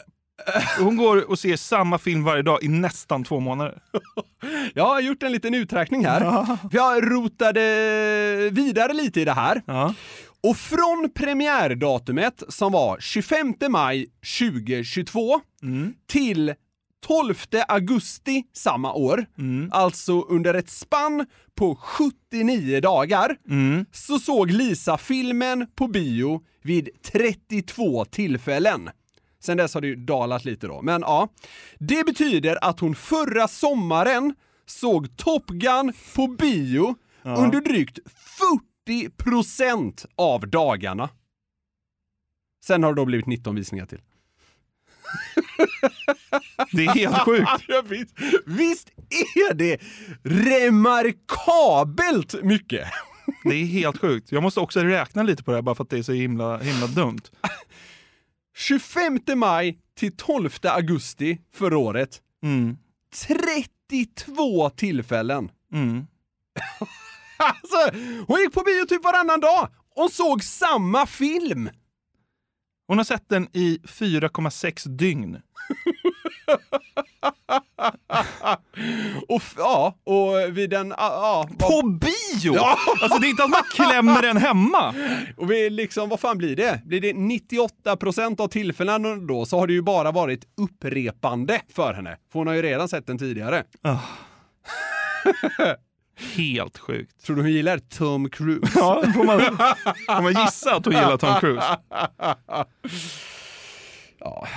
hon 0.80 0.97
går 0.97 1.30
och 1.30 1.39
ser 1.39 1.55
samma 1.55 1.97
film 1.97 2.24
varje 2.24 2.43
dag 2.43 2.63
i 2.63 2.67
nästan 2.67 3.24
två 3.24 3.39
månader. 3.39 3.82
Jag 4.74 4.86
har 4.86 4.99
gjort 4.99 5.24
en 5.24 5.32
liten 5.32 5.53
uträkning 5.53 6.05
här. 6.05 6.47
Jag 6.72 7.11
rotade 7.11 7.61
vidare 8.51 8.93
lite 8.93 9.22
i 9.22 9.26
det 9.26 9.34
här. 9.34 9.61
Och 10.44 10.58
från 10.58 11.10
premiärdatumet 11.16 12.44
som 12.50 12.72
var 12.72 12.98
25 13.00 13.54
maj 13.70 14.08
2022 14.39 15.42
till 16.08 16.54
12 17.06 17.36
augusti 17.68 18.44
samma 18.54 18.94
år, 18.94 19.26
alltså 19.72 20.22
under 20.22 20.54
ett 20.54 20.70
spann 20.70 21.26
på 21.56 21.76
79 21.76 22.80
dagar, 22.82 23.38
så 23.92 24.20
såg 24.20 24.52
Lisa 24.52 24.98
filmen 24.98 25.68
på 25.76 25.88
bio 25.88 26.42
vid 26.64 26.89
32 27.12 28.06
tillfällen. 28.06 28.89
Sen 29.44 29.58
dess 29.58 29.74
har 29.74 29.82
det 29.82 29.88
ju 29.88 29.96
dalat 29.96 30.46
lite 30.46 30.68
då. 30.68 30.82
Men 30.82 31.02
ja, 31.02 31.30
det 31.80 32.06
betyder 32.06 32.64
att 32.64 32.80
hon 32.80 32.96
förra 32.96 33.48
sommaren 33.48 34.36
såg 34.66 35.18
Top 35.18 35.48
Gun 35.48 35.94
på 36.16 36.28
bio 36.28 36.96
under 37.24 37.62
drygt 37.62 38.00
40% 38.00 38.60
av 40.15 40.47
dagarna. 40.47 41.09
Sen 42.63 42.84
har 42.84 42.93
det 42.93 43.01
då 43.01 43.05
blivit 43.05 43.25
19 43.25 43.55
visningar 43.55 43.86
till. 43.86 44.01
Det 46.71 46.86
är 46.86 46.95
helt 46.95 47.19
sjukt. 47.19 47.49
Ja, 47.67 47.82
visst, 47.86 48.15
visst 48.45 48.91
är 49.36 49.53
det 49.53 49.77
remarkabelt 50.23 52.43
mycket. 52.43 52.88
Det 53.43 53.55
är 53.55 53.65
helt 53.65 53.97
sjukt. 53.97 54.32
Jag 54.32 54.43
måste 54.43 54.59
också 54.59 54.79
räkna 54.79 55.23
lite 55.23 55.43
på 55.43 55.51
det 55.51 55.57
här 55.57 55.61
bara 55.61 55.75
för 55.75 55.84
att 55.84 55.89
det 55.89 55.97
är 55.97 56.03
så 56.03 56.13
himla, 56.13 56.57
himla 56.57 56.88
dumt. 56.88 57.21
25 58.55 59.19
maj 59.36 59.79
till 59.95 60.17
12 60.17 60.49
augusti 60.63 61.38
förra 61.53 61.77
året. 61.77 62.21
Mm. 62.43 62.77
32 63.27 64.69
tillfällen. 64.69 65.51
Mm. 65.73 66.07
Alltså, 67.42 67.98
hon 68.28 68.39
gick 68.39 68.54
på 68.54 68.62
bio 68.62 68.86
typ 68.86 69.04
varannan 69.04 69.39
dag 69.39 69.68
och 69.96 70.12
såg 70.12 70.44
samma 70.44 71.06
film. 71.06 71.70
Hon 72.88 72.98
har 72.98 73.06
sett 73.06 73.30
den 73.30 73.48
i 73.54 73.80
4,6 73.84 74.88
dygn. 74.88 75.36
och, 79.28 79.42
ja, 79.58 79.96
och 80.04 80.58
vid 80.58 80.70
den... 80.70 80.89
Ja, 80.89 80.96
ja, 80.98 81.50
På 81.60 81.88
bio? 81.88 82.56
Ja. 82.56 82.78
Alltså 83.02 83.20
det 83.20 83.28
är 83.28 83.30
inte 83.30 83.44
att 83.44 83.50
man 83.50 83.64
klämmer 83.74 84.22
den 84.22 84.38
hemma. 84.38 84.94
Och 85.38 85.52
vi 85.52 85.70
liksom, 85.70 86.10
vad 86.10 86.20
fan 86.20 86.38
blir 86.38 86.56
det? 86.56 86.82
Blir 86.86 87.02
det 87.02 87.14
98% 87.14 88.42
av 88.42 88.48
tillfällena 88.48 89.16
då 89.16 89.46
så 89.46 89.60
har 89.60 89.68
det 89.68 89.74
ju 89.74 89.82
bara 89.82 90.12
varit 90.12 90.46
upprepande 90.58 91.62
för 91.70 91.94
henne. 91.94 92.18
För 92.32 92.39
hon 92.39 92.48
har 92.48 92.54
ju 92.54 92.62
redan 92.62 92.89
sett 92.89 93.08
den 93.08 93.18
tidigare. 93.18 93.64
Helt 96.36 96.78
sjukt. 96.78 97.26
Tror 97.26 97.36
du 97.36 97.41
hon 97.41 97.51
gillar 97.51 97.78
Tom 97.78 98.30
Cruise? 98.30 98.72
Ja, 98.76 99.03
får 99.15 99.24
man, 99.24 99.39
får 100.07 100.22
man 100.22 100.43
gissa 100.45 100.76
att 100.76 100.86
hon 100.86 100.93
gillar 100.93 101.17
Tom 101.17 101.39
Cruise? 101.39 101.78
Ja, 104.24 104.47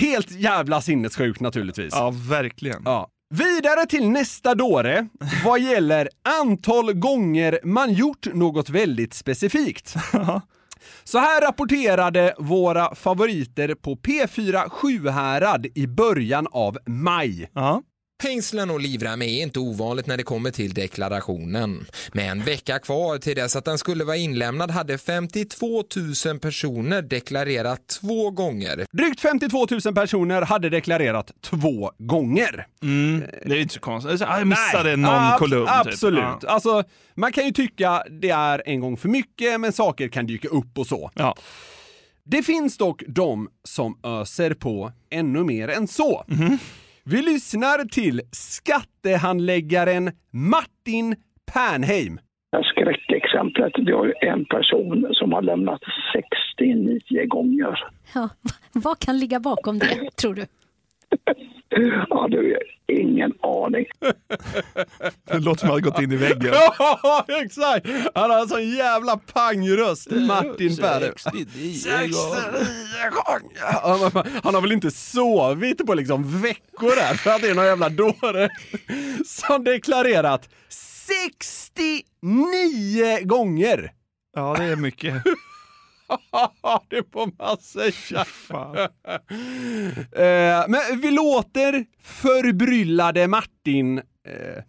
helt 0.00 0.30
jävla 0.30 0.80
sinnessjukt 0.80 1.40
naturligtvis. 1.40 1.94
Ja, 1.94 2.12
verkligen. 2.30 2.82
Ja. 2.84 3.08
Vidare 3.34 3.86
till 3.86 4.08
nästa 4.10 4.54
dåre 4.54 5.08
vad 5.44 5.60
gäller 5.60 6.08
antal 6.40 6.92
gånger 6.92 7.58
man 7.64 7.92
gjort 7.92 8.26
något 8.34 8.68
väldigt 8.68 9.14
specifikt. 9.14 9.94
Så 11.04 11.18
här 11.18 11.40
rapporterade 11.40 12.34
våra 12.38 12.94
favoriter 12.94 13.74
på 13.74 13.96
P4 13.96 14.68
Sjuhärad 14.68 15.66
i 15.74 15.86
början 15.86 16.46
av 16.50 16.78
maj. 16.86 17.50
Hängslen 18.28 18.70
och 18.70 18.80
livrem 18.80 19.22
är 19.22 19.42
inte 19.42 19.58
ovanligt 19.58 20.06
när 20.06 20.16
det 20.16 20.22
kommer 20.22 20.50
till 20.50 20.74
deklarationen. 20.74 21.86
Med 22.12 22.30
en 22.30 22.42
vecka 22.44 22.78
kvar 22.78 23.18
till 23.18 23.36
dess 23.36 23.56
att 23.56 23.64
den 23.64 23.78
skulle 23.78 24.04
vara 24.04 24.16
inlämnad 24.16 24.70
hade 24.70 24.98
52 24.98 25.84
000 26.26 26.38
personer 26.38 27.02
deklarerat 27.02 27.88
två 28.00 28.30
gånger. 28.30 28.86
Drygt 28.92 29.20
52 29.20 29.66
000 29.84 29.94
personer 29.94 30.42
hade 30.42 30.68
deklarerat 30.70 31.30
två 31.42 31.90
gånger. 31.98 32.66
Mm, 32.82 33.24
det 33.46 33.54
är 33.54 33.60
inte 33.60 33.74
så 33.74 33.80
konstigt. 33.80 34.20
Jag 34.20 34.46
missade 34.46 34.84
Nej, 34.88 34.96
någon 34.96 35.14
ab- 35.14 35.38
kolumn. 35.38 35.66
Typ. 35.66 35.86
Absolut. 35.86 36.18
Ja. 36.42 36.48
Alltså, 36.48 36.82
man 37.14 37.32
kan 37.32 37.44
ju 37.46 37.52
tycka 37.52 38.04
det 38.10 38.30
är 38.30 38.62
en 38.66 38.80
gång 38.80 38.96
för 38.96 39.08
mycket, 39.08 39.60
men 39.60 39.72
saker 39.72 40.08
kan 40.08 40.26
dyka 40.26 40.48
upp 40.48 40.78
och 40.78 40.86
så. 40.86 41.10
Ja. 41.14 41.36
Det 42.24 42.42
finns 42.42 42.76
dock 42.76 43.02
de 43.08 43.48
som 43.64 43.98
öser 44.02 44.54
på 44.54 44.92
ännu 45.10 45.44
mer 45.44 45.68
än 45.68 45.88
så. 45.88 46.24
Mhm. 46.28 46.58
Vi 47.10 47.22
lyssnar 47.22 47.84
till 47.84 48.20
skattehandläggaren 48.32 50.10
Martin 50.32 51.16
Pernheim. 51.52 52.20
Skräckexemplet, 52.64 53.72
vi 53.86 53.92
har 53.92 54.06
ju 54.06 54.12
en 54.20 54.44
person 54.44 55.08
som 55.12 55.32
har 55.32 55.42
lämnat 55.42 55.80
69 56.56 57.26
gånger. 57.26 57.78
Ja, 58.14 58.28
vad 58.72 58.98
kan 58.98 59.18
ligga 59.18 59.40
bakom 59.40 59.78
det, 59.78 60.10
tror 60.16 60.34
du? 60.34 60.46
Ja, 62.10 62.28
du, 62.30 62.58
ingen 62.86 63.32
aning. 63.42 63.86
Det 65.24 65.38
låter 65.38 65.60
som 65.60 65.68
att 65.68 65.74
han 65.74 65.82
gått 65.82 66.02
in 66.02 66.12
i 66.12 66.16
väggen. 66.16 66.54
Ja, 66.78 67.24
exakt! 67.28 67.86
Han 68.14 68.30
har 68.30 68.40
en 68.40 68.48
sån 68.48 68.68
jävla 68.68 69.16
pangröst, 69.16 70.10
Martin 70.10 70.76
Pernheim. 70.76 71.12
69 71.16 71.90
gånger! 73.10 74.42
Han 74.42 74.54
har 74.54 74.60
väl 74.60 74.72
inte 74.72 74.90
sovit 74.90 75.86
på 75.86 75.94
liksom 75.94 76.42
veckor 76.42 76.96
där 76.96 77.14
för 77.14 77.30
att 77.30 77.42
det 77.42 77.48
är 77.50 77.54
någon 77.54 77.66
jävla 77.66 77.88
dåre 77.88 78.48
som 79.26 79.64
deklarerat 79.64 80.48
69 80.68 83.18
gånger! 83.24 83.92
Ja, 84.34 84.54
det 84.58 84.64
är 84.64 84.76
mycket. 84.76 85.14
det 86.90 87.12
får 87.12 87.30
man 87.38 87.56
säga. 87.58 88.24
Eh, 90.16 90.64
Men 90.68 91.00
vi 91.02 91.10
låter 91.10 91.84
förbryllade 92.02 93.28
Martin 93.28 93.98
eh, 93.98 94.04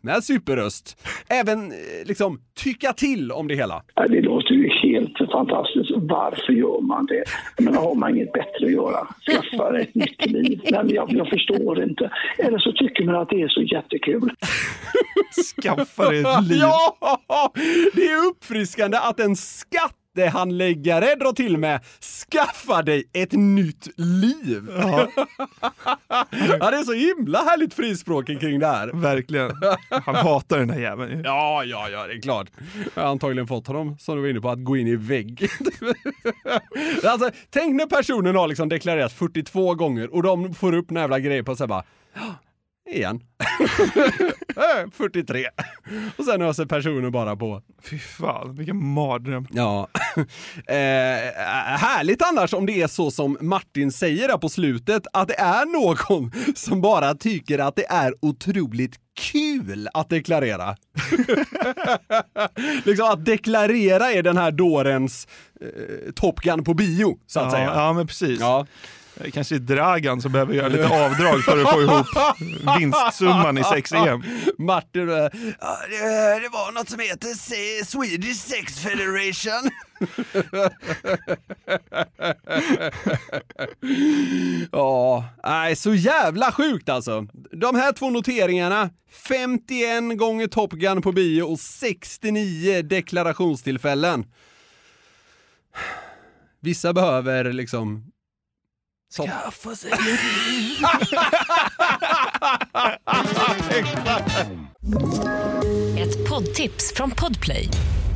med 0.01 0.23
superröst 0.23 1.07
även 1.29 1.71
eh, 1.71 1.77
liksom 2.05 2.39
tycka 2.63 2.93
till 2.93 3.31
om 3.31 3.47
det 3.47 3.55
hela. 3.55 3.83
Ja, 3.95 4.07
Det 4.07 4.21
låter 4.21 4.53
ju 4.53 4.69
helt 4.69 5.17
fantastiskt. 5.31 5.91
Varför 5.95 6.53
gör 6.53 6.81
man 6.81 7.05
det? 7.05 7.23
Jag 7.57 7.65
menar, 7.65 7.81
har 7.81 7.95
man 7.95 8.15
inget 8.15 8.33
bättre 8.33 8.65
att 8.65 8.71
göra? 8.71 9.07
Skaffa 9.31 9.79
ett 9.79 9.95
nytt 9.95 10.25
liv? 10.25 10.61
Men 10.71 10.89
jag, 10.89 11.13
jag 11.13 11.27
förstår 11.29 11.83
inte. 11.83 12.11
Eller 12.37 12.57
så 12.59 12.71
tycker 12.71 13.03
man 13.05 13.15
att 13.15 13.29
det 13.29 13.41
är 13.41 13.47
så 13.47 13.61
jättekul. 13.61 14.31
Skaffa 15.61 16.15
ett 16.15 16.43
liv. 16.49 16.57
Ja! 16.61 16.97
Det 17.93 18.05
är 18.07 18.27
uppfriskande 18.27 18.97
att 18.97 19.19
en 19.19 19.35
skattehandläggare 20.19 21.15
drar 21.15 21.33
till 21.33 21.57
med 21.57 21.79
skaffa 22.31 22.81
dig 22.81 23.09
ett 23.13 23.31
nytt 23.31 23.87
liv. 23.97 24.67
Ja. 24.77 25.07
det 26.59 26.77
är 26.77 26.83
så 26.83 26.93
himla 26.93 27.39
härligt 27.39 27.73
frispråk 27.73 28.25
kring 28.25 28.59
det 28.59 28.67
här. 28.67 28.91
Verkligen. 28.93 29.51
Han 29.89 30.15
hatar 30.15 30.59
den 30.59 30.69
här 30.69 30.79
jäveln. 30.79 31.21
Ja, 31.23 31.63
ja, 31.63 31.89
ja, 31.89 32.07
det 32.07 32.13
är 32.13 32.21
klart. 32.21 32.47
Jag 32.93 33.03
har 33.03 33.09
antagligen 33.09 33.47
fått 33.47 33.67
honom, 33.67 33.97
som 33.99 34.15
du 34.15 34.21
var 34.21 34.29
inne 34.29 34.41
på, 34.41 34.49
att 34.49 34.63
gå 34.63 34.77
in 34.77 34.87
i 34.87 34.95
vägg. 34.95 35.41
alltså, 37.05 37.29
tänk 37.49 37.75
när 37.75 37.85
personen 37.85 38.35
har 38.35 38.47
liksom 38.47 38.69
deklarerat 38.69 39.13
42 39.13 39.75
gånger 39.75 40.13
och 40.13 40.23
de 40.23 40.53
får 40.53 40.73
upp 40.75 40.91
en 40.91 40.97
jävla 40.97 41.19
grej 41.19 41.43
på 41.43 41.55
sig 41.55 41.67
bara 41.67 41.83
"Ja, 42.15 42.21
Igen. 42.91 43.21
Eh, 44.59 44.89
43. 44.93 45.45
Och 46.17 46.25
sen 46.25 46.41
öser 46.41 46.65
personen 46.65 47.11
bara 47.11 47.35
på. 47.35 47.61
Fy 47.83 47.99
fan, 47.99 48.55
vilken 48.55 48.85
mardröm. 48.85 49.47
Ja. 49.51 49.87
eh, 50.67 50.75
härligt 51.77 52.21
annars 52.21 52.53
om 52.53 52.65
det 52.65 52.81
är 52.81 52.87
så 52.87 53.11
som 53.11 53.37
Martin 53.41 53.91
säger 53.91 54.27
där 54.27 54.37
på 54.37 54.49
slutet, 54.49 55.07
att 55.13 55.27
det 55.27 55.39
är 55.39 55.65
någon 55.65 56.31
som 56.55 56.81
bara 56.81 57.15
tycker 57.15 57.59
att 57.59 57.75
det 57.75 57.85
är 57.89 58.13
otroligt 58.21 58.95
kul 59.19 59.89
att 59.93 60.09
deklarera. 60.09 60.75
liksom 62.83 63.05
att 63.05 63.25
deklarera 63.25 64.11
är 64.11 64.23
den 64.23 64.37
här 64.37 64.51
dårens 64.51 65.27
eh, 65.61 66.11
Top 66.15 66.39
Gun 66.39 66.63
på 66.63 66.73
bio, 66.73 67.17
så 67.27 67.39
att 67.39 67.45
ja, 67.45 67.51
säga. 67.51 67.71
Ja, 67.75 67.93
men 67.93 68.07
precis. 68.07 68.39
Ja. 68.39 68.65
Eh, 69.19 69.25
det 69.25 69.31
kanske 69.31 69.55
är 69.55 69.59
Dragan 69.59 70.21
som 70.21 70.31
behöver 70.31 70.53
göra 70.53 70.67
lite 70.67 70.87
avdrag 71.05 71.43
för 71.43 71.61
att 71.61 71.69
få 71.73 71.81
ihop 71.81 72.07
vinstsumman 72.79 73.57
i 73.57 73.61
6EM. 73.61 74.23
Martin, 74.57 75.09
eh, 75.09 75.15
ja, 75.15 75.77
det, 75.89 76.39
det 76.39 76.49
var 76.51 76.71
något 76.71 76.89
som 76.89 76.99
heter 76.99 77.83
Swedish 77.85 78.37
Sex 78.37 78.79
Federation. 78.79 79.69
Ja, 84.71 85.25
nej, 85.43 85.75
så 85.75 85.93
jävla 85.93 86.51
sjukt 86.51 86.89
alltså. 86.89 87.27
De 87.51 87.75
här 87.75 87.91
två 87.91 88.09
noteringarna, 88.09 88.89
51 89.11 90.17
gånger 90.17 90.47
Top 90.47 90.71
Gun 90.71 91.01
på 91.01 91.11
bio 91.11 91.41
och 91.43 91.59
69 91.59 92.81
deklarationstillfällen. 92.81 94.25
Vissa 96.59 96.93
behöver 96.93 97.53
liksom... 97.53 98.08
Skaffa 99.13 99.75
sig 99.75 99.91
ett 99.91 99.99
liv. 100.05 100.77
Ett 105.99 106.29
poddtips 106.29 106.93
från 106.95 107.11
Podplay. 107.11 107.69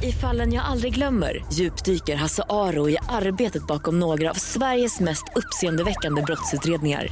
I 0.03 0.11
fallen 0.11 0.53
jag 0.53 0.65
aldrig 0.65 0.93
glömmer 0.95 1.45
djupdyker 1.53 2.15
Hasse 2.15 2.43
Aro 2.49 2.89
i 2.89 2.97
arbetet 3.09 3.67
bakom 3.67 3.99
några 3.99 4.29
av 4.29 4.33
Sveriges 4.33 4.99
mest 4.99 5.23
uppseendeväckande 5.35 6.21
brottsutredningar. 6.21 7.07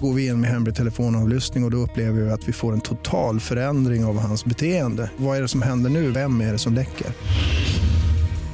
Går 0.00 0.14
vi 0.14 0.26
in 0.26 0.40
med 0.40 0.50
hemlig 0.50 0.74
telefonavlyssning 0.74 1.64
och, 1.64 1.68
och 1.68 1.70
då 1.70 1.76
upplever 1.76 2.20
vi 2.20 2.30
att 2.30 2.48
vi 2.48 2.52
får 2.52 2.72
en 2.72 2.80
total 2.80 3.40
förändring 3.40 4.04
av 4.04 4.18
hans 4.18 4.44
beteende. 4.44 5.10
Vad 5.16 5.36
är 5.36 5.42
det 5.42 5.48
som 5.48 5.62
händer 5.62 5.90
nu? 5.90 6.10
Vem 6.10 6.40
är 6.40 6.52
det 6.52 6.58
som 6.58 6.74
läcker? 6.74 7.06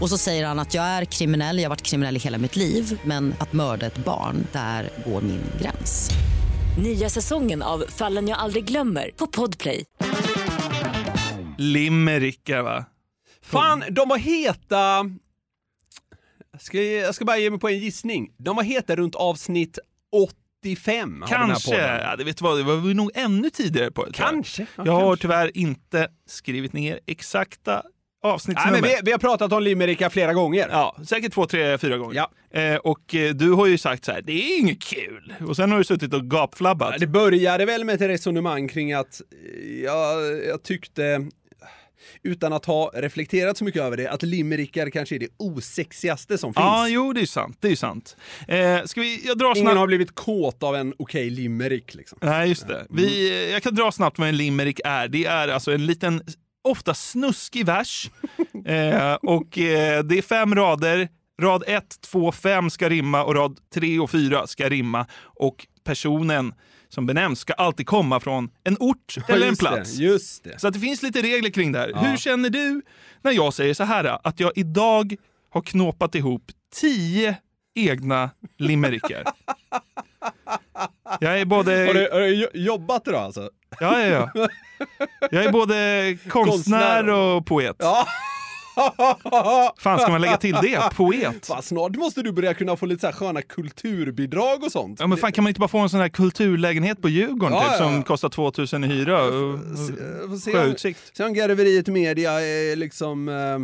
Och 0.01 0.09
så 0.09 0.19
säger 0.19 0.47
han 0.47 0.59
att 0.59 0.75
jag 0.75 0.85
är 0.85 1.05
kriminell, 1.05 1.57
jag 1.59 1.65
har 1.65 1.69
varit 1.69 1.83
kriminell 1.83 2.17
i 2.17 2.19
hela 2.19 2.39
mitt 2.39 2.57
liv 2.57 3.01
men 3.05 3.35
att 3.41 3.53
mörda 3.53 3.87
ett 3.87 4.05
barn, 4.05 4.47
där 4.53 4.91
går 5.07 5.21
min 5.21 5.43
gräns. 5.61 6.11
Nya 6.83 7.09
säsongen 7.11 7.63
av 7.63 7.85
Fallen 7.89 8.29
jag 8.29 8.39
aldrig 8.39 8.65
glömmer 8.65 9.11
på 9.17 9.27
Podplay. 9.27 9.85
Limerickar 11.59 12.63
va? 12.63 12.85
Fan, 13.43 13.85
de 13.91 14.09
var 14.09 14.19
heta... 14.19 15.11
Ska, 16.59 16.83
jag 16.83 17.15
ska 17.15 17.25
bara 17.25 17.39
ge 17.39 17.51
mig 17.51 17.61
på 17.61 17.69
en 17.69 17.79
gissning. 17.79 18.33
De 18.37 18.57
var 18.57 18.63
heta 18.63 18.97
runt 18.97 19.15
avsnitt 19.15 19.79
85 20.63 21.23
av 21.23 21.29
den 21.29 21.39
här 21.39 21.47
Kanske. 21.47 21.71
podden. 21.71 22.01
Ja, 22.03 22.17
det 22.17 22.25
vet 22.25 22.37
du 22.37 22.45
vad, 22.45 22.59
det 22.59 22.63
var 22.63 22.77
vi 22.77 22.95
nog 22.95 23.11
ännu 23.15 23.51
tidigare 23.51 23.91
på 23.91 24.05
jag. 24.07 24.15
Kanske, 24.15 24.67
ja, 24.77 24.83
Jag 24.87 24.93
har 24.93 25.01
kanske. 25.01 25.23
tyvärr 25.23 25.57
inte 25.57 26.09
skrivit 26.27 26.73
ner 26.73 27.01
exakta 27.07 27.83
Nej, 28.23 28.33
avsnittsnummer. 28.33 28.81
men 28.81 28.91
vi, 28.91 28.97
vi 29.03 29.13
har 29.13 29.19
pratat 29.19 29.53
om 29.53 29.63
limerickar 29.63 30.11
flera 30.11 30.35
gånger. 30.35 30.69
Ja, 30.71 30.97
säkert 31.07 31.33
två, 31.33 31.47
tre, 31.47 31.79
fyra 31.79 31.99
gånger. 31.99 32.15
Ja. 32.15 32.61
Eh, 32.61 32.77
och 32.77 33.15
eh, 33.15 33.35
du 33.35 33.53
har 33.53 33.67
ju 33.67 33.79
sagt 33.79 34.05
så 34.05 34.13
här, 34.13 34.23
det 34.23 34.33
är 34.33 34.59
inget 34.59 34.83
kul. 34.83 35.35
Och 35.49 35.57
sen 35.57 35.71
har 35.71 35.79
du 35.79 35.85
suttit 35.85 36.15
och 36.15 36.31
gapflabbat. 36.31 36.95
Det 36.99 37.07
började 37.07 37.65
väl 37.65 37.85
med 37.85 37.95
ett 37.95 38.01
resonemang 38.01 38.69
kring 38.69 38.93
att 38.93 39.21
eh, 39.33 39.83
jag, 39.85 40.45
jag 40.47 40.63
tyckte, 40.63 41.29
utan 42.23 42.53
att 42.53 42.65
ha 42.65 42.91
reflekterat 42.95 43.57
så 43.57 43.65
mycket 43.65 43.83
över 43.83 43.97
det, 43.97 44.07
att 44.07 44.23
limerickar 44.23 44.91
kanske 44.91 45.15
är 45.15 45.19
det 45.19 45.29
osexigaste 45.37 46.39
som 46.39 46.55
finns. 46.55 46.65
Ja, 46.65 46.89
jo, 46.89 47.13
det 47.13 47.21
är 47.21 47.27
sant. 47.27 47.57
Det 47.61 47.69
är 47.69 47.77
sant. 47.77 48.17
Eh, 48.49 48.85
ska 48.85 49.01
vi, 49.01 49.27
jag 49.27 49.39
drar 49.39 49.59
Ingen 49.59 49.77
har 49.77 49.87
blivit 49.87 50.15
kåt 50.15 50.63
av 50.63 50.77
en 50.77 50.95
okej 50.99 51.31
limerick 51.31 51.95
liksom. 51.95 52.19
Nej, 52.23 52.49
just 52.49 52.69
det. 52.69 52.87
Vi, 52.91 53.31
eh, 53.31 53.53
jag 53.53 53.63
kan 53.63 53.75
dra 53.75 53.93
snabbt 53.93 54.19
vad 54.19 54.29
en 54.29 54.37
limerick 54.37 54.81
är. 54.85 55.09
Det 55.09 55.25
är 55.25 55.49
alltså 55.49 55.73
en 55.73 55.87
liten, 55.87 56.23
ofta 56.65 56.95
snuskig 56.95 57.67
vers. 57.67 58.11
eh, 58.67 59.15
och 59.15 59.59
eh, 59.59 60.05
det 60.05 60.19
är 60.19 60.23
fem 60.23 60.55
rader. 60.55 61.09
Rad 61.43 61.65
1, 61.67 62.01
2, 62.01 62.33
5 62.33 62.71
ska 62.71 62.89
rimma 62.89 63.25
och 63.25 63.35
rad 63.35 63.59
3 63.75 63.99
och 63.99 64.11
4 64.11 64.47
ska 64.47 64.69
rimma. 64.69 65.07
Och 65.23 65.67
personen 65.85 66.55
som 66.89 67.07
benämns 67.07 67.41
ska 67.41 67.53
alltid 67.53 67.87
komma 67.87 68.21
från 68.21 68.51
en 68.65 68.77
ort 68.81 69.17
eller 69.29 69.47
en 69.47 69.49
just 69.49 69.61
det, 69.61 69.67
plats. 69.67 69.95
just 69.95 70.45
det. 70.45 70.61
Så 70.61 70.69
att 70.69 70.75
det 70.75 70.81
finns 70.81 71.03
lite 71.03 71.23
regler 71.23 71.51
kring 71.51 71.73
det 71.73 71.79
här. 71.79 71.89
Ja. 71.89 71.99
Hur 71.99 72.17
känner 72.17 72.51
du 72.51 72.83
när 73.23 73.33
jag 73.33 73.55
säger 73.55 73.75
så 73.75 73.85
här 73.85 74.19
att 74.29 74.41
jag 74.41 74.53
idag 74.55 75.17
har 75.51 75.63
knåpat 75.63 76.15
ihop 76.15 76.53
tio 76.75 77.37
egna 77.75 78.31
limerickar? 78.59 79.25
Jag 81.21 81.41
är 81.41 81.45
både... 81.45 81.73
Har 81.87 81.95
du, 81.95 82.09
har 82.13 82.21
du 82.21 82.35
jo- 82.35 82.49
jobbat 82.55 83.05
då 83.05 83.17
alltså? 83.17 83.51
Ja, 83.81 84.01
ja, 84.07 84.31
ja. 84.35 84.49
Jag 85.31 85.45
är 85.45 85.53
både 85.53 86.17
konstnär 86.29 87.09
och 87.09 87.47
poet. 87.47 87.77
Ja. 87.79 88.07
Fan, 89.79 89.99
ska 90.01 90.11
man 90.11 90.21
lägga 90.21 90.37
till 90.37 90.55
det? 90.63 90.91
Poet? 90.97 91.47
Fan, 91.47 91.63
snart 91.63 91.97
måste 91.97 92.23
du 92.23 92.33
börja 92.33 92.55
kunna 92.55 92.77
få 92.77 92.87
lite 92.87 93.01
så 93.01 93.07
här 93.07 93.15
sköna 93.15 93.43
kulturbidrag 93.43 94.65
och 94.65 94.73
sånt. 94.73 95.01
Ja, 95.01 95.07
men 95.07 95.19
fan, 95.19 95.33
kan 95.33 95.45
man 95.45 95.49
inte 95.49 95.61
bara 95.61 95.69
få 95.69 95.79
en 95.79 95.89
sån 95.89 96.01
här 96.01 96.09
kulturlägenhet 96.09 97.03
på 97.03 97.09
Djurgården 97.09 97.57
Ja, 97.57 97.63
typ, 97.63 97.71
ja, 97.73 97.79
som 97.79 98.03
kostar 98.03 98.29
2000 98.29 98.85
i 98.85 98.87
hyra 98.87 99.23
och, 99.23 99.55
och 99.55 99.59
Får 100.29 100.37
se 100.39 100.51
om- 100.51 100.57
sjöutsikt? 100.59 101.17
Se 101.17 101.25
om 101.25 101.35
Garveriet 101.35 101.87
Media 101.89 102.33
är 102.41 102.77
liksom 102.77 103.29
eh, 103.29 103.59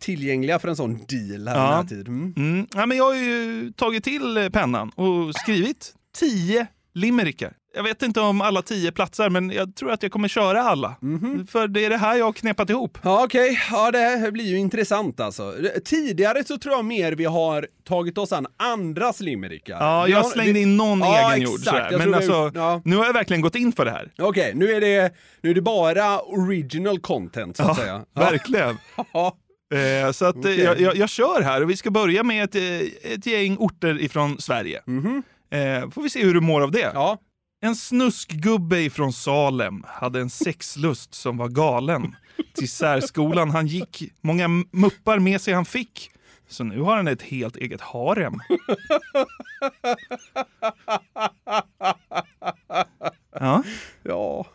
tillgängliga 0.00 0.58
för 0.58 0.68
en 0.68 0.76
sån 0.76 0.94
deal 1.08 1.48
här 1.48 1.56
Ja. 1.56 1.62
den 1.66 1.72
här 1.74 1.84
tiden. 1.84 2.14
Mm. 2.14 2.32
Mm. 2.36 2.66
Ja, 2.74 2.86
men 2.86 2.96
jag 2.96 3.04
har 3.04 3.14
ju 3.14 3.72
tagit 3.76 4.04
till 4.04 4.50
pennan 4.52 4.90
och 4.90 5.34
skrivit 5.34 5.94
tio 6.18 6.66
limerickar. 6.94 7.52
Jag 7.78 7.82
vet 7.84 8.02
inte 8.02 8.20
om 8.20 8.40
alla 8.40 8.62
tio 8.62 8.92
platsar, 8.92 9.30
men 9.30 9.50
jag 9.50 9.74
tror 9.76 9.90
att 9.92 10.02
jag 10.02 10.12
kommer 10.12 10.28
köra 10.28 10.62
alla. 10.62 10.96
För 11.50 11.68
det 11.68 11.84
är 11.84 11.90
det 11.90 11.96
här 11.96 12.16
jag 12.16 12.24
har 12.24 12.32
knepat 12.32 12.70
ihop. 12.70 12.98
Ja, 13.02 13.24
okej. 13.24 13.60
Ja, 13.70 13.90
det 13.90 13.98
här 13.98 14.30
blir 14.30 14.44
ju 14.44 14.56
intressant 14.58 15.20
alltså. 15.20 15.54
Tidigare 15.84 16.44
så 16.44 16.58
tror 16.58 16.74
jag 16.74 16.84
mer 16.84 17.12
vi 17.12 17.24
har 17.24 17.66
tagit 17.88 18.18
oss 18.18 18.32
an 18.32 18.46
andras 18.56 19.20
limerickar. 19.20 19.76
Ja, 19.80 20.08
jag 20.08 20.22
har- 20.22 20.30
slängde 20.30 20.52
vi- 20.52 20.62
in 20.62 20.76
någon 20.76 20.98
ja, 21.00 21.32
egen 21.34 21.44
jord. 21.44 21.58
exakt. 21.58 21.76
sådär. 21.76 21.88
Jag 21.90 21.98
Men 21.98 22.00
tror 22.02 22.10
vi- 22.10 22.16
alltså, 22.46 22.58
ja. 22.60 22.82
nu 22.84 22.96
har 22.96 23.04
jag 23.06 23.12
verkligen 23.12 23.40
gått 23.40 23.54
in 23.54 23.72
för 23.72 23.84
det 23.84 23.90
här. 23.90 24.10
Okej, 24.18 24.52
nu, 24.54 24.72
är 24.72 24.80
det, 24.80 25.14
nu 25.40 25.50
är 25.50 25.54
det 25.54 25.62
bara 25.62 26.20
original 26.20 26.98
content 27.00 27.56
så 27.56 27.62
att 27.62 27.68
Ja, 27.68 27.74
säga. 27.74 28.04
Verkligen. 28.30 28.78
Eh, 29.74 30.12
så 30.12 30.24
att, 30.24 30.34
eh, 30.34 30.40
Okej. 30.40 30.60
jag, 30.60 30.80
jag, 30.80 30.96
jag 30.96 31.08
kör 31.08 31.42
här 31.42 31.62
och 31.62 31.70
vi 31.70 31.76
ska 31.76 31.90
börja 31.90 32.22
med 32.22 32.44
ett, 32.44 32.54
eh, 32.54 33.12
ett 33.12 33.26
gäng 33.26 33.56
orter 33.58 34.00
ifrån 34.02 34.40
Sverige. 34.40 34.78
Eh, 35.50 35.90
får 35.90 36.02
vi 36.02 36.10
se 36.10 36.22
hur 36.24 36.34
du 36.34 36.40
mår 36.40 36.60
av 36.60 36.70
det. 36.70 36.90
Ja. 36.94 37.18
En 37.60 37.76
snuskgubbe 37.76 38.78
ifrån 38.80 39.12
Salem 39.12 39.84
hade 39.86 40.20
en 40.20 40.30
sexlust 40.30 41.14
som 41.14 41.36
var 41.36 41.48
galen. 41.48 42.16
Till 42.54 42.70
särskolan 42.70 43.50
han 43.50 43.66
gick, 43.66 44.12
många 44.20 44.48
muppar 44.72 45.18
med 45.18 45.40
sig 45.40 45.54
han 45.54 45.64
fick. 45.64 46.10
Så 46.48 46.64
nu 46.64 46.80
har 46.80 46.96
han 46.96 47.08
ett 47.08 47.22
helt 47.22 47.56
eget 47.56 47.80
harem. 47.80 48.40
Ja. 53.40 53.62
Ja. 54.02 54.46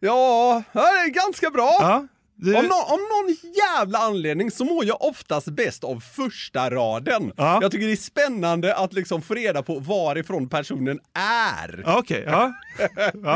Ja, 0.00 0.62
det 0.72 0.78
är 0.78 1.10
ganska 1.10 1.50
bra. 1.50 1.76
Ja, 1.80 2.06
det- 2.38 2.54
Om, 2.54 2.66
nå- 2.66 2.86
om 2.88 3.00
någon 3.00 3.36
jävla 3.54 3.98
anledning 3.98 4.50
så 4.50 4.64
mår 4.64 4.84
jag 4.84 5.02
oftast 5.02 5.46
bäst 5.48 5.84
av 5.84 6.00
första 6.00 6.70
raden. 6.70 7.32
Ja. 7.36 7.58
Jag 7.62 7.70
tycker 7.72 7.86
det 7.86 7.92
är 7.92 7.96
spännande 7.96 8.76
att 8.76 8.92
liksom 8.92 9.22
få 9.22 9.34
reda 9.34 9.62
på 9.62 9.78
varifrån 9.78 10.48
personen 10.48 11.00
är. 11.18 11.82
Okej, 11.86 12.24
ja. 12.26 12.52
ja 12.78 12.88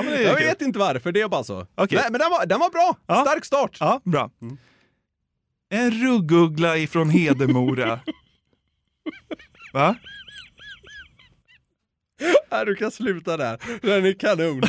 det 0.03 0.17
är 0.17 0.21
jag 0.23 0.37
kul. 0.39 0.47
vet 0.47 0.63
inte 0.63 0.79
varför, 0.79 1.13
det 1.13 1.21
är 1.21 1.29
bara 1.29 1.45
så. 1.45 1.67
Okej. 1.75 1.99
Nej, 1.99 2.07
men 2.11 2.19
den 2.21 2.31
var, 2.31 2.47
den 2.47 2.61
var 2.61 2.71
bra. 2.71 2.97
Ja. 3.07 3.25
Stark 3.27 3.45
start. 3.45 3.77
Ja, 3.81 4.01
bra. 4.05 4.31
En 5.73 5.91
rugguggla 5.91 6.77
ifrån 6.77 7.11
Hedemora. 7.11 8.01
Va? 9.73 9.95
Nej, 12.53 12.67
du 12.67 12.75
kan 12.75 12.91
sluta 12.91 13.37
där. 13.37 13.59
Den 13.83 14.07
är 14.07 14.13
kanon. 14.13 14.63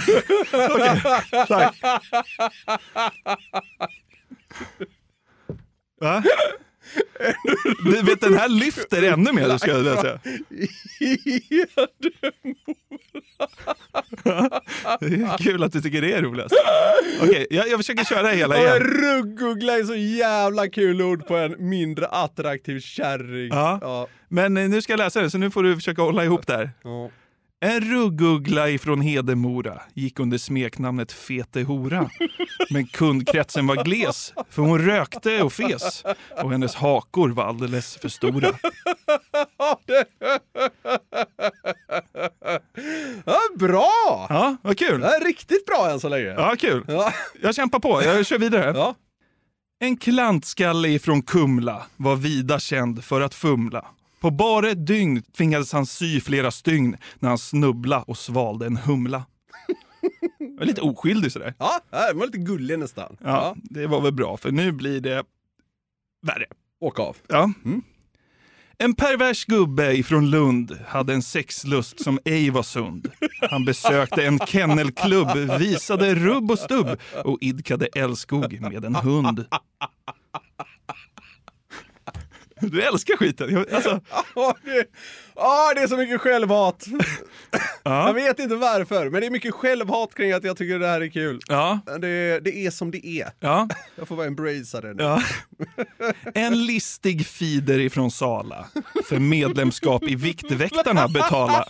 tack. 1.47 1.82
Va? 6.02 6.24
Du 7.86 8.02
vet, 8.02 8.22
den 8.22 8.34
här 8.34 8.49
lyfter 8.49 9.04
ännu 9.04 9.32
mer, 9.32 9.58
ska 9.58 9.72
jag 9.72 9.99
säga. 9.99 10.20
Det 14.99 15.06
är 15.06 15.38
kul 15.38 15.64
att 15.64 15.72
du 15.72 15.82
tycker 15.82 16.02
det 16.02 16.14
är 16.14 16.22
roligast. 16.22 16.56
Okej, 17.22 17.47
jag, 17.49 17.68
jag 17.70 17.80
försöker 17.80 18.04
köra 18.04 18.28
hela 18.28 18.56
Ja, 18.58 18.62
igen. 18.62 18.80
Rugguggla 18.80 19.74
är 19.74 19.84
så 19.84 19.95
jävla 19.95 20.68
kul 20.70 21.02
ord 21.02 21.28
på 21.28 21.36
en 21.38 21.70
mindre 21.70 22.08
attraktiv 22.08 22.80
kärring. 22.80 23.49
Ja. 23.52 24.08
Men 24.30 24.58
eh, 24.58 24.70
nu 24.70 24.82
ska 24.82 24.93
jag 24.93 24.97
läsa 24.97 25.22
det, 25.22 25.30
så 25.30 25.38
nu 25.38 25.52
får 25.52 25.64
du 25.64 25.76
försöka 25.76 26.02
hålla 26.02 26.24
ihop 26.26 26.47
det 26.47 26.54
här. 26.54 26.70
En 27.64 27.82
rugguggla 27.82 28.70
ifrån 28.70 29.01
Hedemora 29.01 29.82
gick 29.93 30.20
under 30.20 30.38
smeknamnet 30.38 31.12
Fete 31.12 31.62
Hora. 31.64 32.09
Men 32.70 32.88
kundkretsen 32.88 33.68
var 33.68 33.84
gles, 33.84 34.34
för 34.49 34.62
hon 34.62 34.80
rökte 34.80 35.43
och 35.43 35.53
fes. 35.53 36.03
Och 36.43 36.51
hennes 36.51 36.76
hakor 36.76 37.30
var 37.30 37.43
alldeles 37.43 37.97
för 37.97 38.09
stora. 38.09 38.51
Ja, 43.26 43.39
bra! 43.59 44.26
Ja, 44.30 44.55
vad 44.62 44.78
kul. 44.78 45.03
Är 45.03 45.26
riktigt 45.26 45.66
bra 45.66 45.89
än 45.91 45.99
så 45.99 46.09
länge. 46.09 46.28
Ja, 46.30 46.55
kul. 46.59 46.86
Jag 47.41 47.55
kämpar 47.55 47.80
på, 47.80 48.03
jag 48.03 48.26
kör 48.26 48.39
vidare. 48.39 48.93
En 49.80 49.97
klantskalle 49.97 50.88
ifrån 50.88 51.22
Kumla 51.22 51.86
var 51.97 52.16
vida 52.16 52.59
känd 52.59 53.03
för 53.03 53.22
att 53.22 53.36
fumla. 53.36 53.86
På 54.22 54.32
bara 54.32 54.69
ett 54.69 54.88
dygn 54.88 55.22
tvingades 55.22 55.74
han 55.74 55.86
sy 55.86 56.22
flera 56.22 56.51
stygn 56.51 56.97
när 57.19 57.30
han 57.30 57.38
snubbla 57.38 58.01
och 58.01 58.17
svalde 58.17 58.65
en 58.65 58.78
humla. 58.78 59.26
Jag 60.39 60.61
är 60.61 60.65
lite 60.65 60.82
oskyldig 60.82 61.32
sådär. 61.32 61.53
Ja, 61.57 61.82
den 61.89 62.19
var 62.19 62.26
lite 62.26 62.38
gullig 62.38 62.80
nästan. 62.80 63.17
Ja, 63.24 63.55
det 63.63 63.88
var 63.88 64.01
väl 64.01 64.13
bra, 64.13 64.38
för 64.38 64.51
nu 64.51 64.72
blir 64.72 65.01
det 65.01 65.24
värre. 66.22 66.45
Åk 66.80 66.99
av. 66.99 67.17
Ja. 67.28 67.51
En 68.78 68.93
pervers 68.93 69.45
gubbe 69.45 69.93
ifrån 69.93 70.30
Lund 70.30 70.78
hade 70.88 71.13
en 71.13 71.22
sexlust 71.22 72.03
som 72.03 72.19
ej 72.26 72.49
var 72.49 72.63
sund. 72.63 73.11
Han 73.49 73.65
besökte 73.65 74.26
en 74.26 74.39
kennelklubb, 74.39 75.38
visade 75.59 76.15
rubb 76.15 76.51
och 76.51 76.59
stubb 76.59 76.99
och 77.26 77.38
idkade 77.41 77.86
älskog 77.86 78.61
med 78.61 78.86
en 78.86 78.95
hund. 78.95 79.45
Du 82.62 82.82
älskar 82.82 83.18
skiten. 83.18 83.53
Jag- 83.53 83.74
Alltså, 83.74 83.99
Ja, 84.36 84.55
det, 84.66 84.86
ah, 85.36 85.74
det 85.74 85.82
är 85.82 85.88
så 85.88 85.97
mycket 85.97 86.22
självhat. 86.22 86.86
Ja. 87.84 88.07
Jag 88.07 88.14
vet 88.14 88.39
inte 88.39 88.55
varför, 88.55 89.09
men 89.09 89.22
det 89.22 89.28
är 89.28 89.32
mycket 89.32 89.53
självhat 89.53 90.16
kring 90.16 90.32
att 90.32 90.43
jag 90.43 90.57
tycker 90.57 90.80
det 90.80 90.88
här 90.88 91.01
är 91.01 91.07
kul. 91.07 91.39
Ja. 91.47 91.80
Det, 92.01 92.39
det 92.39 92.66
är 92.66 92.72
som 92.72 92.91
det 92.91 93.07
är. 93.07 93.28
Ja. 93.39 93.68
Jag 93.95 94.07
får 94.07 94.16
bara 94.16 94.28
embracea 94.28 94.82
det 94.82 94.93
nu. 94.93 95.03
Ja. 95.03 95.22
En 96.34 96.66
listig 96.66 97.26
feeder 97.28 97.80
ifrån 97.80 98.12
Sala 98.12 98.66
för 99.09 99.20
medlemskap 99.20 100.03
i 100.03 100.16
Viktväktarna 100.16 101.07
betala. 101.07 101.66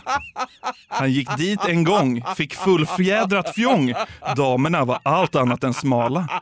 Han 0.88 1.12
gick 1.12 1.38
dit 1.38 1.66
en 1.66 1.84
gång, 1.84 2.24
fick 2.38 2.56
fullfjädrat 2.56 3.56
fjong. 3.56 3.94
Damerna 4.36 4.86
var 4.86 5.00
allt 5.04 5.36
annat 5.36 5.64
än 5.64 5.74
smala. 5.74 6.42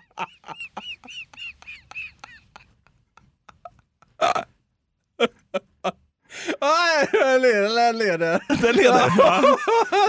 Nej, 6.62 7.08
den 7.12 7.42
leder, 7.42 7.76
den 7.88 7.98
leder. 7.98 8.40
Den 8.62 8.76
leder? 8.76 9.12
Ja. 9.18 9.44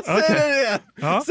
Säg 0.04 0.14
Okej. 0.16 0.34
det 0.38 0.60
igen. 0.60 0.80
Ja. 0.94 1.22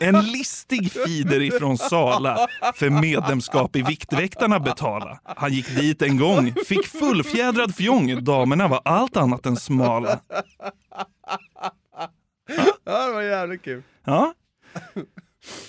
En 0.00 0.20
listig 0.24 0.92
feeder 0.92 1.42
ifrån 1.42 1.78
Sala 1.78 2.46
för 2.74 2.90
medlemskap 2.90 3.76
i 3.76 3.82
Viktväktarna 3.82 4.60
betala. 4.60 5.18
Han 5.24 5.52
gick 5.52 5.76
dit 5.76 6.02
en 6.02 6.18
gång, 6.18 6.54
fick 6.66 6.86
fullfjädrad 6.86 7.74
fjong. 7.74 8.24
Damerna 8.24 8.68
var 8.68 8.80
allt 8.84 9.16
annat 9.16 9.46
än 9.46 9.56
smala. 9.56 10.20
Ja, 12.84 13.06
det 13.06 13.12
var 13.12 13.22
jävligt 13.22 13.62
kul. 13.62 13.82
Ja. 14.04 14.34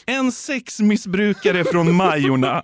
En 0.05 0.31
sexmissbrukare 0.31 1.63
från 1.65 1.95
Majorna. 1.95 2.61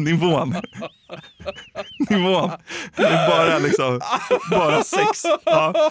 Nivån. 0.00 0.54
Nivån. 2.10 2.50
Det 2.96 3.02
är 3.02 3.28
bara 3.28 3.58
liksom, 3.58 4.00
bara 4.50 4.84
sex. 4.84 5.22
Ja. 5.44 5.90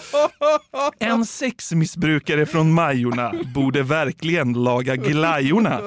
En 0.98 1.26
sexmissbrukare 1.26 2.46
från 2.46 2.72
Majorna 2.72 3.32
borde 3.54 3.82
verkligen 3.82 4.52
laga 4.52 4.96
glajorna. 4.96 5.80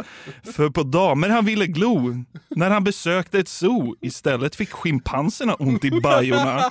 För 0.56 0.70
på 0.70 0.84
damer 0.84 1.30
han 1.30 1.46
ville 1.46 1.68
glo. 1.68 2.24
När 2.50 2.70
han 2.70 2.84
besökte 2.84 3.40
ett 3.40 3.48
zoo 3.48 3.96
istället 4.02 4.56
fick 4.56 4.72
schimpanserna 4.72 5.54
ont 5.54 5.86
i 5.86 5.92
bajorna 5.92 6.70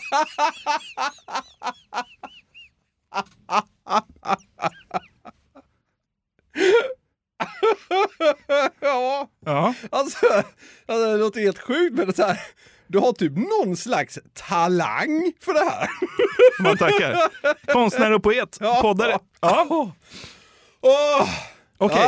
ja. 8.81 9.29
Ja. 9.45 9.75
Alltså, 9.91 10.27
alltså, 10.87 11.13
det 11.13 11.17
låter 11.17 11.41
helt 11.41 11.59
sjukt 11.59 11.95
men 11.95 12.13
så 12.15 12.23
här, 12.23 12.41
du 12.87 12.99
har 12.99 13.13
typ 13.13 13.33
någon 13.37 13.77
slags 13.77 14.19
talang 14.35 15.33
för 15.41 15.53
det 15.53 15.71
här. 15.71 15.89
Man 16.63 16.77
tackar. 16.77 17.29
Konstnär 17.73 18.13
och 18.13 18.23
poet. 18.23 18.59
Poddare. 18.83 19.19
Ja. 19.41 19.93
Åh! 20.81 21.29
Okej. 21.81 21.99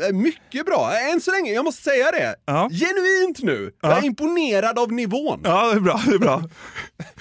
Ja, 0.00 0.06
eh, 0.06 0.12
mycket 0.12 0.66
bra. 0.66 0.92
Än 1.12 1.20
så 1.20 1.30
länge, 1.32 1.52
jag 1.52 1.64
måste 1.64 1.82
säga 1.82 2.10
det. 2.10 2.34
Ja. 2.46 2.68
Genuint 2.72 3.42
nu. 3.42 3.70
Jag 3.82 3.92
är 3.92 3.96
Ja. 3.96 4.02
imponerad 4.02 4.78
av 4.78 4.92
nivån. 4.92 5.40
Ja, 5.44 5.70
det 5.70 5.76
är 5.76 5.80
bra. 5.80 6.00
Det 6.06 6.14
är 6.14 6.18
bra. 6.18 6.42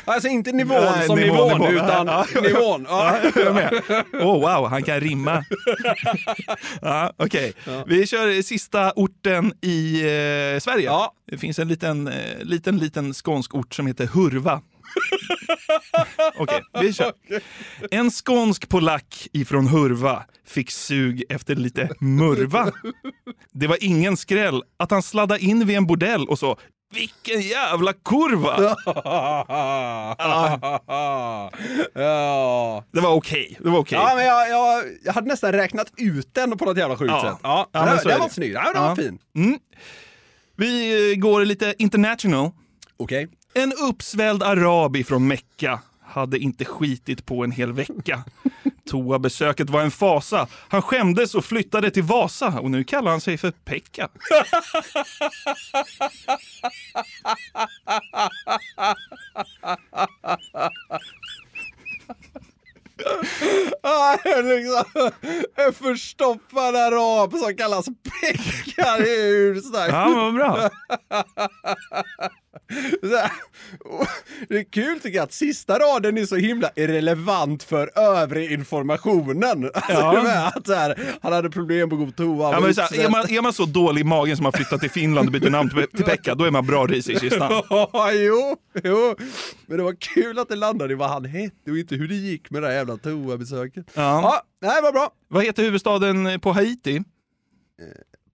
Alltså 0.06 0.28
inte 0.28 0.52
nivån 0.52 0.82
Nej, 0.98 1.06
som 1.08 1.20
nivå, 1.20 1.34
nivån, 1.48 1.60
nivå. 1.62 1.72
utan 1.72 2.08
Ja, 2.08 2.26
ja. 2.34 2.42
nivån. 2.42 2.86
Ja. 2.90 3.18
Ja. 3.36 4.04
Oh, 4.20 4.40
wow, 4.42 4.68
han 4.70 4.84
kan 4.84 5.00
rimma. 5.00 5.46
Ja, 6.82 7.14
Okej, 7.18 7.54
vi 7.88 8.08
kör 8.08 8.42
sista 8.42 8.92
orten 8.96 9.54
i 9.62 10.02
eh, 10.02 10.60
Sverige. 10.60 10.90
Det 11.32 11.38
finns 11.38 11.60
en 11.60 11.68
liten, 11.68 12.08
eh, 12.08 12.14
liten, 12.42 12.78
liten 12.78 13.14
skånsk 13.14 13.56
ort 13.56 13.74
som 13.74 13.88
heter 13.88 14.08
Hurva. 14.08 14.62
Okej, 16.38 16.62
vi 16.82 16.94
kör. 16.94 17.14
En 17.92 18.12
skånsk 18.12 18.70
polack 18.70 19.28
ifrån 19.34 19.68
Hurva 19.68 20.24
fick 20.48 20.72
sug 20.72 21.24
efter 21.30 21.56
lite 21.56 21.90
murva. 22.00 22.72
Det 23.52 23.68
var 23.68 23.78
ingen 23.82 24.18
skräll 24.18 24.64
att 24.78 24.92
han 24.92 25.04
sladdade 25.04 25.40
in 25.44 25.68
vid 25.68 25.78
en 25.78 25.88
bordell 25.88 26.28
och 26.30 26.40
så 26.40 26.58
vilken 26.94 27.42
jävla 27.42 27.94
kurva! 27.94 28.76
ja. 31.96 32.84
Det 32.92 33.02
var 33.02 33.10
okej. 33.14 33.58
Det 33.64 33.70
var 33.70 33.80
okej. 33.80 33.98
Ja, 34.02 34.12
men 34.16 34.26
jag, 34.26 34.50
jag, 34.50 34.84
jag 35.04 35.14
hade 35.14 35.28
nästan 35.28 35.52
räknat 35.52 35.92
ut 35.98 36.34
den 36.34 36.58
på 36.58 36.66
något 36.66 36.78
jävla 36.78 36.98
sjukt 36.98 37.12
Ja. 37.12 37.22
sätt. 37.22 37.40
Ja, 37.44 37.70
Ja, 37.72 37.80
den, 37.80 37.90
men 37.90 38.00
så 38.00 38.04
är 38.10 38.12
den 38.12 38.18
det. 38.20 38.22
var 38.24 38.30
snygg. 38.30 38.52
Ja, 38.54 38.74
den 38.74 38.84
var 38.84 38.96
fin. 38.96 39.20
Mm. 39.36 39.60
Vi 40.58 41.12
eh, 41.14 41.18
går 41.20 41.46
lite 41.46 41.74
international. 41.78 42.52
Okej. 42.98 43.28
En 43.58 43.74
uppsvälld 43.74 44.44
arabi 44.44 45.04
från 45.04 45.28
Mecka 45.28 45.80
hade 46.02 46.38
inte 46.38 46.66
skitit 46.66 47.26
på 47.26 47.44
en 47.44 47.52
hel 47.52 47.74
vecka. 47.74 48.24
Toabesöket 48.90 49.70
var 49.70 49.82
en 49.82 49.92
fasa. 49.92 50.48
Han 50.70 50.82
skämdes 50.82 51.36
och 51.36 51.46
flyttade 51.46 51.92
till 51.92 52.04
Vasa 52.04 52.60
och 52.60 52.72
nu 52.72 52.84
kallar 52.84 53.12
han 53.12 53.22
sig 53.22 53.38
för 53.38 53.52
Pekka. 53.52 54.10
Ah, 63.82 64.18
liksom, 64.26 65.12
en 65.56 65.74
förstoppad 65.74 66.76
arab 66.76 67.34
som 67.34 67.58
kallas 67.58 67.86
Pekka. 67.86 68.98
Det 68.98 69.10
är 69.10 69.28
ju 69.28 69.62
starkt. 69.62 69.94
Ja, 69.94 70.10
vad 70.10 70.34
bra. 70.34 70.70
Här, 73.02 73.32
Det 74.50 74.58
är 74.58 74.64
kul 74.64 75.00
tycker 75.00 75.18
jag 75.18 75.24
att 75.24 75.34
sista 75.34 75.80
raden 75.80 76.18
är 76.18 76.26
så 76.26 76.36
himla 76.36 76.70
irrelevant 76.76 77.64
för 77.64 78.00
övrig 78.00 78.52
informationen. 78.52 79.70
Alltså, 79.74 79.94
Ja. 79.94 80.24
det 80.24 80.48
att 80.48 80.68
här, 80.68 81.16
han 81.22 81.34
hade 81.34 81.50
problem 81.50 81.90
på 81.90 81.96
god 81.96 82.16
toa. 82.16 82.38
Ja, 82.38 82.52
var 82.52 82.62
men 82.62 82.76
så 82.76 82.82
här, 82.82 83.00
är, 83.06 83.10
man, 83.10 83.30
är 83.30 83.42
man 83.42 83.54
så 83.54 83.66
dålig 83.66 84.02
i 84.02 84.04
magen 84.04 84.38
som 84.38 84.44
man 84.44 84.52
flyttat 84.54 84.82
till 84.82 84.92
Finland 84.92 85.28
och 85.28 85.32
byter 85.34 85.50
namn 85.50 85.70
till, 85.70 85.88
till 85.88 86.06
Pekka, 86.06 86.36
då 86.36 86.44
är 86.44 86.52
man 86.52 86.66
bra 86.66 86.86
ris 86.86 87.10
i 87.10 87.20
kistan. 87.20 87.64
Ja, 87.70 88.12
jo, 88.14 88.56
jo. 88.84 89.16
Men 89.68 89.78
det 89.78 89.84
var 89.84 89.96
kul 90.00 90.40
att 90.40 90.50
det 90.50 90.56
landade 90.56 90.94
i 90.94 90.96
vad 90.96 91.10
han 91.10 91.26
hette 91.26 91.72
och 91.72 91.78
inte 91.78 91.96
hur 91.96 92.08
det 92.08 92.16
gick 92.16 92.50
med 92.52 92.62
det 92.62 92.68
här 92.68 92.76
jävla 92.76 92.98
toabesöket. 92.98 93.86
Ja. 93.94 94.42
nej, 94.62 94.82
vad 94.82 94.94
bra. 94.94 95.10
Vad 95.28 95.44
heter 95.44 95.64
huvudstaden 95.64 96.40
på 96.40 96.52
Haiti? 96.52 97.04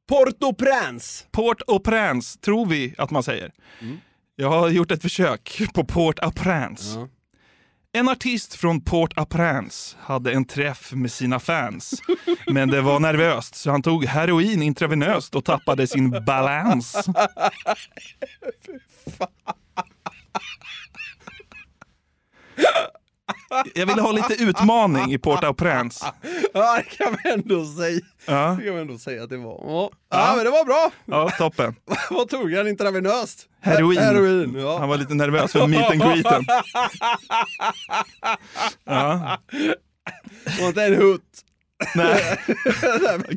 Port-au-Prince. 0.09 1.26
Port-au-Prince, 1.32 2.39
tror 2.39 2.65
vi 2.65 2.95
att 2.97 3.11
man 3.11 3.24
säger. 3.24 3.51
Jag 4.41 4.49
har 4.49 4.69
gjort 4.69 4.91
ett 4.91 5.01
försök 5.01 5.61
på 5.73 5.83
Port-au-Prince. 5.85 7.07
En 7.93 8.09
artist 8.09 8.55
från 8.55 8.81
Port-au-Prince 8.81 9.95
hade 9.99 10.31
en 10.31 10.45
träff 10.45 10.93
med 10.93 11.11
sina 11.11 11.39
fans. 11.39 12.01
Men 12.47 12.69
det 12.69 12.81
var 12.81 12.99
nervöst 12.99 13.55
så 13.55 13.71
han 13.71 13.81
tog 13.81 14.05
heroin 14.05 14.61
intravenöst 14.61 15.35
och 15.35 15.45
tappade 15.45 15.87
sin 15.87 16.25
balans. 16.25 17.05
Jag 23.76 23.86
ville 23.86 24.02
ha 24.02 24.12
lite 24.12 24.34
utmaning 24.43 25.12
i 25.14 25.18
Port-au-Prince. 25.18 26.06
Ja, 26.54 26.78
det 26.78 26.97
kan 26.97 27.12
man 27.12 27.34
ändå 27.34 27.66
säga. 27.66 27.99
Ja. 28.26 28.56
Det 28.60 28.66
kan 28.66 28.74
man 28.74 28.82
ändå 28.82 28.97
säga 28.97 29.24
att 29.24 29.30
det 29.30 29.38
var. 29.38 29.60
Ja, 29.64 29.89
ja 30.12 30.34
men 30.36 30.45
det 30.45 30.52
var 30.52 30.66
bra. 30.66 30.91
Ja, 31.06 31.30
toppen. 31.38 31.76
Vad 32.10 32.30
tog 32.30 32.54
han 32.54 32.68
intravenöst? 32.68 33.47
Heroin. 33.62 33.97
Heroin, 33.99 34.56
ja. 34.60 34.80
Han 34.80 34.89
var 34.89 34.97
lite 34.97 35.14
nervös 35.14 35.52
för 35.52 35.68
meet 35.68 35.91
and 35.91 36.02
greeten. 36.02 36.45
Ja. 38.86 39.38
Och 40.62 40.68
inte 40.68 40.84
en 40.84 40.95
hutt. 40.95 41.22
Nej. 41.95 42.38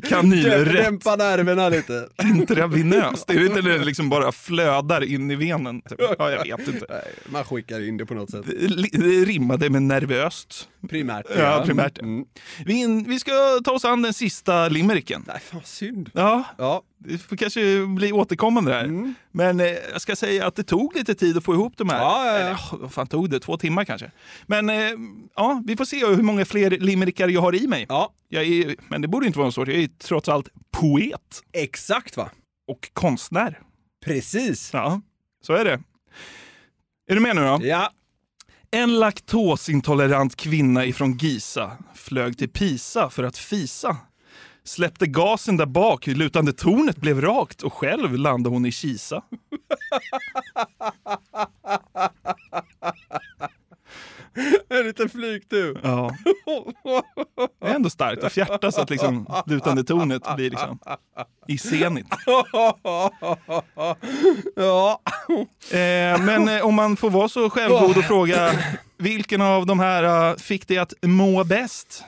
Kanylrätt. 0.09 0.83
Dämpa 0.85 1.15
nerverna 1.15 1.69
lite. 1.69 2.07
Intravenöst. 2.23 3.29
Är 3.29 3.33
det 3.39 3.45
inte 3.45 3.61
det 3.61 3.77
liksom 3.85 4.09
bara 4.09 4.31
flödar 4.31 5.03
in 5.03 5.31
i 5.31 5.35
venen? 5.35 5.81
Typ? 5.81 5.99
Ja, 5.99 6.31
jag 6.31 6.57
vet 6.57 6.67
inte. 6.67 6.85
Nej, 6.89 7.01
Man 7.25 7.43
skickar 7.43 7.87
in 7.87 7.97
det 7.97 8.05
på 8.05 8.13
något 8.13 8.31
sätt. 8.31 8.45
Det, 8.45 8.87
det 8.91 9.25
rimmade 9.25 9.69
med 9.69 9.81
nervöst. 9.81 10.69
Primärt. 10.89 11.25
Ja, 11.37 11.63
primärt. 11.65 11.97
Mm. 11.99 12.25
Vi, 12.65 13.03
vi 13.07 13.19
ska 13.19 13.31
ta 13.63 13.71
oss 13.71 13.85
an 13.85 14.01
den 14.01 14.13
sista 14.13 14.69
limericken. 14.69 15.23
Nej, 15.27 15.39
fan 15.51 15.61
synd. 15.63 16.09
Ja, 16.13 16.43
Ja. 16.57 16.83
Det 17.07 17.17
får 17.17 17.35
kanske 17.35 17.85
bli 17.85 18.11
återkommande 18.11 18.71
där. 18.71 18.83
Mm. 18.83 19.13
Men 19.31 19.59
eh, 19.59 19.65
jag 19.91 20.01
ska 20.01 20.15
säga 20.15 20.47
att 20.47 20.55
det 20.55 20.63
tog 20.63 20.95
lite 20.95 21.15
tid 21.15 21.37
att 21.37 21.43
få 21.43 21.53
ihop 21.53 21.73
de 21.77 21.89
här. 21.89 21.99
Ja, 21.99 22.25
ja, 22.25 22.31
ja. 22.31 22.39
Eller, 22.39 22.57
vad 22.71 22.93
fan 22.93 23.07
tog 23.07 23.29
det? 23.29 23.39
Två 23.39 23.57
timmar 23.57 23.85
kanske. 23.85 24.11
Men 24.45 24.69
eh, 24.69 24.91
ja, 25.35 25.61
vi 25.65 25.75
får 25.75 25.85
se 25.85 26.05
hur 26.05 26.23
många 26.23 26.45
fler 26.45 26.69
limerickar 26.69 27.27
jag 27.27 27.41
har 27.41 27.55
i 27.55 27.67
mig. 27.67 27.85
Ja. 27.89 28.13
Är, 28.29 28.75
men 28.89 29.01
det 29.01 29.07
borde 29.07 29.27
inte 29.27 29.39
vara 29.39 29.51
svårt. 29.51 29.67
Jag 29.67 29.77
är 29.77 29.87
trots 29.87 30.29
allt 30.29 30.49
poet. 30.71 31.41
Exakt 31.53 32.17
va? 32.17 32.29
Och 32.67 32.89
konstnär. 32.93 33.59
Precis. 34.05 34.69
Ja, 34.73 35.01
så 35.41 35.53
är 35.53 35.65
det. 35.65 35.79
Är 37.07 37.15
du 37.15 37.19
med 37.19 37.35
nu 37.35 37.41
då? 37.41 37.59
Ja. 37.61 37.91
En 38.71 38.99
laktosintolerant 38.99 40.35
kvinna 40.35 40.85
ifrån 40.85 41.17
Giza 41.17 41.71
flög 41.93 42.37
till 42.37 42.49
Pisa 42.49 43.09
för 43.09 43.23
att 43.23 43.37
fisa. 43.37 43.97
Släppte 44.65 45.07
gasen 45.07 45.57
där 45.57 45.65
bak, 45.65 46.07
lutande 46.07 46.53
tornet 46.53 46.97
blev 46.97 47.21
rakt 47.21 47.61
och 47.61 47.73
själv 47.73 48.17
landade 48.17 48.55
hon 48.55 48.65
i 48.65 48.71
Kisa. 48.71 49.23
En 54.69 54.87
liten 54.87 55.09
flygtur. 55.09 55.79
Ja. 55.83 56.11
Det 57.61 57.67
är 57.67 57.75
ändå 57.75 57.89
starkt 57.89 58.23
att 58.23 58.33
fjärta 58.33 58.71
så 58.71 58.81
att 58.81 58.89
liksom 58.89 59.27
lutande 59.45 59.83
tornet 59.83 60.35
blir 60.35 60.49
liksom 60.49 60.79
i 61.47 61.57
senit. 61.57 62.07
ja. 64.55 65.01
Eh, 65.71 66.21
men 66.21 66.47
eh, 66.47 66.65
om 66.65 66.75
man 66.75 66.97
får 66.97 67.09
vara 67.09 67.29
så 67.29 67.49
självgod 67.49 67.97
och 67.97 68.03
fråga 68.03 68.51
vilken 68.97 69.41
av 69.41 69.65
de 69.65 69.79
här 69.79 70.29
eh, 70.31 70.35
fick 70.35 70.67
dig 70.67 70.77
att 70.77 70.93
må 71.01 71.43
bäst? 71.43 72.03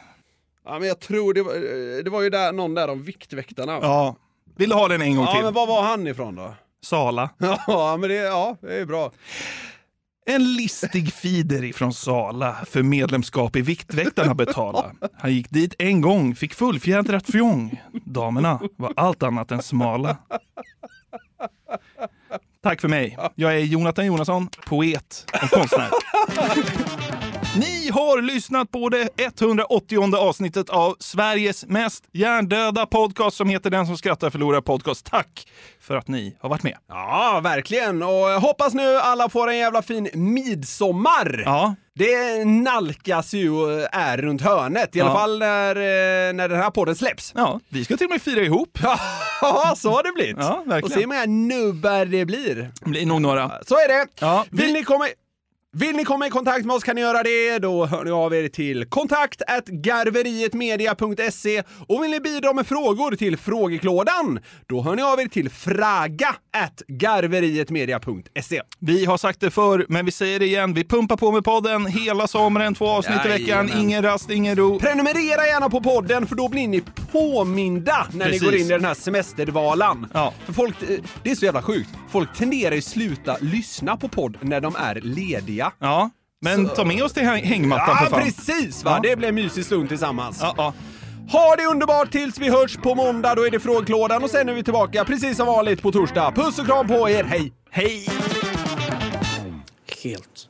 Ja, 0.67 0.79
men 0.79 0.87
jag 0.87 0.99
tror 0.99 1.33
det 1.33 1.43
var, 1.43 1.53
det 2.03 2.09
var 2.09 2.21
ju 2.21 2.29
där, 2.29 2.51
någon 2.51 2.73
där 2.73 2.87
om 2.87 3.03
Viktväktarna. 3.03 3.79
va? 3.79 3.85
Ja. 3.87 4.15
Vill 4.57 4.69
du 4.69 4.75
ha 4.75 4.87
den 4.87 5.01
en 5.01 5.15
gång 5.15 5.25
Ja, 5.25 5.33
till? 5.33 5.43
men 5.43 5.53
var 5.53 5.67
var 5.67 5.81
han 5.83 6.07
ifrån 6.07 6.35
då? 6.35 6.53
Sala. 6.85 7.29
Ja, 7.67 7.97
men 7.99 8.09
det, 8.09 8.15
ja, 8.15 8.57
det 8.61 8.75
är 8.75 8.85
bra. 8.85 9.11
En 10.25 10.53
listig 10.55 11.13
feeder 11.13 11.63
ifrån 11.63 11.93
Sala 11.93 12.55
för 12.65 12.83
medlemskap 12.83 13.55
i 13.55 13.61
Viktväktarna 13.61 14.33
betala. 14.35 14.91
Han 15.13 15.33
gick 15.33 15.49
dit 15.49 15.75
en 15.79 16.01
gång, 16.01 16.35
fick 16.35 16.53
fullfjädrat 16.53 17.25
fjong. 17.31 17.81
Damerna 18.05 18.59
var 18.75 18.93
allt 18.95 19.23
annat 19.23 19.51
än 19.51 19.61
smala. 19.63 20.17
Tack 22.63 22.81
för 22.81 22.87
mig. 22.87 23.17
Jag 23.35 23.53
är 23.55 23.59
Jonathan 23.59 24.05
Jonasson, 24.05 24.49
poet 24.65 25.25
och 25.43 25.49
konstnär. 25.49 25.89
Ni 27.59 27.89
har 27.93 28.21
lyssnat 28.21 28.71
på 28.71 28.89
det 28.89 29.09
180 29.17 30.15
avsnittet 30.15 30.69
av 30.69 30.95
Sveriges 30.99 31.65
mest 31.65 32.03
hjärndöda 32.13 32.85
podcast 32.85 33.37
som 33.37 33.49
heter 33.49 33.69
Den 33.69 33.85
som 33.87 33.97
skrattar 33.97 34.29
förlorar 34.29 34.61
podcast. 34.61 35.05
Tack 35.05 35.47
för 35.81 35.95
att 35.95 36.07
ni 36.07 36.37
har 36.39 36.49
varit 36.49 36.63
med. 36.63 36.77
Ja, 36.89 37.39
verkligen. 37.43 38.03
Och 38.03 38.09
jag 38.13 38.39
hoppas 38.39 38.73
nu 38.73 38.95
alla 38.97 39.29
får 39.29 39.49
en 39.49 39.57
jävla 39.57 39.81
fin 39.81 40.09
midsommar. 40.13 41.43
Ja. 41.45 41.75
Det 41.95 42.45
nalkas 42.45 43.33
ju 43.33 43.51
och 43.51 43.87
är 43.91 44.17
runt 44.17 44.41
hörnet, 44.41 44.95
i 44.95 45.01
alla 45.01 45.09
Ja. 45.11 45.15
fall 45.17 45.39
när, 45.39 45.75
eh, 45.75 46.33
när 46.33 46.49
den 46.49 46.59
här 46.61 46.71
podden 46.71 46.95
släpps. 46.95 47.31
Ja, 47.35 47.59
vi 47.69 47.85
ska 47.85 47.97
till 47.97 48.05
och 48.07 48.11
med 48.11 48.21
fira 48.21 48.41
ihop. 48.41 48.79
Ja, 49.41 49.73
så 49.77 49.89
har 49.91 50.03
det 50.03 50.11
blivit. 50.15 50.37
Ja, 50.39 50.63
verkligen. 50.65 50.83
Och 50.83 50.91
se 50.91 50.99
hur 50.99 51.07
många 51.07 51.25
nubbar 51.25 52.05
det 52.05 52.25
blir. 52.25 52.55
Det 52.83 52.89
blir 52.89 53.05
nog 53.05 53.21
några. 53.21 53.51
Så 53.67 53.75
är 53.75 53.87
det. 53.87 54.07
Ja, 54.19 54.45
Vill, 54.51 54.73
ni 54.73 54.83
komma, 54.83 55.07
vill 55.73 55.95
ni 55.95 56.03
komma 56.03 56.27
i 56.27 56.29
kontakt 56.29 56.65
med 56.65 56.75
oss 56.75 56.83
kan 56.83 56.95
ni 56.95 57.01
göra 57.01 57.23
det. 57.23 57.59
Då 57.59 57.85
hör 57.85 58.03
ni 58.05 58.11
av 58.11 58.33
er 58.33 58.47
till 58.47 58.85
kontakt 58.85 59.41
garverietmedia.se 59.67 61.63
och 61.87 62.03
vill 62.03 62.11
ni 62.11 62.19
bidra 62.19 62.53
med 62.53 62.67
frågor 62.67 63.15
till 63.15 63.37
frågeklådan, 63.37 64.39
då 64.67 64.81
hör 64.81 64.95
ni 64.95 65.01
av 65.01 65.19
er 65.19 65.27
till 65.27 65.49
fraga 65.49 66.35
garverietmedia.se. 66.87 68.61
Vi 68.79 69.05
har 69.05 69.17
sagt 69.17 69.39
det 69.39 69.51
förr, 69.51 69.85
men 69.89 70.05
vi 70.05 70.11
säger 70.11 70.39
det 70.39 70.45
igen. 70.45 70.73
Vi 70.73 70.83
pumpar 70.83 71.17
på 71.17 71.31
med 71.31 71.43
podden 71.43 71.85
hela 71.85 72.27
sommaren, 72.27 72.75
två 72.75 72.87
avsnitt 72.87 73.25
i 73.25 73.27
veckan. 73.29 73.71
Ingen 73.77 74.03
rast, 74.03 74.29
ingen 74.29 74.55
ro. 74.55 74.79
Prenumerera 74.79 75.47
gärna 75.47 75.69
på 75.69 75.81
podden 75.81 76.27
för 76.27 76.35
då 76.35 76.49
blir 76.49 76.67
ni 76.67 76.83
påminda 77.11 78.07
när 78.11 78.25
Precis. 78.25 78.41
ni 78.41 78.47
går 78.47 78.55
in 78.55 78.65
i 78.65 78.69
den 78.69 78.85
här 78.85 78.93
semesterdvalan. 78.93 80.07
Ja. 80.13 80.33
För 80.45 80.53
folk, 80.53 80.81
eh, 80.81 80.87
det 81.23 81.31
är 81.31 81.35
så 81.35 81.45
jävla 81.45 81.61
sjukt. 81.61 81.89
Folk 82.09 82.37
tenderar 82.37 82.75
ju 82.75 82.81
sluta 82.81 83.37
lyssna 83.41 83.97
på 83.97 84.07
podd 84.07 84.37
när 84.41 84.61
de 84.61 84.75
är 84.75 84.95
lediga. 85.01 85.66
Ja, 85.79 86.09
men 86.41 86.67
Så- 86.69 86.75
ta 86.75 86.83
med 86.85 87.03
oss 87.03 87.13
till 87.13 87.23
häng- 87.23 87.45
hängmattan 87.45 87.85
Ja, 87.87 87.97
för 87.97 88.05
fan. 88.09 88.21
precis 88.23 88.83
va! 88.83 88.91
Ja. 89.03 89.09
Det 89.09 89.15
blir 89.15 89.29
en 89.29 89.35
mysig 89.35 89.65
stund 89.65 89.89
tillsammans. 89.89 90.37
Ja, 90.41 90.53
ja. 90.57 90.73
Ha 91.31 91.55
det 91.55 91.65
underbart 91.65 92.11
tills 92.11 92.39
vi 92.39 92.49
hörs 92.49 92.77
på 92.77 92.95
måndag, 92.95 93.35
då 93.35 93.45
är 93.47 93.51
det 93.51 93.59
frågeklådan 93.59 94.23
och 94.23 94.29
sen 94.29 94.49
är 94.49 94.53
vi 94.53 94.63
tillbaka 94.63 95.05
precis 95.05 95.37
som 95.37 95.47
vanligt 95.47 95.81
på 95.81 95.91
torsdag. 95.91 96.31
Puss 96.35 96.59
och 96.59 96.65
kram 96.65 96.87
på 96.87 97.09
er, 97.09 97.23
hej! 97.23 97.53
Hej! 97.71 98.05
Helt. 100.03 100.47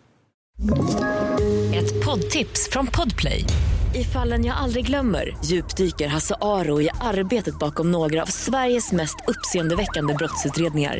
Ett 1.75 2.05
poddtips 2.05 2.69
från 2.71 2.87
Podplay. 2.87 3.43
I 3.95 4.03
fallen 4.03 4.45
jag 4.45 4.57
aldrig 4.57 4.85
glömmer 4.85 5.37
djupdyker 5.45 6.07
Hasse 6.07 6.35
Aro 6.41 6.81
i 6.81 6.89
arbetet 7.01 7.59
bakom 7.59 7.91
några 7.91 8.21
av 8.21 8.25
Sveriges 8.25 8.91
mest 8.91 9.15
uppseendeväckande 9.27 10.13
brottsutredningar. 10.13 10.99